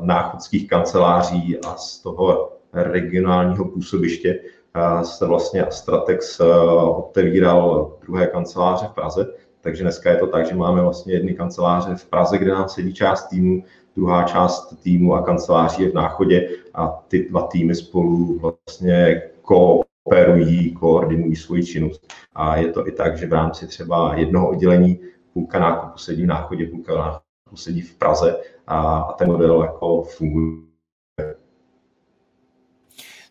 náchodských 0.00 0.68
kanceláří 0.68 1.58
a 1.58 1.76
z 1.76 1.98
toho 1.98 2.52
regionálního 2.72 3.64
působiště 3.64 4.40
eh, 4.40 5.04
se 5.04 5.26
vlastně 5.26 5.64
Astratex 5.64 6.40
eh, 6.40 6.44
otevíral 6.80 7.92
druhé 8.06 8.26
kanceláře 8.26 8.86
v 8.86 8.94
Praze. 8.94 9.26
Takže 9.60 9.82
dneska 9.82 10.10
je 10.10 10.16
to 10.16 10.26
tak, 10.26 10.46
že 10.46 10.54
máme 10.54 10.82
vlastně 10.82 11.14
jedny 11.14 11.34
kanceláře 11.34 11.94
v 11.94 12.04
Praze, 12.04 12.38
kde 12.38 12.50
nám 12.50 12.68
sedí 12.68 12.94
část 12.94 13.28
týmu, 13.28 13.64
druhá 13.96 14.22
část 14.22 14.82
týmu 14.82 15.14
a 15.14 15.22
kanceláří 15.22 15.82
je 15.82 15.90
v 15.90 15.94
Náchodě 15.94 16.48
a 16.74 17.04
ty 17.08 17.28
dva 17.30 17.42
týmy 17.42 17.74
spolu 17.74 18.38
vlastně 18.38 19.22
ko 19.42 19.80
operují, 20.04 20.72
koordinují 20.72 21.36
svoji 21.36 21.64
činnost. 21.64 22.12
A 22.34 22.56
je 22.56 22.72
to 22.72 22.88
i 22.88 22.92
tak, 22.92 23.18
že 23.18 23.26
v 23.26 23.32
rámci 23.32 23.66
třeba 23.66 24.14
jednoho 24.14 24.48
oddělení 24.48 25.00
půlka 25.32 25.58
nákupu 25.58 25.98
sedí 25.98 26.22
v 26.22 26.26
náchodě, 26.26 26.66
půlka 26.66 26.94
nákupu 26.94 27.56
sedí 27.56 27.80
v 27.80 27.94
Praze 27.94 28.36
a, 28.66 28.98
a 28.98 29.12
ten 29.12 29.28
model 29.28 29.62
jako 29.62 30.02
funguje. 30.02 30.64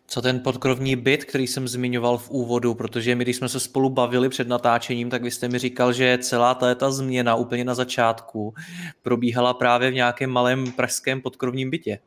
Co 0.06 0.22
ten 0.22 0.40
podkrovní 0.40 0.96
byt, 0.96 1.24
který 1.24 1.46
jsem 1.46 1.68
zmiňoval 1.68 2.18
v 2.18 2.30
úvodu, 2.30 2.74
protože 2.74 3.14
my, 3.14 3.24
když 3.24 3.36
jsme 3.36 3.48
se 3.48 3.60
spolu 3.60 3.90
bavili 3.90 4.28
před 4.28 4.48
natáčením, 4.48 5.10
tak 5.10 5.22
vy 5.22 5.30
jste 5.30 5.48
mi 5.48 5.58
říkal, 5.58 5.92
že 5.92 6.18
celá 6.18 6.54
ta, 6.54 6.74
ta 6.74 6.90
změna 6.90 7.34
úplně 7.34 7.64
na 7.64 7.74
začátku 7.74 8.54
probíhala 9.02 9.54
právě 9.54 9.90
v 9.90 9.94
nějakém 9.94 10.30
malém 10.30 10.72
pražském 10.72 11.20
podkrovním 11.20 11.70
bytě. 11.70 11.98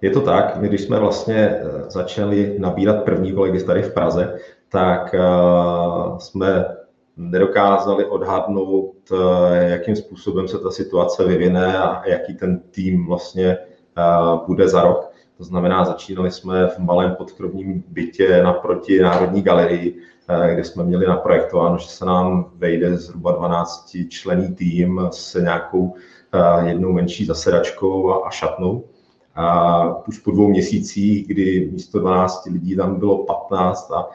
Je 0.00 0.10
to 0.10 0.20
tak, 0.20 0.56
my 0.56 0.68
když 0.68 0.80
jsme 0.80 0.98
vlastně 0.98 1.36
eh, 1.36 1.90
začali 1.90 2.56
nabírat 2.58 3.04
první 3.04 3.32
kolegy 3.32 3.64
tady 3.64 3.82
v 3.82 3.94
Praze, 3.94 4.38
tak 4.68 5.14
eh, 5.14 5.20
jsme 6.18 6.64
nedokázali 7.16 8.04
odhadnout, 8.04 8.94
eh, 9.12 9.68
jakým 9.68 9.96
způsobem 9.96 10.48
se 10.48 10.58
ta 10.58 10.70
situace 10.70 11.24
vyvine 11.24 11.78
a 11.78 12.08
jaký 12.08 12.34
ten 12.34 12.60
tým 12.60 13.06
vlastně 13.06 13.58
bude 14.46 14.68
za 14.68 14.82
rok. 14.82 15.10
To 15.38 15.44
znamená, 15.44 15.84
začínali 15.84 16.30
jsme 16.30 16.66
v 16.66 16.78
malém 16.78 17.14
podkrovním 17.14 17.84
bytě 17.88 18.42
naproti 18.42 19.00
Národní 19.00 19.42
galerii, 19.42 19.98
kde 20.52 20.64
jsme 20.64 20.84
měli 20.84 21.06
naprojektováno, 21.06 21.78
že 21.78 21.88
se 21.88 22.04
nám 22.04 22.50
vejde 22.54 22.96
zhruba 22.96 23.32
12 23.32 23.96
člený 24.08 24.54
tým 24.54 25.08
s 25.10 25.40
nějakou 25.40 25.94
jednou 26.64 26.92
menší 26.92 27.26
zasedačkou 27.26 28.24
a 28.24 28.30
šatnou. 28.30 28.84
A 29.40 30.08
už 30.08 30.18
po 30.18 30.30
dvou 30.30 30.48
měsících, 30.48 31.26
kdy 31.26 31.68
místo 31.72 31.98
12 31.98 32.46
lidí 32.46 32.76
tam 32.76 32.98
bylo 32.98 33.24
15 33.24 33.90
a 33.90 34.08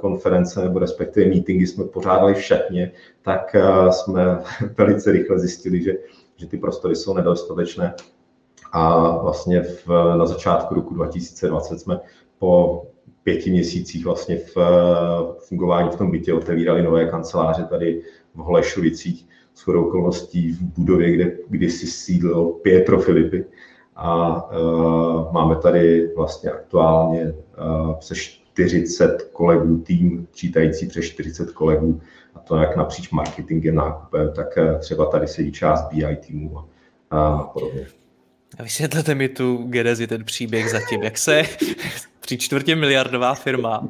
konference 0.00 0.62
nebo 0.62 0.78
respektive 0.78 1.26
meetingy 1.26 1.66
jsme 1.66 1.84
pořádali 1.84 2.34
v 2.34 2.42
šatně, 2.42 2.92
tak 3.22 3.56
jsme 3.90 4.38
velice 4.78 5.12
rychle 5.12 5.38
zjistili, 5.38 5.82
že, 5.82 5.92
že 6.36 6.46
ty 6.46 6.56
prostory 6.56 6.96
jsou 6.96 7.14
nedostatečné. 7.14 7.94
A 8.72 9.10
vlastně 9.22 9.62
v, 9.62 9.88
na 10.16 10.26
začátku 10.26 10.74
roku 10.74 10.94
2020 10.94 11.78
jsme 11.78 12.00
po 12.38 12.82
pěti 13.22 13.50
měsících 13.50 14.04
vlastně 14.04 14.36
v 14.36 14.56
fungování 15.48 15.90
v 15.90 15.96
tom 15.96 16.10
bytě 16.10 16.34
otevírali 16.34 16.82
nové 16.82 17.06
kanceláře 17.06 17.64
tady 17.64 18.02
v 18.34 18.38
Holešovicích, 18.38 19.26
s 19.54 19.68
okolností 19.68 20.52
v 20.52 20.62
budově, 20.62 21.12
kde 21.12 21.36
kdysi 21.48 21.86
sídlil 21.86 22.44
Pietro 22.44 22.98
Filipy 22.98 23.44
a 24.00 24.42
uh, 24.50 25.32
máme 25.32 25.56
tady 25.56 26.10
vlastně 26.16 26.50
aktuálně 26.50 27.32
uh, 27.32 27.94
přes 27.94 28.18
40 28.18 29.30
kolegů, 29.32 29.78
tým 29.78 30.26
čítající 30.32 30.86
přes 30.86 31.04
40 31.04 31.50
kolegů, 31.50 32.00
a 32.34 32.38
to 32.38 32.56
jak 32.56 32.76
napříč 32.76 33.10
marketingem, 33.10 33.74
nákupem, 33.74 34.32
tak 34.32 34.46
uh, 34.56 34.78
třeba 34.78 35.06
tady 35.06 35.28
sedí 35.28 35.52
část 35.52 35.88
BI 35.92 36.16
týmu 36.16 36.58
a, 36.58 36.64
a 37.10 37.42
podobně. 37.42 37.86
A 38.58 38.62
vysvětlete 38.62 39.14
mi 39.14 39.28
tu 39.28 39.56
genezi, 39.56 40.06
ten 40.06 40.24
příběh 40.24 40.70
zatím, 40.70 41.02
jak 41.02 41.18
se 41.18 41.42
tři 42.20 42.38
čtvrtě 42.38 42.76
miliardová 42.76 43.34
firma 43.34 43.88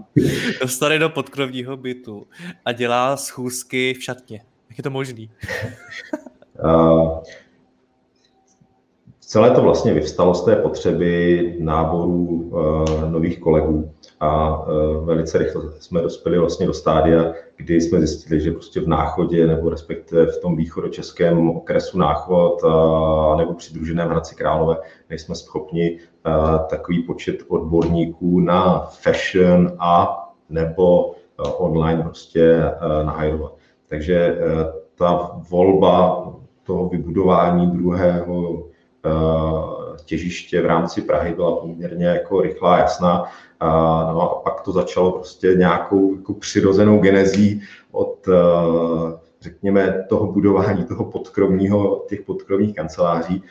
dostane 0.60 0.98
do 0.98 1.08
podkrovního 1.08 1.76
bytu 1.76 2.26
a 2.64 2.72
dělá 2.72 3.16
schůzky 3.16 3.94
v 3.94 4.02
šatně. 4.02 4.42
Jak 4.70 4.78
je 4.78 4.82
to 4.82 4.90
možný? 4.90 5.30
uh, 6.64 7.18
Celé 9.30 9.50
to 9.50 9.62
vlastně 9.62 9.94
vyvstalo 9.94 10.34
z 10.34 10.44
té 10.44 10.56
potřeby 10.56 11.54
náboru 11.58 12.14
uh, 12.14 13.10
nových 13.10 13.40
kolegů 13.40 13.90
a 14.20 14.58
uh, 14.58 15.06
velice 15.06 15.38
rychle 15.38 15.62
jsme 15.78 16.02
dospěli 16.02 16.38
vlastně 16.38 16.66
do 16.66 16.72
stádia, 16.72 17.32
kdy 17.56 17.80
jsme 17.80 17.98
zjistili, 17.98 18.40
že 18.40 18.52
prostě 18.52 18.80
v 18.80 18.88
Náchodě 18.88 19.46
nebo 19.46 19.68
respektive 19.68 20.26
v 20.26 20.38
tom 20.38 20.56
východočeském 20.56 21.50
okresu 21.50 21.98
Náchod 21.98 22.62
uh, 22.62 23.38
nebo 23.38 23.54
přidruženém 23.54 24.08
Hradci 24.08 24.34
Králové 24.34 24.76
nejsme 25.10 25.34
schopni 25.34 25.98
takový 26.70 27.02
počet 27.02 27.36
odborníků 27.48 28.40
na 28.40 28.78
fashion 28.78 29.72
a 29.78 30.18
nebo 30.48 31.14
online 31.58 32.02
prostě 32.02 32.62
nahajrovat. 33.04 33.52
Takže 33.88 34.38
ta 34.94 35.30
volba 35.50 36.26
toho 36.64 36.88
vybudování 36.88 37.66
druhého 37.66 38.64
Eh, 38.64 38.69
těžiště 40.04 40.62
v 40.62 40.66
rámci 40.66 41.02
Prahy 41.02 41.34
byla 41.34 41.56
poměrně 41.56 42.06
jako 42.06 42.40
rychlá, 42.40 42.78
jasná. 42.78 43.24
A, 43.60 43.68
no 44.12 44.30
a 44.30 44.40
pak 44.40 44.60
to 44.60 44.72
začalo 44.72 45.12
prostě 45.12 45.54
nějakou 45.56 46.16
jako 46.16 46.34
přirozenou 46.34 46.98
genezí 46.98 47.62
od 47.92 48.28
eh, 48.28 49.18
řekněme, 49.40 50.06
toho 50.08 50.32
budování 50.32 50.84
toho 50.84 51.04
podkromního, 51.04 52.04
těch 52.08 52.22
podkromních 52.22 52.74
kanceláří 52.74 53.42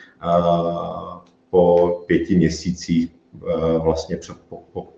po 1.50 1.88
pěti 2.06 2.36
měsících 2.36 3.10
eh, 3.34 3.78
vlastně 3.78 4.18
po, 4.48 4.62
po 4.72 4.88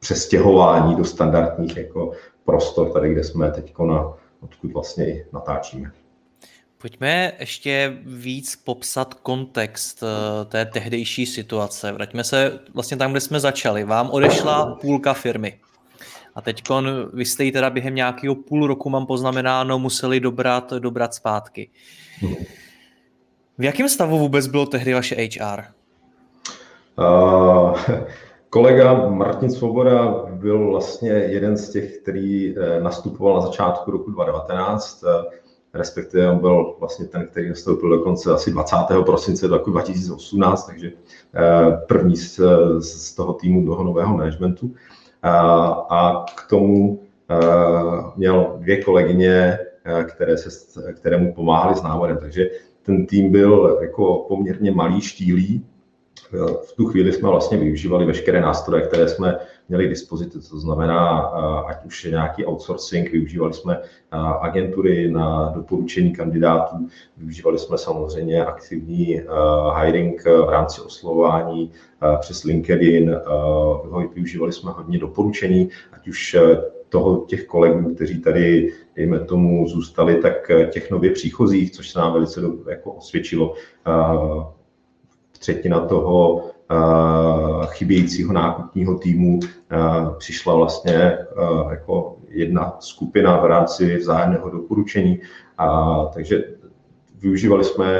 přestěhování 0.00 0.94
do 0.94 1.04
standardních 1.04 1.76
jako 1.76 2.12
prostor, 2.44 2.90
tady, 2.92 3.12
kde 3.12 3.24
jsme 3.24 3.50
teď, 3.50 3.74
na, 3.78 4.12
odkud 4.40 4.72
vlastně 4.72 5.24
natáčíme. 5.32 5.92
Pojďme 6.80 7.32
ještě 7.40 7.98
víc 8.02 8.56
popsat 8.56 9.14
kontext 9.14 10.02
eh, 10.02 10.44
té 10.44 10.64
tehdejší 10.64 11.26
situace. 11.26 11.92
Vraťme 11.92 12.24
se 12.24 12.58
vlastně 12.74 12.96
tam, 12.96 13.10
kde 13.10 13.20
jsme 13.20 13.40
začali. 13.40 13.84
Vám 13.84 14.10
odešla 14.10 14.78
půlka 14.80 15.14
firmy. 15.14 15.60
A 16.34 16.40
teď 16.40 16.62
vy 17.12 17.24
jste 17.24 17.44
ji 17.44 17.52
teda 17.52 17.70
během 17.70 17.94
nějakého 17.94 18.34
půl 18.34 18.66
roku, 18.66 18.90
mám 18.90 19.06
poznamenáno, 19.06 19.78
museli 19.78 20.20
dobrat, 20.20 20.72
dobrat 20.72 21.14
zpátky. 21.14 21.70
V 23.58 23.64
jakém 23.64 23.88
stavu 23.88 24.18
vůbec 24.18 24.46
bylo 24.46 24.66
tehdy 24.66 24.94
vaše 24.94 25.16
HR? 25.16 25.64
Uh, 26.98 27.78
kolega 28.50 29.08
Martin 29.08 29.50
Svoboda 29.50 30.24
byl 30.30 30.70
vlastně 30.70 31.10
jeden 31.10 31.56
z 31.56 31.70
těch, 31.70 31.96
který 31.96 32.54
eh, 32.58 32.80
nastupoval 32.80 33.34
na 33.34 33.40
začátku 33.40 33.90
roku 33.90 34.10
2019 34.10 35.04
respektive 35.78 36.30
on 36.30 36.38
byl 36.38 36.74
vlastně 36.78 37.06
ten, 37.06 37.26
který 37.26 37.48
nastoupil 37.48 37.90
dokonce 37.90 38.32
asi 38.32 38.50
20. 38.50 38.76
prosince 39.06 39.46
roku 39.46 39.70
2018, 39.70 40.66
takže 40.66 40.92
eh, 41.34 41.78
první 41.88 42.16
z, 42.16 42.40
z 42.78 43.14
toho 43.14 43.32
týmu 43.32 43.66
toho 43.66 43.84
nového 43.84 44.16
managementu. 44.16 44.74
A, 45.22 45.30
a 45.90 46.24
k 46.24 46.48
tomu 46.48 47.00
eh, 47.30 47.36
měl 48.16 48.56
dvě 48.58 48.84
kolegyně, 48.84 49.58
eh, 49.84 50.04
které, 50.04 50.38
se, 50.38 50.92
které 50.92 51.18
mu 51.18 51.34
pomáhali 51.34 51.74
s 51.74 51.82
návodem, 51.82 52.18
takže 52.20 52.50
ten 52.82 53.06
tým 53.06 53.32
byl 53.32 53.78
jako 53.82 54.24
poměrně 54.28 54.70
malý, 54.70 55.00
štílý, 55.00 55.64
v 56.64 56.72
tu 56.76 56.86
chvíli 56.86 57.12
jsme 57.12 57.28
vlastně 57.28 57.58
využívali 57.58 58.06
veškeré 58.06 58.40
nástroje, 58.40 58.82
které 58.82 59.08
jsme 59.08 59.38
měli 59.68 59.86
k 59.86 59.88
dispozici, 59.88 60.50
to 60.50 60.58
znamená, 60.58 61.18
ať 61.68 61.84
už 61.84 62.04
je 62.04 62.10
nějaký 62.10 62.46
outsourcing, 62.46 63.12
využívali 63.12 63.54
jsme 63.54 63.80
agentury 64.40 65.10
na 65.10 65.52
doporučení 65.54 66.12
kandidátů, 66.12 66.88
využívali 67.16 67.58
jsme 67.58 67.78
samozřejmě 67.78 68.44
aktivní 68.44 69.20
hiring 69.80 70.24
v 70.24 70.48
rámci 70.50 70.80
oslovování 70.80 71.70
přes 72.20 72.44
LinkedIn, 72.44 73.16
využívali 74.14 74.52
jsme 74.52 74.70
hodně 74.70 74.98
doporučení, 74.98 75.70
ať 75.92 76.08
už 76.08 76.36
toho 76.88 77.16
těch 77.16 77.46
kolegů, 77.46 77.94
kteří 77.94 78.20
tady, 78.20 78.72
dejme 78.96 79.18
tomu, 79.20 79.68
zůstali, 79.68 80.16
tak 80.16 80.50
těch 80.70 80.90
nově 80.90 81.10
příchozích, 81.10 81.70
což 81.70 81.90
se 81.90 81.98
nám 81.98 82.12
velice 82.12 82.40
jako 82.70 82.92
osvědčilo 82.92 83.54
třetina 85.38 85.86
toho 85.86 86.44
chybějícího 87.66 88.32
nákupního 88.32 88.98
týmu 88.98 89.38
uh, 89.38 90.16
přišla 90.18 90.54
vlastně 90.54 91.18
uh, 91.18 91.70
jako 91.70 92.16
jedna 92.28 92.76
skupina 92.80 93.40
v 93.40 93.46
rámci 93.46 93.96
vzájemného 93.96 94.50
doporučení. 94.50 95.20
A, 95.58 96.04
takže 96.14 96.44
využívali 97.18 97.64
jsme 97.64 97.98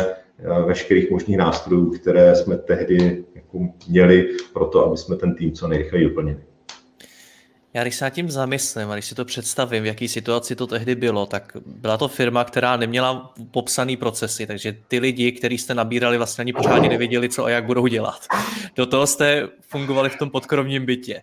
veškerých 0.67 1.11
možných 1.11 1.37
nástrojů, 1.37 1.91
které 1.91 2.35
jsme 2.35 2.57
tehdy 2.57 3.25
jako 3.35 3.69
měli 3.89 4.29
pro 4.53 4.67
to, 4.67 4.87
aby 4.87 4.97
jsme 4.97 5.17
ten 5.17 5.35
tým 5.35 5.53
co 5.53 5.69
nejrychleji 5.69 6.05
doplnili. 6.05 6.48
Já 7.75 7.83
když 7.83 7.97
se 7.97 8.05
nad 8.05 8.11
tím 8.11 8.31
zamyslím 8.31 8.91
a 8.91 8.95
když 8.95 9.05
si 9.05 9.15
to 9.15 9.25
představím, 9.25 9.83
v 9.83 9.87
jaký 9.87 10.09
situaci 10.09 10.57
to 10.57 10.67
tehdy 10.67 10.95
bylo, 10.95 11.27
tak 11.27 11.53
byla 11.67 11.97
to 11.97 12.09
firma, 12.09 12.45
která 12.45 12.77
neměla 12.77 13.35
popsaný 13.51 13.97
procesy, 13.97 14.47
takže 14.47 14.77
ty 14.89 14.99
lidi, 14.99 15.33
kteří 15.33 15.59
jste 15.59 15.75
nabírali, 15.75 16.17
vlastně 16.17 16.43
ani 16.43 16.53
pořádně 16.53 16.89
nevěděli, 16.89 17.29
co 17.29 17.45
a 17.45 17.51
jak 17.51 17.65
budou 17.67 17.87
dělat. 17.87 18.27
Do 18.77 18.87
toho 18.87 19.07
jste 19.07 19.49
fungovali 19.61 20.11
v 20.11 20.19
tom 20.19 20.31
podkrovním 20.31 20.87
bytě. 20.87 21.23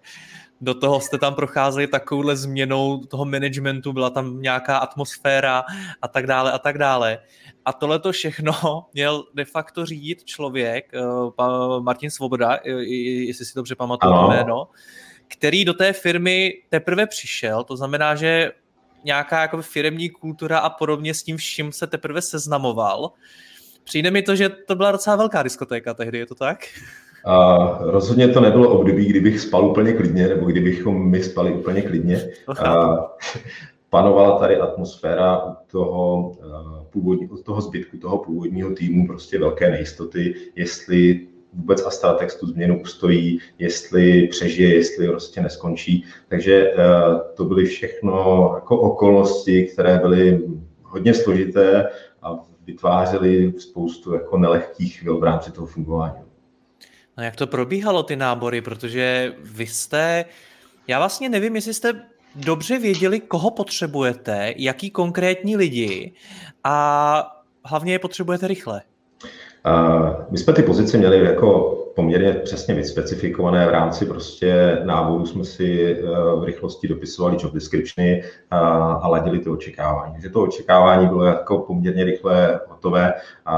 Do 0.61 0.73
toho 0.73 1.01
jste 1.01 1.17
tam 1.17 1.35
procházeli 1.35 1.87
takovouhle 1.87 2.35
změnou 2.35 2.97
toho 2.97 3.25
managementu, 3.25 3.93
byla 3.93 4.09
tam 4.09 4.41
nějaká 4.41 4.77
atmosféra 4.77 5.63
a 6.01 6.07
tak 6.07 6.27
dále 6.27 6.51
a 6.51 6.59
tak 6.59 6.77
dále. 6.77 7.19
A 7.65 7.73
tohle 7.73 7.99
to 7.99 8.11
všechno 8.11 8.53
měl 8.93 9.23
de 9.33 9.45
facto 9.45 9.85
řídit 9.85 10.23
člověk, 10.23 10.91
eh, 10.93 10.99
Martin 11.79 12.11
Svoboda, 12.11 12.59
jestli 12.63 13.45
si 13.45 13.55
dobře 13.55 13.75
pamatuju 13.75 14.27
jméno, 14.27 14.67
který 15.27 15.65
do 15.65 15.73
té 15.73 15.93
firmy 15.93 16.53
teprve 16.69 17.07
přišel, 17.07 17.63
to 17.63 17.77
znamená, 17.77 18.15
že 18.15 18.51
nějaká 19.03 19.41
jako 19.41 19.61
firmní 19.61 20.09
kultura 20.09 20.59
a 20.59 20.69
podobně 20.69 21.13
s 21.13 21.23
tím 21.23 21.37
vším 21.37 21.71
se 21.71 21.87
teprve 21.87 22.21
seznamoval. 22.21 23.11
Přijde 23.83 24.11
mi 24.11 24.21
to, 24.21 24.35
že 24.35 24.49
to 24.49 24.75
byla 24.75 24.91
docela 24.91 25.15
velká 25.15 25.43
diskotéka 25.43 25.93
tehdy, 25.93 26.17
je 26.17 26.25
to 26.25 26.35
tak? 26.35 26.59
A 27.25 27.57
rozhodně 27.81 28.27
to 28.27 28.41
nebylo 28.41 28.79
období, 28.79 29.05
kdybych 29.05 29.39
spal 29.39 29.65
úplně 29.65 29.93
klidně, 29.93 30.27
nebo 30.27 30.45
kdybychom 30.45 31.09
my 31.09 31.23
spali 31.23 31.53
úplně 31.53 31.81
klidně. 31.81 32.29
A 32.65 32.95
panovala 33.89 34.39
tady 34.39 34.57
atmosféra 34.57 35.43
u 35.43 35.55
toho, 35.71 36.31
původní, 36.89 37.27
u 37.27 37.37
toho 37.37 37.61
zbytku 37.61 37.97
toho 37.97 38.17
původního 38.17 38.75
týmu 38.75 39.07
prostě 39.07 39.39
velké 39.39 39.71
nejistoty, 39.71 40.35
jestli 40.55 41.27
vůbec 41.55 41.85
Astratex 41.85 42.35
tu 42.35 42.47
změnu 42.47 42.81
ustojí, 42.81 43.39
jestli 43.59 44.27
přežije, 44.27 44.75
jestli 44.75 45.07
prostě 45.07 45.41
neskončí. 45.41 46.05
Takže 46.27 46.73
to 47.35 47.45
byly 47.45 47.65
všechno 47.65 48.51
jako 48.55 48.79
okolnosti, 48.79 49.63
které 49.63 49.99
byly 49.99 50.41
hodně 50.83 51.13
složité 51.13 51.89
a 52.21 52.39
vytvářely 52.65 53.53
spoustu 53.57 54.13
jako 54.13 54.37
nelehkých 54.37 54.99
chvil 54.99 55.19
v 55.19 55.23
rámci 55.23 55.51
toho 55.51 55.67
fungování. 55.67 56.19
No 57.17 57.23
jak 57.23 57.35
to 57.35 57.47
probíhalo 57.47 58.03
ty 58.03 58.15
nábory, 58.15 58.61
protože 58.61 59.33
vy 59.43 59.67
jste, 59.67 60.25
já 60.87 60.97
vlastně 60.97 61.29
nevím, 61.29 61.55
jestli 61.55 61.73
jste 61.73 62.01
dobře 62.35 62.79
věděli, 62.79 63.19
koho 63.19 63.51
potřebujete, 63.51 64.53
jaký 64.57 64.89
konkrétní 64.89 65.57
lidi 65.57 66.13
a 66.63 67.41
hlavně 67.65 67.93
je 67.93 67.99
potřebujete 67.99 68.47
rychle. 68.47 68.81
My 70.29 70.37
jsme 70.37 70.53
ty 70.53 70.63
pozice 70.63 70.97
měli 70.97 71.25
jako 71.25 71.71
poměrně 71.95 72.33
přesně 72.33 72.73
vyspecifikované 72.73 73.67
v 73.67 73.69
rámci 73.69 74.05
prostě 74.05 74.81
návodu 74.83 75.25
jsme 75.25 75.43
si 75.43 75.91
eh, 75.91 76.01
v 76.35 76.43
rychlosti 76.43 76.87
dopisovali 76.87 77.37
job 77.39 77.53
descriptiony 77.53 78.23
a 78.51 79.07
ladili 79.07 79.39
to 79.39 79.51
očekávání. 79.51 80.13
Takže 80.13 80.29
to 80.29 80.41
očekávání 80.41 81.07
bylo 81.07 81.23
jako 81.23 81.59
poměrně 81.59 82.03
rychle 82.03 82.59
hotové 82.67 83.13
a, 83.45 83.57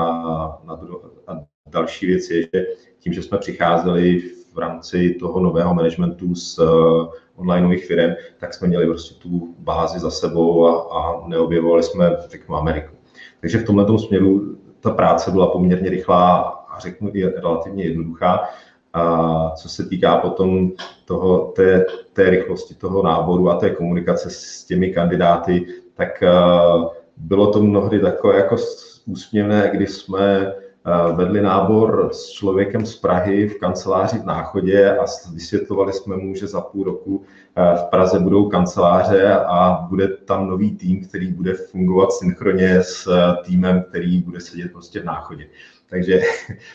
a 1.28 1.40
další 1.68 2.06
věc 2.06 2.30
je, 2.30 2.42
že 2.42 2.66
tím, 3.00 3.14
že 3.14 3.24
jsme 3.24 3.38
přicházeli 3.38 4.22
v 4.54 4.58
rámci 4.58 5.14
toho 5.20 5.40
nového 5.40 5.74
managementu 5.74 6.36
z 6.36 6.60
uh, 6.60 7.08
onlineových 7.36 7.86
firm, 7.86 8.14
tak 8.38 8.54
jsme 8.54 8.68
měli 8.68 8.86
prostě 8.86 9.16
tu 9.16 9.56
bázi 9.60 10.00
za 10.00 10.12
sebou 10.12 10.68
a, 10.68 11.00
a 11.02 11.28
neobjevovali 11.28 11.84
jsme, 11.84 12.18
řeknu, 12.30 12.56
Ameriku. 12.56 12.96
Takže 13.42 13.58
v 13.58 13.66
tomhle 13.66 14.00
směru 14.00 14.58
ta 14.80 14.92
práce 14.92 15.32
byla 15.32 15.48
poměrně 15.48 15.90
rychlá 15.90 16.38
a 16.70 16.80
řeknu 16.80 17.12
i 17.14 17.24
relativně 17.24 17.84
jednoduchá. 17.84 18.50
A 18.94 19.52
co 19.56 19.70
se 19.70 19.86
týká 19.86 20.18
potom 20.18 20.72
toho, 21.06 21.40
té, 21.40 21.86
té 22.14 22.30
rychlosti 22.30 22.76
toho 22.76 23.04
náboru 23.04 23.50
a 23.50 23.56
té 23.56 23.70
komunikace 23.70 24.30
s 24.30 24.64
těmi 24.64 24.94
kandidáty, 24.94 25.66
tak 25.94 26.24
uh, 26.24 26.88
bylo 27.18 27.52
to 27.52 27.64
mnohdy 27.64 28.00
takové 28.00 28.36
jako 28.36 28.56
úsměvné, 29.06 29.70
kdy 29.74 29.88
jsme 29.88 30.54
vedli 31.16 31.42
nábor 31.42 32.10
s 32.14 32.30
člověkem 32.30 32.86
z 32.86 32.96
Prahy 32.96 33.48
v 33.48 33.60
kanceláři 33.60 34.20
v 34.20 34.26
Náchodě 34.26 34.98
a 34.98 35.06
vysvětlovali 35.34 35.94
jsme 35.94 36.18
mu, 36.18 36.36
že 36.36 36.48
za 36.48 36.62
půl 36.62 36.84
roku 36.84 37.24
v 37.56 37.90
Praze 37.90 38.20
budou 38.20 38.50
kanceláře 38.50 39.34
a 39.34 39.88
bude 39.90 40.08
tam 40.08 40.48
nový 40.48 40.78
tým, 40.78 41.08
který 41.08 41.28
bude 41.28 41.54
fungovat 41.54 42.12
synchronně 42.12 42.84
s 42.84 43.10
týmem, 43.46 43.84
který 43.90 44.22
bude 44.22 44.40
sedět 44.40 44.72
prostě 44.72 45.00
v 45.00 45.06
Náchodě. 45.06 45.48
Takže 45.90 46.22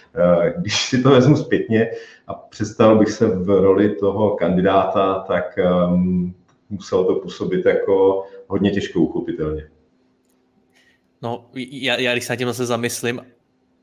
když 0.57 0.89
si 0.89 1.03
to 1.03 1.11
vezmu 1.11 1.37
zpětně 1.37 1.91
a 2.27 2.35
představil 2.35 2.99
bych 2.99 3.11
se 3.11 3.27
v 3.27 3.49
roli 3.49 3.89
toho 3.89 4.31
kandidáta, 4.31 5.25
tak 5.29 5.59
um, 5.89 6.35
muselo 6.71 7.05
to 7.05 7.15
působit 7.15 7.67
jako 7.67 8.25
hodně 8.47 8.71
těžko 8.71 9.01
uchopitelně. 9.01 9.69
No, 11.23 11.47
já, 11.55 12.01
já 12.01 12.13
když 12.13 12.25
se 12.25 12.37
tím 12.37 12.49
zase 12.49 12.67
zamyslím, 12.67 13.21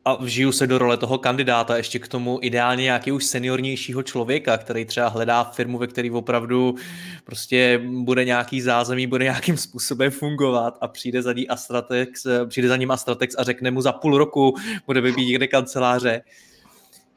a 0.05 0.15
vžiju 0.15 0.51
se 0.51 0.67
do 0.67 0.77
role 0.77 0.97
toho 0.97 1.17
kandidáta, 1.17 1.77
ještě 1.77 1.99
k 1.99 2.07
tomu 2.07 2.39
ideálně 2.41 2.83
nějaký 2.83 3.11
už 3.11 3.25
seniornějšího 3.25 4.03
člověka, 4.03 4.57
který 4.57 4.85
třeba 4.85 5.07
hledá 5.07 5.43
firmu, 5.43 5.77
ve 5.77 5.87
který 5.87 6.11
opravdu 6.11 6.75
prostě 7.23 7.81
bude 7.83 8.25
nějaký 8.25 8.61
zázemí, 8.61 9.07
bude 9.07 9.23
nějakým 9.23 9.57
způsobem 9.57 10.11
fungovat 10.11 10.77
a 10.81 10.87
přijde 10.87 11.21
za, 11.21 11.33
ní 11.33 11.47
Astratex, 11.47 12.27
přijde 12.47 12.67
za 12.67 12.77
ním 12.77 12.91
Astratex 12.91 13.35
a 13.37 13.43
řekne 13.43 13.71
mu 13.71 13.81
za 13.81 13.91
půl 13.91 14.17
roku 14.17 14.55
bude 14.85 15.01
být 15.01 15.17
někde 15.17 15.47
kanceláře. 15.47 16.21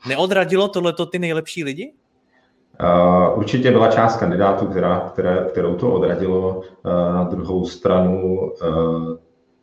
Neodradilo 0.08 0.68
tohleto 0.68 1.06
ty 1.06 1.18
nejlepší 1.18 1.64
lidi? 1.64 1.92
Uh, 2.80 3.38
určitě 3.38 3.70
byla 3.70 3.88
část 3.88 4.16
kandidátů, 4.16 4.66
která, 4.66 5.00
které, 5.12 5.46
kterou 5.50 5.74
to 5.74 5.92
odradilo. 5.92 6.56
Uh, 6.56 6.64
na 7.14 7.24
druhou 7.24 7.66
stranu 7.66 8.40
uh, 8.40 9.16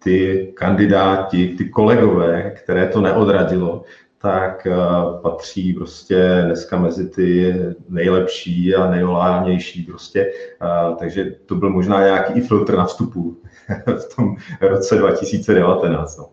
ty 0.03 0.51
kandidáti, 0.55 1.47
ty 1.47 1.69
kolegové, 1.69 2.51
které 2.63 2.87
to 2.87 3.01
neodradilo, 3.01 3.83
tak 4.21 4.67
eh, 4.67 4.75
patří 5.21 5.73
prostě 5.73 6.41
dneska 6.45 6.79
mezi 6.79 7.09
ty 7.09 7.55
nejlepší 7.89 8.75
a 8.75 8.91
nejolálnější 8.91 9.81
prostě. 9.81 10.31
Eh, 10.61 10.95
takže 10.99 11.35
to 11.45 11.55
byl 11.55 11.69
možná 11.69 12.03
nějaký 12.03 12.33
i 12.33 12.41
filtr 12.41 12.77
na 12.77 12.85
vstupu 12.85 13.37
v 13.85 14.15
tom 14.15 14.35
roce 14.61 14.95
2019. 14.95 16.17
No. 16.17 16.29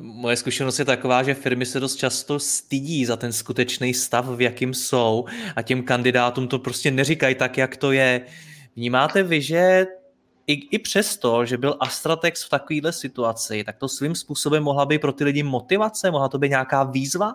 Moje 0.00 0.36
zkušenost 0.36 0.78
je 0.78 0.84
taková, 0.84 1.22
že 1.22 1.34
firmy 1.34 1.66
se 1.66 1.80
dost 1.80 1.96
často 1.96 2.38
stydí 2.38 3.04
za 3.04 3.16
ten 3.16 3.32
skutečný 3.32 3.94
stav, 3.94 4.28
v 4.28 4.40
jakým 4.40 4.74
jsou 4.74 5.24
a 5.56 5.62
těm 5.62 5.82
kandidátům 5.82 6.48
to 6.48 6.58
prostě 6.58 6.90
neříkají 6.90 7.34
tak, 7.34 7.58
jak 7.58 7.76
to 7.76 7.92
je. 7.92 8.20
Vnímáte 8.76 9.22
vy, 9.22 9.42
že 9.42 9.86
i, 10.46 10.76
i 10.76 10.78
přesto, 10.78 11.44
že 11.44 11.58
byl 11.58 11.76
Astratex 11.80 12.44
v 12.44 12.50
takovéhle 12.50 12.92
situaci, 12.92 13.64
tak 13.64 13.76
to 13.76 13.88
svým 13.88 14.14
způsobem 14.14 14.62
mohla 14.62 14.86
být 14.86 15.00
pro 15.00 15.12
ty 15.12 15.24
lidi 15.24 15.42
motivace, 15.42 16.10
mohla 16.10 16.28
to 16.28 16.38
být 16.38 16.48
nějaká 16.48 16.82
výzva? 16.82 17.34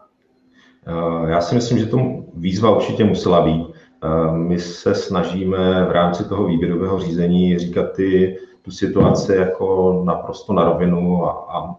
Eh, 0.88 1.30
já 1.30 1.42
si 1.42 1.56
myslím, 1.56 1.80
že 1.80 1.86
to 1.86 1.98
výzva 2.34 2.76
určitě 2.76 3.04
musela 3.04 3.42
být. 3.42 3.68
Eh, 4.04 4.38
my 4.38 4.60
se 4.60 4.96
snažíme 4.96 5.86
v 5.86 5.92
rámci 5.92 6.30
toho 6.30 6.46
výběrového 6.46 7.00
řízení 7.00 7.60
říkat 7.60 7.92
ty, 7.92 8.38
tu 8.62 8.72
situaci 8.72 9.36
jako 9.36 10.02
naprosto 10.06 10.54
na 10.54 10.64
rovinu 10.64 11.26
a, 11.26 11.32
a, 11.32 11.60
a 11.60 11.76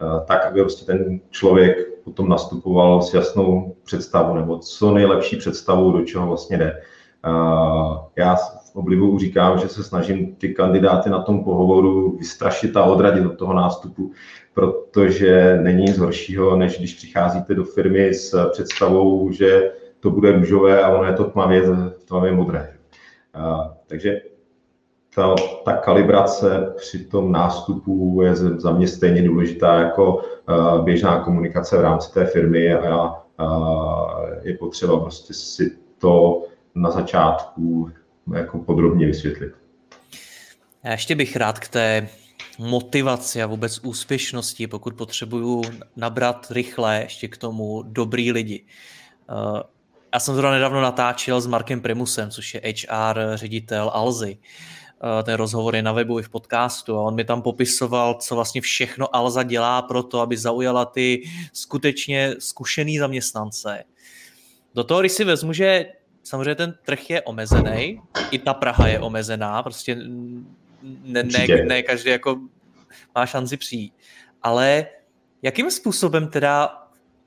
eh, 0.00 0.24
tak, 0.26 0.46
aby 0.46 0.60
prostě 0.60 0.84
ten 0.84 1.20
člověk 1.30 2.02
potom 2.04 2.28
nastupoval 2.28 3.02
s 3.02 3.14
jasnou 3.14 3.74
představou 3.84 4.34
nebo 4.34 4.58
co 4.58 4.94
nejlepší 4.94 5.36
představou, 5.36 5.92
do 5.92 6.04
čeho 6.04 6.26
vlastně 6.26 6.58
jde. 6.58 6.82
Já 8.16 8.36
oblibu 8.76 9.18
říkám, 9.18 9.58
že 9.58 9.68
se 9.68 9.82
snažím 9.84 10.34
ty 10.34 10.54
kandidáty 10.54 11.10
na 11.10 11.22
tom 11.22 11.44
pohovoru 11.44 12.16
vystrašit 12.16 12.76
a 12.76 12.84
odradit 12.84 13.26
od 13.26 13.38
toho 13.38 13.54
nástupu, 13.54 14.12
protože 14.54 15.58
není 15.62 15.84
nic 15.84 15.98
horšího, 15.98 16.56
než 16.56 16.78
když 16.78 16.94
přicházíte 16.94 17.54
do 17.54 17.64
firmy 17.64 18.14
s 18.14 18.50
představou, 18.50 19.32
že 19.32 19.72
to 20.00 20.10
bude 20.10 20.32
růžové 20.32 20.82
a 20.82 20.88
ono 20.88 21.04
je 21.04 21.12
to 21.12 21.24
tmavě, 21.24 21.62
tmavě 22.04 22.32
modré. 22.32 22.72
Takže 23.86 24.20
ta, 25.14 25.34
ta 25.64 25.72
kalibrace 25.72 26.72
při 26.76 27.04
tom 27.04 27.32
nástupu 27.32 28.22
je 28.22 28.36
za 28.36 28.72
mě 28.72 28.88
stejně 28.88 29.22
důležitá 29.22 29.74
jako 29.74 30.22
běžná 30.84 31.24
komunikace 31.24 31.78
v 31.78 31.80
rámci 31.80 32.12
té 32.14 32.24
firmy 32.24 32.74
a, 32.74 33.14
a 33.38 33.48
je 34.42 34.54
potřeba 34.54 35.00
prostě 35.00 35.34
si 35.34 35.76
to 35.98 36.42
na 36.74 36.90
začátku 36.90 37.90
jako 38.34 38.58
podrobně 38.58 39.06
vysvětlit. 39.06 39.52
Já 40.84 40.92
ještě 40.92 41.14
bych 41.14 41.36
rád 41.36 41.58
k 41.58 41.68
té 41.68 42.08
motivaci 42.58 43.42
a 43.42 43.46
vůbec 43.46 43.78
úspěšnosti, 43.78 44.66
pokud 44.66 44.94
potřebuju 44.94 45.62
nabrat 45.96 46.46
rychle 46.50 47.00
ještě 47.02 47.28
k 47.28 47.36
tomu 47.36 47.82
dobrý 47.82 48.32
lidi. 48.32 48.66
Eh, 49.30 49.62
já 50.14 50.20
jsem 50.20 50.34
zrovna 50.34 50.54
nedávno 50.54 50.80
natáčel 50.80 51.40
s 51.40 51.46
Markem 51.46 51.80
Primusem, 51.80 52.30
což 52.30 52.54
je 52.54 52.60
HR 52.60 53.18
ředitel 53.34 53.90
Alzy. 53.94 54.38
Eh, 54.38 55.22
ten 55.22 55.34
rozhovor 55.34 55.76
je 55.76 55.82
na 55.82 55.92
webu 55.92 56.18
i 56.18 56.22
v 56.22 56.28
podcastu 56.28 56.96
a 56.96 57.02
on 57.02 57.14
mi 57.14 57.24
tam 57.24 57.42
popisoval, 57.42 58.14
co 58.14 58.34
vlastně 58.34 58.60
všechno 58.60 59.16
Alza 59.16 59.42
dělá 59.42 59.82
pro 59.82 60.02
to, 60.02 60.20
aby 60.20 60.36
zaujala 60.36 60.84
ty 60.84 61.22
skutečně 61.52 62.34
zkušený 62.38 62.98
zaměstnance. 62.98 63.84
Do 64.74 64.84
toho, 64.84 65.00
když 65.00 65.12
si 65.12 65.24
vezmu, 65.24 65.52
že 65.52 65.86
samozřejmě 66.26 66.54
ten 66.54 66.74
trh 66.84 67.10
je 67.10 67.22
omezený, 67.22 68.00
i 68.30 68.38
ta 68.38 68.54
Praha 68.54 68.88
je 68.88 69.00
omezená, 69.00 69.62
prostě 69.62 69.96
ne, 71.04 71.22
ne, 71.22 71.46
ne 71.64 71.82
každý 71.82 72.10
jako 72.10 72.40
má 73.14 73.26
šanci 73.26 73.56
přijít. 73.56 73.92
Ale 74.42 74.86
jakým 75.42 75.70
způsobem 75.70 76.28
teda 76.28 76.82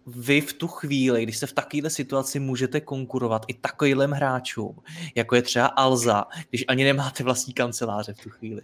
vy 0.07 0.41
v 0.41 0.53
tu 0.53 0.67
chvíli, 0.67 1.23
když 1.23 1.37
se 1.37 1.47
v 1.47 1.53
takovéhle 1.53 1.89
situaci 1.89 2.39
můžete 2.39 2.81
konkurovat 2.81 3.45
i 3.47 3.53
takovým 3.53 3.99
hráčům, 3.99 4.75
jako 5.15 5.35
je 5.35 5.41
třeba 5.41 5.65
Alza, 5.65 6.25
když 6.49 6.65
ani 6.67 6.83
nemáte 6.83 7.23
vlastní 7.23 7.53
kanceláře 7.53 8.13
v 8.13 8.23
tu 8.23 8.29
chvíli? 8.29 8.61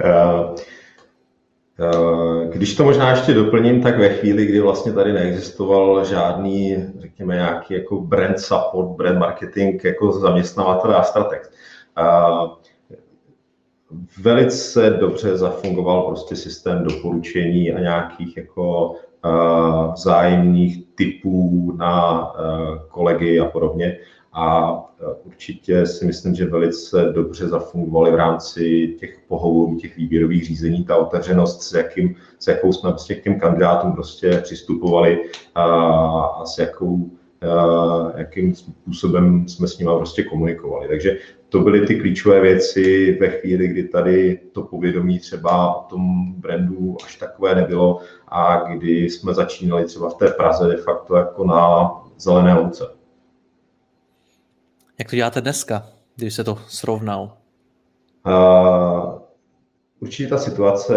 Eh, 1.80 2.48
když 2.52 2.76
to 2.76 2.84
možná 2.84 3.10
ještě 3.10 3.34
doplním, 3.34 3.82
tak 3.82 3.98
ve 3.98 4.08
chvíli, 4.08 4.46
kdy 4.46 4.60
vlastně 4.60 4.92
tady 4.92 5.12
neexistoval 5.12 6.04
žádný, 6.04 6.76
řekněme, 6.98 7.34
nějaký 7.34 7.74
jako 7.74 8.00
brand 8.00 8.40
support, 8.40 8.88
brand 8.88 9.18
marketing 9.18 9.84
jako 9.84 10.12
zaměstnavatel 10.12 10.90
a 10.92 10.98
Astratex, 10.98 11.50
eh, 11.98 12.02
velice 14.22 14.90
dobře 14.90 15.36
zafungoval 15.36 16.02
prostě 16.02 16.36
systém 16.36 16.84
doporučení 16.84 17.72
a 17.72 17.80
nějakých 17.80 18.36
jako 18.36 18.94
vzájemných 19.94 20.86
typů 20.94 21.72
na 21.76 22.32
kolegy 22.88 23.40
a 23.40 23.44
podobně. 23.44 23.98
A 24.34 24.74
určitě 25.24 25.86
si 25.86 26.06
myslím, 26.06 26.34
že 26.34 26.46
velice 26.46 27.12
dobře 27.14 27.48
zafungovaly 27.48 28.10
v 28.10 28.14
rámci 28.14 28.94
těch 29.00 29.20
pohovorů, 29.28 29.76
těch 29.76 29.96
výběrových 29.96 30.46
řízení, 30.46 30.84
ta 30.84 30.96
otevřenost, 30.96 31.62
s, 31.62 31.72
jakým, 31.72 32.14
s 32.38 32.46
jakou 32.46 32.72
jsme 32.72 32.90
prostě 32.90 33.14
k 33.14 33.22
těm 33.22 33.40
kandidátům 33.40 33.92
prostě 33.92 34.40
přistupovali 34.42 35.22
a, 35.54 35.64
a 36.40 36.44
s 36.44 36.58
jakou 36.58 37.10
jakým 38.16 38.54
způsobem 38.54 39.48
jsme 39.48 39.68
s 39.68 39.78
nimi 39.78 39.90
prostě 39.96 40.22
komunikovali. 40.22 40.88
Takže 40.88 41.18
to 41.48 41.60
byly 41.60 41.86
ty 41.86 42.00
klíčové 42.00 42.40
věci 42.40 43.16
ve 43.20 43.28
chvíli, 43.28 43.68
kdy 43.68 43.88
tady 43.88 44.40
to 44.52 44.62
povědomí 44.62 45.18
třeba 45.18 45.76
o 45.76 45.88
tom 45.88 46.32
brandu 46.32 46.96
až 47.04 47.16
takové 47.16 47.54
nebylo 47.54 48.00
a 48.28 48.56
kdy 48.56 49.04
jsme 49.04 49.34
začínali 49.34 49.84
třeba 49.84 50.10
v 50.10 50.14
té 50.14 50.28
Praze 50.28 50.68
de 50.68 50.76
facto 50.76 51.16
jako 51.16 51.44
na 51.44 51.90
zelené 52.18 52.54
louce. 52.54 52.93
Jak 54.98 55.10
to 55.10 55.16
děláte 55.16 55.40
dneska, 55.40 55.86
když 56.16 56.34
se 56.34 56.44
to 56.44 56.58
srovnal? 56.68 57.36
Uh, 58.26 59.18
určitě 60.00 60.28
ta 60.28 60.38
situace 60.38 60.94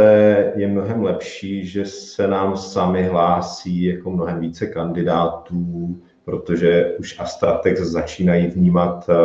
je 0.56 0.68
mnohem 0.68 1.04
lepší, 1.04 1.66
že 1.66 1.86
se 1.86 2.28
nám 2.28 2.58
sami 2.58 3.04
hlásí 3.04 3.84
jako 3.84 4.12
mnohem 4.12 4.40
více 4.40 4.68
kandidátů, 4.68 5.98
protože 6.26 6.96
už 7.00 7.20
Astratex 7.20 7.82
začínají 7.82 8.48
vnímat 8.48 9.10
uh, 9.10 9.16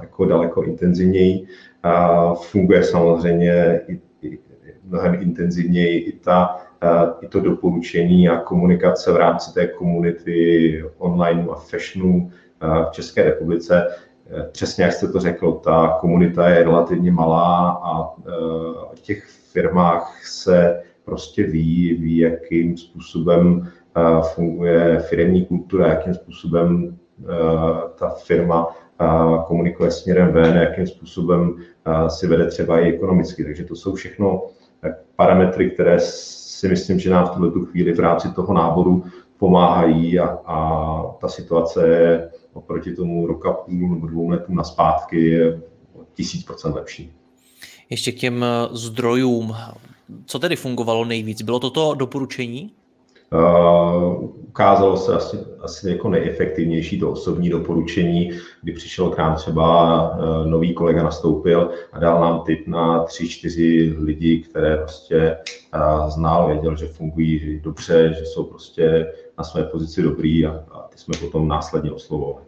jako 0.00 0.24
daleko 0.24 0.62
intenzivněji. 0.62 1.46
Uh, 1.84 2.34
funguje 2.34 2.84
samozřejmě 2.84 3.80
i, 3.88 4.00
i 4.22 4.38
mnohem 4.84 5.14
intenzivněji 5.14 5.98
i, 5.98 6.12
ta, 6.18 6.56
i 7.20 7.28
to 7.28 7.40
doporučení 7.40 8.28
a 8.28 8.40
komunikace 8.40 9.12
v 9.12 9.16
rámci 9.16 9.54
té 9.54 9.66
komunity 9.66 10.84
online 10.98 11.46
a 11.50 11.54
fashionu 11.54 12.30
v 12.60 12.90
České 12.90 13.24
republice 13.24 13.86
přesně 14.52 14.84
jak 14.84 14.92
jste 14.92 15.08
to 15.08 15.20
řekl, 15.20 15.52
ta 15.52 15.96
komunita 16.00 16.48
je 16.48 16.64
relativně 16.64 17.12
malá 17.12 17.70
a 17.70 17.98
o 17.98 18.92
těch 19.02 19.24
firmách 19.26 20.26
se 20.26 20.82
prostě 21.04 21.42
ví, 21.42 21.94
ví, 21.94 22.18
jakým 22.18 22.76
způsobem 22.76 23.68
funguje 24.34 24.98
firmní 24.98 25.46
kultura, 25.46 25.88
jakým 25.88 26.14
způsobem 26.14 26.98
ta 27.98 28.08
firma 28.08 28.66
komunikuje 29.46 29.90
směrem 29.90 30.32
ven, 30.32 30.56
jakým 30.56 30.86
způsobem 30.86 31.56
si 32.08 32.26
vede 32.26 32.46
třeba 32.46 32.80
i 32.80 32.92
ekonomicky. 32.92 33.44
Takže 33.44 33.64
to 33.64 33.76
jsou 33.76 33.94
všechno 33.94 34.42
parametry, 35.16 35.70
které 35.70 36.00
si 36.00 36.68
myslím, 36.68 36.98
že 36.98 37.10
nám 37.10 37.26
v 37.26 37.30
tuto 37.30 37.60
chvíli 37.60 37.92
v 37.92 38.00
rámci 38.00 38.32
toho 38.32 38.54
náboru 38.54 39.04
pomáhají 39.38 40.18
a, 40.18 40.38
a 40.44 41.16
ta 41.20 41.28
situace 41.28 41.88
je 41.88 42.30
oproti 42.58 42.94
tomu 42.94 43.26
roka 43.26 43.52
půl 43.52 43.94
nebo 43.94 44.06
dvou 44.06 44.28
letům 44.28 44.56
na 44.56 44.64
zpátky 44.64 45.24
je 45.24 45.60
tisíc 46.14 46.44
procent 46.44 46.74
lepší. 46.74 47.12
Ještě 47.90 48.12
k 48.12 48.16
těm 48.16 48.44
eh, 48.44 48.68
zdrojům. 48.72 49.54
Co 50.26 50.38
tedy 50.38 50.56
fungovalo 50.56 51.04
nejvíc? 51.04 51.42
Bylo 51.42 51.60
to 51.60 51.70
to 51.70 51.94
doporučení? 51.94 52.72
Uh, 53.32 54.22
ukázalo 54.48 54.96
se 54.96 55.14
asi, 55.14 55.38
asi 55.60 55.90
jako 55.90 56.08
nejefektivnější 56.08 57.00
to 57.00 57.12
osobní 57.12 57.48
doporučení, 57.50 58.30
kdy 58.62 58.72
přišel 58.72 59.10
k 59.10 59.18
nám 59.18 59.34
třeba 59.34 60.00
uh, 60.10 60.46
nový 60.46 60.74
kolega 60.74 61.02
nastoupil 61.02 61.70
a 61.92 61.98
dal 61.98 62.20
nám 62.20 62.42
tip 62.46 62.66
na 62.66 63.04
tři, 63.04 63.28
čtyři 63.28 63.94
lidi, 63.98 64.38
které 64.38 64.76
prostě 64.76 65.36
uh, 65.74 66.10
znal, 66.10 66.46
věděl, 66.48 66.76
že 66.76 66.86
fungují 66.86 67.60
dobře, 67.64 68.14
že 68.18 68.24
jsou 68.24 68.44
prostě 68.44 69.12
na 69.38 69.44
své 69.44 69.64
pozici 69.64 70.02
dobrý 70.02 70.46
a, 70.46 70.64
a 70.70 70.88
ty 70.88 70.98
jsme 70.98 71.14
potom 71.20 71.48
následně 71.48 71.92
oslovovali. 71.92 72.47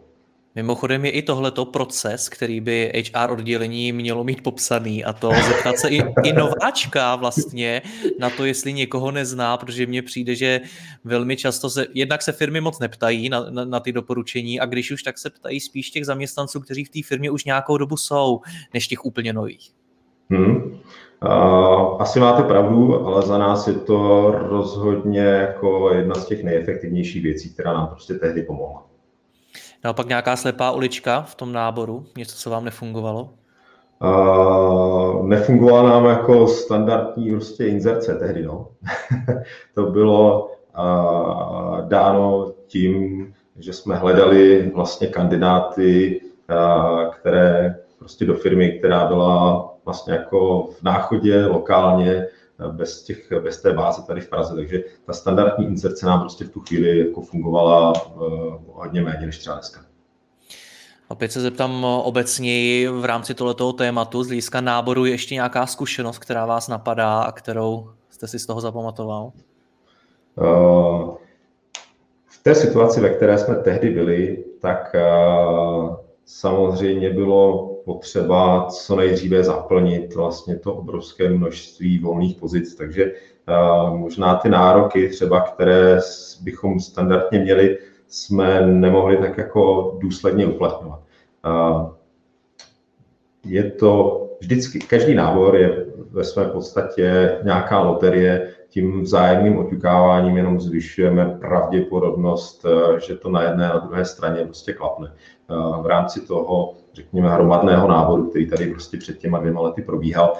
Mimochodem 0.55 1.05
je 1.05 1.11
i 1.11 1.21
tohleto 1.21 1.65
proces, 1.65 2.29
který 2.29 2.61
by 2.61 2.91
HR 2.95 3.31
oddělení 3.31 3.91
mělo 3.91 4.23
mít 4.23 4.43
popsaný 4.43 5.03
a 5.03 5.13
to 5.13 5.31
zeptat 5.47 5.77
se 5.77 5.89
i, 5.89 6.01
i 6.23 6.33
nováčka 6.33 7.15
vlastně 7.15 7.81
na 8.19 8.29
to, 8.29 8.45
jestli 8.45 8.73
někoho 8.73 9.11
nezná, 9.11 9.57
protože 9.57 9.85
mně 9.85 10.01
přijde, 10.01 10.35
že 10.35 10.61
velmi 11.03 11.37
často 11.37 11.69
se, 11.69 11.87
jednak 11.93 12.21
se 12.21 12.31
firmy 12.31 12.61
moc 12.61 12.79
neptají 12.79 13.29
na, 13.29 13.49
na, 13.49 13.65
na 13.65 13.79
ty 13.79 13.91
doporučení 13.91 14.59
a 14.59 14.65
když 14.65 14.91
už 14.91 15.03
tak 15.03 15.17
se 15.17 15.29
ptají 15.29 15.59
spíš 15.59 15.89
těch 15.89 16.05
zaměstnanců, 16.05 16.59
kteří 16.59 16.83
v 16.85 16.89
té 16.89 16.99
firmě 17.05 17.31
už 17.31 17.45
nějakou 17.45 17.77
dobu 17.77 17.97
jsou, 17.97 18.41
než 18.73 18.87
těch 18.87 19.05
úplně 19.05 19.33
nových. 19.33 19.71
Hmm. 20.29 20.79
Uh, 21.23 22.01
asi 22.01 22.19
máte 22.19 22.43
pravdu, 22.43 23.07
ale 23.07 23.21
za 23.21 23.37
nás 23.37 23.67
je 23.67 23.73
to 23.73 24.31
rozhodně 24.31 25.19
jako 25.19 25.93
jedna 25.93 26.15
z 26.15 26.25
těch 26.25 26.43
nejefektivnějších 26.43 27.23
věcí, 27.23 27.53
která 27.53 27.73
nám 27.73 27.87
prostě 27.87 28.13
tehdy 28.13 28.41
pomohla. 28.41 28.90
Naopak 29.83 30.07
nějaká 30.07 30.35
slepá 30.35 30.71
ulička 30.71 31.21
v 31.21 31.35
tom 31.35 31.53
náboru? 31.53 32.05
Něco, 32.17 32.35
co 32.35 32.49
vám 32.49 32.65
nefungovalo? 32.65 33.29
Uh, 34.03 35.27
nefungovala 35.27 35.89
nám 35.89 36.05
jako 36.05 36.47
standardní 36.47 37.31
prostě 37.31 37.65
inzerce 37.65 38.15
tehdy, 38.15 38.43
no. 38.43 38.67
to 39.75 39.85
bylo 39.85 40.49
uh, 40.77 41.87
dáno 41.87 42.53
tím, 42.67 43.33
že 43.59 43.73
jsme 43.73 43.95
hledali 43.95 44.71
vlastně 44.75 45.07
kandidáty, 45.07 46.21
uh, 46.49 47.13
které 47.13 47.75
prostě 47.99 48.25
do 48.25 48.33
firmy, 48.33 48.71
která 48.71 49.05
byla 49.05 49.67
vlastně 49.85 50.13
jako 50.13 50.67
v 50.79 50.83
náchodě 50.83 51.45
lokálně, 51.45 52.27
bez, 52.67 53.03
těch, 53.03 53.31
bez 53.43 53.61
té 53.61 53.73
báze 53.73 54.01
tady 54.01 54.21
v 54.21 54.29
Praze. 54.29 54.55
Takže 54.55 54.83
ta 55.05 55.13
standardní 55.13 55.65
inserce 55.65 56.05
nám 56.05 56.19
prostě 56.19 56.45
v 56.45 56.49
tu 56.49 56.59
chvíli 56.59 56.99
jako 56.99 57.21
fungovala 57.21 57.93
uh, 58.15 58.23
hodně 58.73 59.01
méně 59.01 59.25
než 59.25 59.37
třeba 59.37 59.55
dneska. 59.55 59.81
Opět 61.07 61.31
se 61.31 61.41
zeptám 61.41 61.83
obecněji 61.83 62.87
v 62.87 63.05
rámci 63.05 63.33
tohoto 63.33 63.73
tématu, 63.73 64.23
z 64.23 64.27
hlediska 64.27 64.61
náboru 64.61 65.05
je 65.05 65.11
ještě 65.11 65.35
nějaká 65.35 65.65
zkušenost, 65.65 66.17
která 66.17 66.45
vás 66.45 66.67
napadá 66.67 67.21
a 67.21 67.31
kterou 67.31 67.89
jste 68.09 68.27
si 68.27 68.39
z 68.39 68.45
toho 68.45 68.61
zapamatoval? 68.61 69.31
Uh, 70.35 71.15
v 72.25 72.43
té 72.43 72.55
situaci, 72.55 73.01
ve 73.01 73.09
které 73.09 73.37
jsme 73.37 73.55
tehdy 73.55 73.89
byli, 73.89 74.43
tak 74.61 74.95
uh, 74.95 75.95
samozřejmě 76.25 77.09
bylo 77.09 77.70
potřeba 77.85 78.65
co 78.65 78.95
nejdříve 78.95 79.43
zaplnit 79.43 80.15
vlastně 80.15 80.55
to 80.55 80.73
obrovské 80.73 81.29
množství 81.29 81.99
volných 81.99 82.35
pozic. 82.35 82.75
Takže 82.75 83.11
možná 83.89 84.35
ty 84.35 84.49
nároky 84.49 85.09
třeba, 85.09 85.41
které 85.41 85.99
bychom 86.41 86.79
standardně 86.79 87.39
měli, 87.39 87.77
jsme 88.07 88.67
nemohli 88.67 89.17
tak 89.17 89.37
jako 89.37 89.91
důsledně 90.01 90.45
uplatňovat. 90.47 90.99
Je 93.45 93.71
to 93.71 94.21
vždycky, 94.39 94.79
každý 94.79 95.15
nábor 95.15 95.55
je 95.55 95.85
ve 96.11 96.23
své 96.23 96.45
podstatě 96.45 97.37
nějaká 97.43 97.79
loterie, 97.79 98.53
tím 98.69 99.01
vzájemným 99.01 99.57
oťukáváním 99.57 100.37
jenom 100.37 100.59
zvyšujeme 100.59 101.37
pravděpodobnost, 101.39 102.65
že 103.07 103.15
to 103.15 103.29
na 103.29 103.43
jedné 103.43 103.71
a 103.71 103.77
druhé 103.77 104.05
straně 104.05 104.45
prostě 104.45 104.73
klapne. 104.73 105.13
V 105.81 105.85
rámci 105.85 106.21
toho 106.21 106.73
řekněme, 106.93 107.29
hromadného 107.29 107.87
náboru, 107.87 108.29
který 108.29 108.49
tady 108.49 108.67
prostě 108.67 108.97
před 108.97 109.17
těma 109.17 109.39
dvěma 109.39 109.61
lety 109.61 109.81
probíhal, 109.81 110.33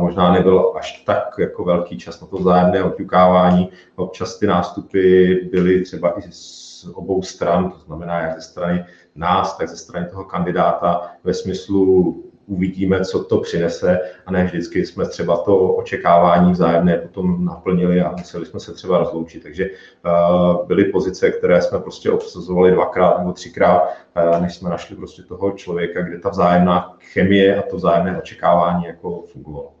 možná 0.00 0.32
nebyl 0.32 0.72
až 0.78 1.02
tak 1.06 1.34
jako 1.38 1.64
velký 1.64 1.98
čas 1.98 2.20
na 2.20 2.26
to 2.26 2.36
vzájemné 2.36 2.84
oťukávání. 2.84 3.70
Občas 3.96 4.38
ty 4.38 4.46
nástupy 4.46 5.34
byly 5.34 5.82
třeba 5.82 6.18
i 6.18 6.22
z 6.30 6.86
obou 6.94 7.22
stran, 7.22 7.70
to 7.70 7.78
znamená 7.78 8.20
jak 8.20 8.34
ze 8.34 8.40
strany 8.40 8.84
nás, 9.14 9.56
tak 9.56 9.68
ze 9.68 9.76
strany 9.76 10.06
toho 10.06 10.24
kandidáta 10.24 11.10
ve 11.24 11.34
smyslu 11.34 12.24
uvidíme, 12.50 13.04
co 13.04 13.24
to 13.24 13.38
přinese 13.38 14.00
a 14.26 14.32
ne 14.32 14.44
vždycky 14.44 14.86
jsme 14.86 15.08
třeba 15.08 15.36
to 15.36 15.58
očekávání 15.58 16.52
vzájemné 16.52 16.98
potom 16.98 17.44
naplnili 17.44 18.00
a 18.00 18.10
museli 18.10 18.46
jsme 18.46 18.60
se 18.60 18.72
třeba 18.72 18.98
rozloučit. 18.98 19.42
Takže 19.42 19.70
uh, 19.70 20.66
byly 20.66 20.84
pozice, 20.84 21.30
které 21.30 21.62
jsme 21.62 21.78
prostě 21.78 22.10
obsazovali 22.10 22.70
dvakrát 22.70 23.18
nebo 23.18 23.32
třikrát, 23.32 23.82
uh, 23.82 24.42
než 24.42 24.54
jsme 24.54 24.70
našli 24.70 24.96
prostě 24.96 25.22
toho 25.22 25.52
člověka, 25.52 26.02
kde 26.02 26.18
ta 26.18 26.28
vzájemná 26.28 26.96
chemie 27.12 27.56
a 27.56 27.62
to 27.62 27.76
vzájemné 27.76 28.18
očekávání 28.18 28.84
jako 28.84 29.22
fungovalo. 29.32 29.72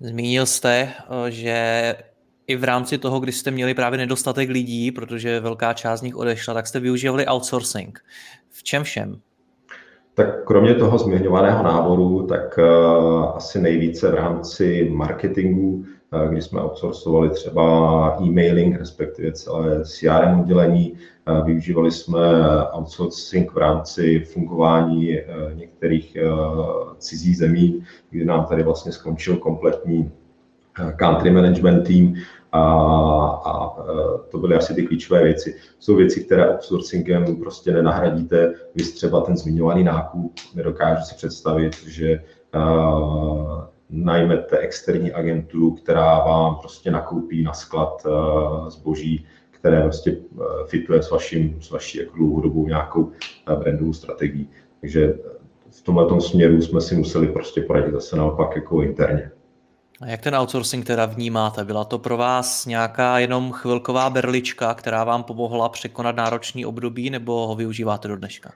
Zmínil 0.00 0.46
jste, 0.46 0.92
eh, 0.98 1.30
že 1.30 1.94
i 2.46 2.56
v 2.56 2.64
rámci 2.64 2.98
toho, 2.98 3.20
kdy 3.20 3.32
jste 3.32 3.50
měli 3.50 3.74
právě 3.74 3.98
nedostatek 3.98 4.48
lidí, 4.50 4.92
protože 4.92 5.40
velká 5.40 5.72
část 5.72 6.00
z 6.00 6.02
nich 6.02 6.16
odešla, 6.16 6.54
tak 6.54 6.66
jste 6.66 6.80
využívali 6.80 7.26
outsourcing. 7.26 7.98
V 8.50 8.62
čem 8.62 8.84
všem? 8.84 9.20
Tak 10.18 10.44
kromě 10.44 10.74
toho 10.74 10.98
zmiňovaného 10.98 11.62
náboru, 11.62 12.26
tak 12.26 12.58
uh, 12.58 13.36
asi 13.36 13.60
nejvíce 13.60 14.10
v 14.10 14.14
rámci 14.14 14.90
marketingu, 14.92 15.84
uh, 16.12 16.28
kdy 16.28 16.42
jsme 16.42 16.60
outsourcovali 16.60 17.30
třeba 17.30 18.16
e-mailing, 18.22 18.78
respektive 18.78 19.32
celé 19.32 19.84
CRM 19.84 20.40
oddělení. 20.40 20.92
Uh, 20.92 21.46
využívali 21.46 21.90
jsme 21.90 22.20
outsourcing 22.72 23.52
v 23.52 23.56
rámci 23.56 24.20
fungování 24.20 25.18
některých 25.54 26.16
cizích 26.98 27.36
zemí, 27.36 27.84
kdy 28.10 28.24
nám 28.24 28.44
tady 28.44 28.62
vlastně 28.62 28.92
skončil 28.92 29.36
kompletní 29.36 30.10
country 30.96 31.30
management 31.30 31.82
tým 31.86 32.14
a, 32.52 32.62
a 33.44 33.76
to 34.30 34.38
byly 34.38 34.56
asi 34.56 34.74
ty 34.74 34.82
klíčové 34.82 35.24
věci. 35.24 35.56
Jsou 35.78 35.96
věci, 35.96 36.24
které 36.24 36.50
outsourcingem 36.50 37.36
prostě 37.36 37.72
nenahradíte. 37.72 38.54
Vy 38.74 38.84
třeba 38.84 39.20
ten 39.20 39.36
zmiňovaný 39.36 39.84
nákup, 39.84 40.34
nedokážu 40.54 41.02
si 41.02 41.14
představit, 41.14 41.82
že 41.86 42.22
uh, 42.54 43.60
najmete 43.90 44.58
externí 44.58 45.12
agenturu, 45.12 45.70
která 45.70 46.18
vám 46.18 46.56
prostě 46.56 46.90
nakoupí 46.90 47.42
na 47.42 47.52
sklad 47.52 48.06
uh, 48.06 48.68
zboží, 48.68 49.26
které 49.50 49.82
prostě 49.82 50.16
fituje 50.66 51.02
s, 51.02 51.10
vaším, 51.10 51.58
s 51.60 51.70
vaší 51.70 51.98
jako 51.98 52.16
dlouhodobou 52.16 52.66
nějakou 52.66 53.10
brandovou 53.58 53.92
strategií. 53.92 54.48
Takže 54.80 55.14
v 55.70 55.82
tomhle 55.82 56.20
směru 56.20 56.62
jsme 56.62 56.80
si 56.80 56.96
museli 56.96 57.26
prostě 57.26 57.60
poradit 57.60 57.92
zase 57.92 58.16
naopak 58.16 58.56
jako 58.56 58.82
interně. 58.82 59.30
A 60.00 60.06
jak 60.06 60.20
ten 60.20 60.34
outsourcing 60.34 60.84
teda 60.84 61.06
vnímáte? 61.06 61.64
Byla 61.64 61.84
to 61.84 61.98
pro 61.98 62.16
vás 62.16 62.66
nějaká 62.66 63.18
jenom 63.18 63.52
chvilková 63.52 64.10
berlička, 64.10 64.74
která 64.74 65.04
vám 65.04 65.22
pomohla 65.22 65.68
překonat 65.68 66.16
náročný 66.16 66.66
období, 66.66 67.10
nebo 67.10 67.46
ho 67.46 67.54
využíváte 67.54 68.08
do 68.08 68.16
dneška? 68.16 68.50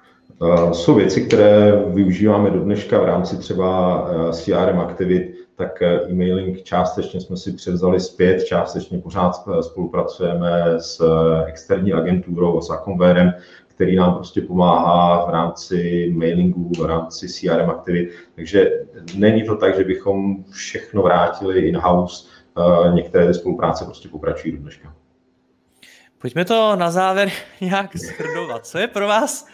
Jsou 0.73 0.95
věci, 0.95 1.27
které 1.27 1.73
využíváme 1.87 2.51
do 2.51 2.61
dneška 2.61 2.99
v 3.01 3.05
rámci 3.05 3.39
třeba 3.39 4.01
eh, 4.11 4.33
CRM 4.33 4.81
aktivit, 4.81 5.35
tak 5.57 5.83
eh, 5.83 6.01
e-mailing 6.09 6.63
částečně 6.63 7.21
jsme 7.21 7.37
si 7.37 7.53
převzali 7.53 8.01
zpět, 8.01 8.45
částečně 8.45 8.99
pořád 8.99 9.33
spolupracujeme 9.61 10.65
s 10.79 11.01
eh, 11.01 11.45
externí 11.47 11.93
agenturou, 11.93 12.61
s 12.61 12.71
Aconverem, 12.71 13.33
který 13.75 13.97
nám 13.97 14.15
prostě 14.15 14.41
pomáhá 14.41 15.27
v 15.27 15.31
rámci 15.31 16.11
mailingu, 16.17 16.71
v 16.79 16.85
rámci 16.85 17.29
CRM 17.29 17.71
aktivit. 17.71 18.11
Takže 18.35 18.71
není 19.15 19.47
to 19.47 19.57
tak, 19.57 19.77
že 19.77 19.85
bychom 19.85 20.45
všechno 20.45 21.03
vrátili 21.03 21.61
in-house, 21.61 22.29
eh, 22.59 22.93
některé 22.93 23.27
ty 23.27 23.35
spolupráce 23.35 23.85
prostě 23.85 24.09
pokračují 24.09 24.53
do 24.53 24.59
dneška. 24.59 24.95
Pojďme 26.19 26.45
to 26.45 26.77
na 26.77 26.91
závěr 26.91 27.31
nějak 27.61 27.97
shrnovat. 27.97 28.67
Co 28.67 28.79
je 28.79 28.87
pro 28.87 29.07
vás, 29.07 29.47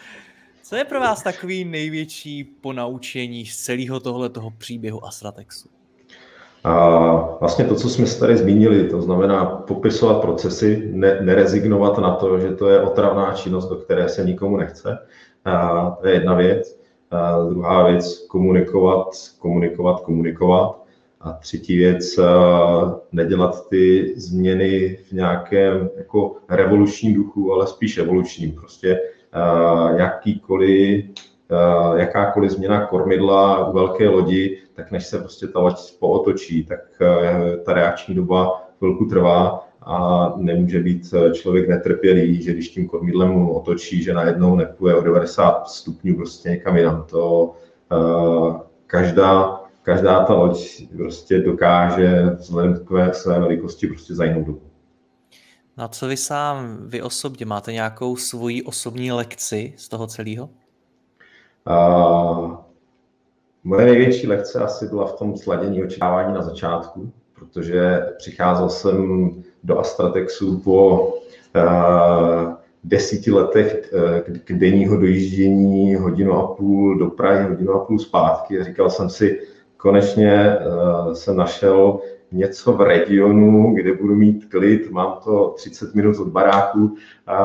co 0.63 0.75
je 0.75 0.85
pro 0.85 0.99
vás 0.99 1.23
takový 1.23 1.65
největší 1.65 2.43
ponaučení 2.43 3.45
z 3.45 3.57
celého 3.57 3.99
tohle 3.99 4.29
toho 4.29 4.51
příběhu 4.51 5.05
Astratexu? 5.05 5.78
A 6.63 7.37
vlastně 7.39 7.65
to, 7.65 7.75
co 7.75 7.89
jsme 7.89 8.05
se 8.05 8.19
tady 8.19 8.37
zmínili, 8.37 8.83
to 8.83 9.01
znamená 9.01 9.45
popisovat 9.45 10.21
procesy, 10.21 10.89
ne, 10.93 11.17
nerezignovat 11.21 11.97
na 11.97 12.15
to, 12.15 12.39
že 12.39 12.51
to 12.51 12.69
je 12.69 12.81
otravná 12.81 13.33
činnost, 13.33 13.69
do 13.69 13.75
které 13.75 14.09
se 14.09 14.25
nikomu 14.25 14.57
nechce. 14.57 14.97
A 15.45 15.89
to 16.01 16.07
je 16.07 16.13
jedna 16.13 16.33
věc. 16.33 16.79
A 17.11 17.43
druhá 17.49 17.87
věc, 17.87 18.17
komunikovat, 18.27 19.07
komunikovat, 19.39 19.99
komunikovat. 19.99 20.79
A 21.21 21.31
třetí 21.31 21.77
věc, 21.77 22.19
nedělat 23.11 23.69
ty 23.69 24.13
změny 24.17 24.97
v 25.09 25.11
nějakém 25.11 25.89
jako 25.97 26.35
revolučním 26.49 27.13
duchu, 27.13 27.53
ale 27.53 27.67
spíš 27.67 27.97
evolučním. 27.97 28.51
Prostě 28.51 28.99
jakýkoliv 29.97 31.05
jakákoliv 31.95 32.51
změna 32.51 32.85
kormidla 32.85 33.67
u 33.67 33.73
velké 33.73 34.09
lodi, 34.09 34.57
tak 34.73 34.91
než 34.91 35.05
se 35.05 35.19
prostě 35.19 35.47
ta 35.47 35.59
loď 35.59 35.99
pootočí, 35.99 36.65
tak 36.65 36.79
eh, 37.01 37.57
ta 37.57 37.73
reakční 37.73 38.15
doba 38.15 38.61
chvilku 38.77 39.05
trvá 39.05 39.67
a 39.81 40.33
nemůže 40.37 40.79
být 40.79 41.13
eh, 41.13 41.33
člověk 41.33 41.69
netrpělý, 41.69 42.41
že 42.41 42.53
když 42.53 42.69
tím 42.69 42.87
kormidlem 42.87 43.49
otočí, 43.49 44.03
že 44.03 44.13
najednou 44.13 44.55
nepůjde 44.55 44.95
o 44.95 45.01
90 45.01 45.67
stupňů 45.69 46.15
prostě 46.15 46.49
někam 46.49 46.77
jinam. 46.77 47.05
To 47.09 47.55
každá, 48.87 49.61
každá 49.83 50.23
ta 50.23 50.33
loď 50.33 50.87
prostě 50.97 51.39
dokáže 51.39 52.29
vzhledem 52.37 52.85
k 52.85 53.13
své 53.13 53.39
velikosti 53.39 53.87
prostě 53.87 54.15
za 54.15 54.25
jinou 54.25 54.43
dobu. 54.43 54.61
Na 55.77 55.87
co 55.87 56.07
vy 56.07 56.17
sám, 56.17 56.77
vy 56.85 57.01
osobně 57.01 57.45
máte 57.45 57.73
nějakou 57.73 58.15
svoji 58.15 58.63
osobní 58.63 59.11
lekci 59.11 59.73
z 59.77 59.89
toho 59.89 60.07
celého? 60.07 60.49
A 61.65 62.65
moje 63.63 63.85
největší 63.85 64.27
lekce 64.27 64.59
asi 64.59 64.87
byla 64.87 65.05
v 65.05 65.13
tom 65.13 65.37
sladění 65.37 65.83
očekávání 65.83 66.33
na 66.33 66.41
začátku, 66.41 67.11
protože 67.33 68.05
přicházel 68.17 68.69
jsem 68.69 69.29
do 69.63 69.79
Astratexu 69.79 70.59
po 70.59 71.07
uh, 71.55 72.53
desíti 72.83 73.31
letech 73.31 73.93
uh, 73.93 74.35
k 74.43 74.53
denního 74.53 74.97
dojíždění 74.97 75.95
hodinu 75.95 76.33
a 76.33 76.55
půl 76.55 76.97
do 76.97 77.09
Prahy, 77.09 77.49
hodinu 77.49 77.73
a 77.73 77.85
půl 77.85 77.99
zpátky 77.99 78.63
říkal 78.63 78.89
jsem 78.89 79.09
si, 79.09 79.41
konečně 79.77 80.57
uh, 80.57 81.13
jsem 81.13 81.35
našel 81.35 81.99
něco 82.31 82.73
v 82.73 82.81
regionu, 82.81 83.75
kde 83.75 83.93
budu 83.93 84.15
mít 84.15 84.45
klid, 84.45 84.91
mám 84.91 85.19
to 85.23 85.53
30 85.57 85.95
minut 85.95 86.19
od 86.19 86.27
baráku 86.27 86.95
a, 87.27 87.35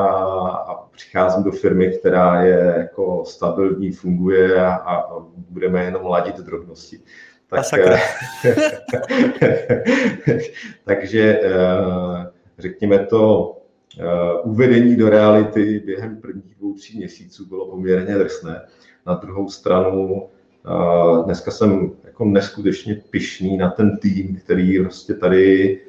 a 0.49 0.75
přicházím 0.91 1.43
do 1.43 1.51
firmy, 1.51 1.97
která 1.99 2.41
je 2.41 2.75
jako 2.77 3.23
stabilní, 3.25 3.91
funguje 3.91 4.61
a, 4.61 4.75
a 4.75 5.19
budeme 5.49 5.83
jenom 5.83 6.05
ladit 6.05 6.37
drobnosti. 6.37 6.99
Tak, 7.49 7.65
takže 10.85 11.39
eh, 11.43 11.51
řekněme 12.59 13.05
to, 13.05 13.55
eh, 13.99 14.03
uvedení 14.43 14.95
do 14.95 15.09
reality 15.09 15.81
během 15.85 16.21
prvních 16.21 16.55
dvou, 16.55 16.73
tří 16.73 16.97
měsíců 16.97 17.45
bylo 17.45 17.69
poměrně 17.69 18.15
drsné. 18.15 18.61
Na 19.05 19.13
druhou 19.13 19.49
stranu 19.49 20.29
Dneska 21.25 21.51
jsem 21.51 21.91
jako 22.03 22.25
neskutečně 22.25 23.01
pišný 23.09 23.57
na 23.57 23.69
ten 23.69 23.97
tým, 23.97 24.35
který 24.35 24.79
prostě 24.79 25.13
tady 25.13 25.79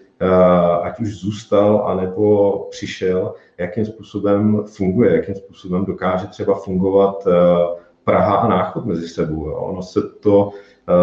ať 0.82 1.00
už 1.00 1.14
zůstal, 1.14 1.84
anebo 1.86 2.58
přišel, 2.70 3.34
jakým 3.58 3.86
způsobem 3.86 4.64
funguje, 4.66 5.16
jakým 5.16 5.34
způsobem 5.34 5.84
dokáže 5.84 6.26
třeba 6.26 6.54
fungovat 6.54 7.26
Praha 8.04 8.36
a 8.36 8.48
Náchod 8.48 8.86
mezi 8.86 9.08
sebou. 9.08 9.46
Jo. 9.46 9.54
Ono 9.54 9.82
se 9.82 10.00
to 10.20 10.50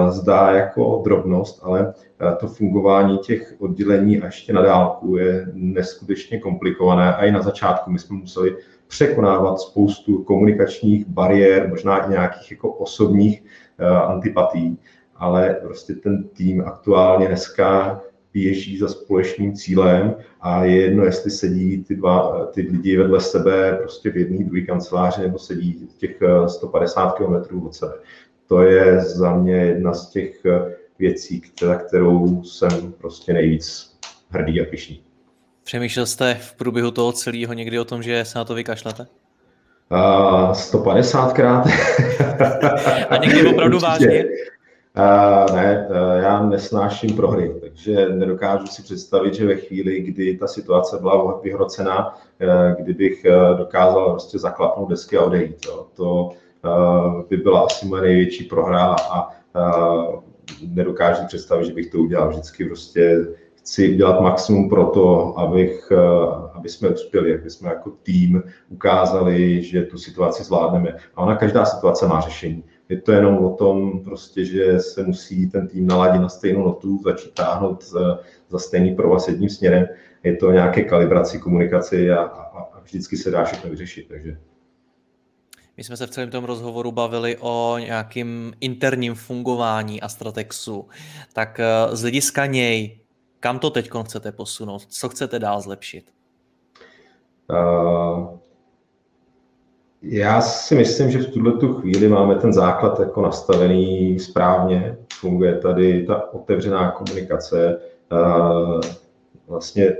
zdá 0.09 0.51
jako 0.51 1.01
drobnost, 1.05 1.59
ale 1.63 1.93
to 2.39 2.47
fungování 2.47 3.17
těch 3.17 3.55
oddělení 3.59 4.21
a 4.21 4.26
ještě 4.26 4.53
na 4.53 4.61
dálku 4.61 5.17
je 5.17 5.47
neskutečně 5.53 6.39
komplikované 6.39 7.15
a 7.15 7.26
i 7.26 7.32
na 7.32 7.41
začátku 7.41 7.91
my 7.91 7.99
jsme 7.99 8.17
museli 8.17 8.55
překonávat 8.94 9.60
spoustu 9.60 10.24
komunikačních 10.24 11.08
bariér, 11.08 11.70
možná 11.70 11.98
i 11.98 12.10
nějakých 12.10 12.52
jako 12.52 12.70
osobních 12.70 13.44
Eh, 13.80 13.86
antipatí, 13.86 14.78
ale 15.16 15.60
prostě 15.64 15.94
ten 15.94 16.24
tým 16.24 16.62
aktuálně 16.62 17.28
dneska 17.28 18.02
běží 18.34 18.78
za 18.78 18.88
společným 18.88 19.54
cílem 19.54 20.16
a 20.41 20.64
je 20.64 20.82
jedno, 20.82 21.06
jestli 21.06 21.32
sedí 21.32 21.84
ty 21.84 21.96
dva 21.96 22.46
ty 22.46 22.62
lidi 22.62 22.98
vedle 22.98 23.22
sebe 23.22 23.78
prostě 23.82 24.10
v 24.12 24.18
jedné 24.18 24.46
druhé 24.46 24.62
kanceláři 24.62 25.22
nebo 25.22 25.39
sedí 25.39 25.89
těch 25.98 26.20
150 26.48 27.16
eh, 27.22 27.24
km 27.24 27.66
od 27.66 27.76
sebe. 27.76 27.94
To 28.48 28.62
je 28.62 29.02
za 29.02 29.36
mě 29.36 29.56
jedna 29.56 29.94
z 29.94 30.10
těch 30.10 30.46
eh, 30.46 30.76
věcí, 31.00 31.41
kterou 31.88 32.44
jsem 32.44 32.91
prostě 32.91 33.34
nejvíc 33.34 33.98
hrdý 34.30 34.62
a 34.62 34.66
pišný. 34.66 35.04
Přemýšlel 35.64 36.05
jste 36.05 36.38
v 36.41 36.53
průběhu 36.53 36.91
toho 36.91 37.11
celého 37.11 37.53
někdy 37.53 37.80
o 37.80 37.86
tom, 37.86 38.03
že 38.03 38.26
se 38.26 38.38
na 38.38 38.45
to 38.45 38.53
vykašlete? 38.53 39.07
Uh, 39.91 40.51
150krát. 40.51 41.64
A 43.09 43.18
někdy 43.18 43.47
opravdu 43.47 43.80
vážně? 43.80 44.26
Uh, 44.26 45.55
ne, 45.55 45.88
uh, 45.89 46.24
já 46.24 46.45
nesnáším 46.45 47.16
prohry, 47.16 47.55
takže 47.61 48.09
nedokážu 48.09 48.68
si 48.68 48.84
představit, 48.84 49.34
že 49.34 49.45
ve 49.45 49.55
chvíli, 49.55 50.01
kdy 50.01 50.38
ta 50.38 50.47
situace 50.47 50.97
byla 51.01 51.39
vyhrocená, 51.43 52.16
uh, 52.16 52.84
kdybych 52.84 53.26
uh, 53.26 53.57
dokázal 53.57 54.11
prostě 54.11 54.39
zaklapnout 54.39 54.89
desky 54.89 55.18
a 55.18 55.22
odejít. 55.22 55.66
Jo. 55.66 55.86
To 55.95 56.30
uh, 56.66 57.22
by 57.30 57.38
byla 57.38 57.66
asi 57.66 57.86
moje 57.86 58.01
největší 58.01 58.43
prohra 58.43 58.95
a 59.11 59.30
uh, 59.55 60.20
nedokážu 60.68 61.26
představit, 61.28 61.66
že 61.66 61.74
bych 61.74 61.91
to 61.91 61.97
udělal 61.97 62.30
vždycky 62.30 62.66
prostě 62.66 63.26
chci 63.64 63.93
udělat 63.93 64.22
maximum 64.22 64.70
pro 64.70 64.86
to, 64.86 65.39
abych, 65.39 65.91
eh, 65.91 65.97
aby 66.53 66.70
jsme 66.70 66.89
uspěli, 66.89 67.39
aby 67.39 67.49
jsme 67.49 67.70
jako 67.70 67.89
tým 68.03 68.43
ukázali, 68.70 69.64
že 69.64 69.84
tu 69.84 69.97
situaci 69.97 70.43
zvládneme. 70.43 70.95
A 71.16 71.22
ona 71.22 71.36
každá 71.36 71.66
situace 71.66 72.07
má 72.07 72.22
řešení. 72.22 72.64
Je 72.89 73.01
to 73.01 73.11
jenom 73.11 73.38
o 73.45 73.55
tom, 73.55 74.03
prostě, 74.03 74.45
že 74.45 74.80
se 74.80 75.03
musí 75.03 75.49
ten 75.49 75.68
tým 75.68 75.88
naladit 75.88 76.22
na 76.22 76.30
stejnou 76.30 76.64
notu, 76.64 76.99
začít 77.03 77.34
táhnout 77.34 77.84
za 78.49 78.59
stejný 78.59 78.95
provaz 78.95 79.28
jedním 79.28 79.49
směrem. 79.49 79.88
Je 80.24 80.36
to 80.36 80.51
nějaké 80.51 80.84
kalibraci, 80.84 81.39
komunikaci 81.39 82.11
a, 82.11 82.22
a, 82.22 82.59
a 82.74 82.80
vždycky 82.84 83.18
se 83.18 83.32
dá 83.32 83.43
všechno 83.43 83.70
vyřešit. 83.70 84.07
Takže. 84.07 84.38
My 85.78 85.84
jsme 85.84 85.97
se 85.97 86.07
v 86.07 86.09
celém 86.09 86.30
tom 86.30 86.43
rozhovoru 86.43 86.91
bavili 86.91 87.38
o 87.39 87.78
nějakým 87.78 88.53
interním 88.59 89.16
fungování 89.16 90.01
Astratexu. 90.01 90.88
Tak 91.34 91.59
eh, 91.59 91.95
z 91.95 92.01
hlediska 92.01 92.45
něj, 92.45 93.03
kam 93.44 93.60
to 93.60 93.70
teď 93.70 93.89
chcete 94.04 94.32
posunout? 94.32 94.86
Co 94.86 95.10
chcete 95.10 95.39
dál 95.39 95.62
zlepšit? 95.62 96.06
Uh, 97.50 98.30
já 100.02 100.41
si 100.41 100.76
myslím, 100.76 101.12
že 101.12 101.20
v 101.20 101.32
tuhle 101.32 101.54
tu 101.54 101.74
chvíli 101.74 102.08
máme 102.08 102.36
ten 102.36 102.54
základ 102.54 103.00
jako 103.00 103.22
nastavený 103.22 104.20
správně. 104.20 104.98
Funguje 105.14 105.58
tady 105.58 106.06
ta 106.06 106.34
otevřená 106.34 106.91
komunikace. 106.91 107.80
Uh, 108.12 108.82
vlastně 109.48 109.98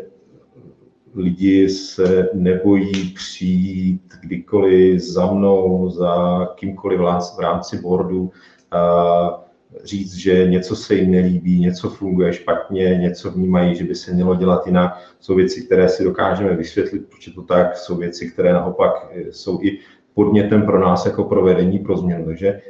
lidi 1.16 1.70
se 1.70 2.30
nebojí 2.34 3.14
přijít 3.14 4.14
kdykoliv 4.22 5.02
za 5.02 5.32
mnou, 5.32 5.90
za 5.90 6.46
kýmkoliv 6.56 7.00
v 7.38 7.40
rámci 7.40 7.82
boardu, 7.82 8.32
a 8.72 9.43
říct, 9.84 10.14
že 10.14 10.48
něco 10.48 10.76
se 10.76 10.96
jim 10.96 11.12
nelíbí, 11.12 11.60
něco 11.60 11.90
funguje 11.90 12.34
špatně, 12.34 12.98
něco 12.98 13.32
vnímají, 13.32 13.76
že 13.76 13.84
by 13.84 13.96
se 13.96 14.14
mělo 14.14 14.36
dělat 14.36 14.68
jinak. 14.68 14.98
Jsou 15.20 15.36
věci, 15.36 15.62
které 15.62 15.90
si 15.90 16.04
dokážeme 16.04 16.56
vysvětlit, 16.56 17.10
proč 17.10 17.28
je 17.28 17.34
to 17.34 17.42
tak, 17.42 17.78
jsou 17.78 17.96
věci, 17.96 18.32
které 18.32 18.54
naopak 18.54 18.92
jsou 19.32 19.60
i 19.62 19.80
podnětem 20.14 20.66
pro 20.66 20.80
nás 20.80 21.06
jako 21.06 21.24
provedení 21.24 21.80
pro 21.80 21.98
změnu. 21.98 22.26
Takže 22.26 22.62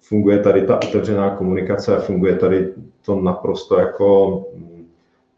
funguje 0.00 0.38
tady 0.38 0.62
ta 0.62 0.76
otevřená 0.76 1.36
komunikace 1.36 1.96
a 1.96 2.00
funguje 2.00 2.36
tady 2.36 2.72
to 3.04 3.20
naprosto 3.20 3.78
jako 3.78 4.42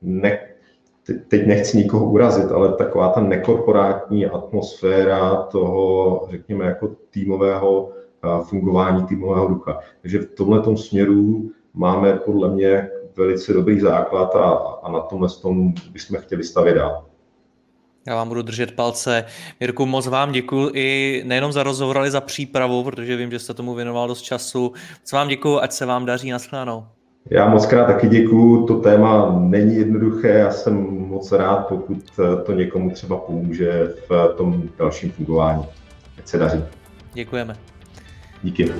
ne, 0.02 0.38
teď 1.28 1.46
nechci 1.46 1.76
nikoho 1.76 2.10
urazit, 2.10 2.50
ale 2.50 2.72
taková 2.72 3.08
ta 3.08 3.20
nekorporátní 3.20 4.26
atmosféra 4.26 5.36
toho, 5.36 6.26
řekněme, 6.30 6.64
jako 6.64 6.90
týmového 7.10 7.90
fungování 8.42 9.06
týmového 9.06 9.48
ducha. 9.48 9.78
Takže 10.02 10.18
v 10.18 10.30
tomhle 10.34 10.76
směru 10.76 11.50
máme 11.74 12.12
podle 12.12 12.50
mě 12.50 12.88
velice 13.16 13.52
dobrý 13.52 13.80
základ 13.80 14.36
a, 14.36 14.50
a 14.82 14.92
na 14.92 15.00
tomhle 15.00 15.28
tom 15.42 15.74
bychom 15.92 16.18
chtěli 16.18 16.44
stavět 16.44 16.74
dál. 16.74 17.04
Já 18.06 18.14
vám 18.14 18.28
budu 18.28 18.42
držet 18.42 18.72
palce. 18.72 19.24
Mirku, 19.60 19.86
moc 19.86 20.06
vám 20.06 20.32
děkuji 20.32 20.70
i 20.74 21.22
nejenom 21.26 21.52
za 21.52 21.62
rozhovor, 21.62 21.98
ale 21.98 22.10
za 22.10 22.20
přípravu, 22.20 22.84
protože 22.84 23.16
vím, 23.16 23.30
že 23.30 23.38
jste 23.38 23.54
tomu 23.54 23.74
věnoval 23.74 24.08
dost 24.08 24.22
času. 24.22 24.72
Co 25.04 25.16
vám 25.16 25.28
děkuji, 25.28 25.62
ať 25.62 25.72
se 25.72 25.86
vám 25.86 26.06
daří. 26.06 26.30
Naschledanou. 26.30 26.84
Já 27.30 27.48
moc 27.48 27.66
krát 27.66 27.86
taky 27.86 28.08
děkuji. 28.08 28.66
To 28.66 28.74
téma 28.74 29.36
není 29.40 29.76
jednoduché. 29.76 30.28
Já 30.28 30.50
jsem 30.50 30.74
moc 31.08 31.32
rád, 31.32 31.68
pokud 31.68 31.98
to 32.46 32.52
někomu 32.52 32.90
třeba 32.90 33.16
pomůže 33.16 33.94
v 34.08 34.34
tom 34.36 34.62
dalším 34.78 35.12
fungování. 35.12 35.64
Ať 36.18 36.28
se 36.28 36.38
daří. 36.38 36.64
Děkujeme. 37.12 37.56
Díky. 38.42 38.72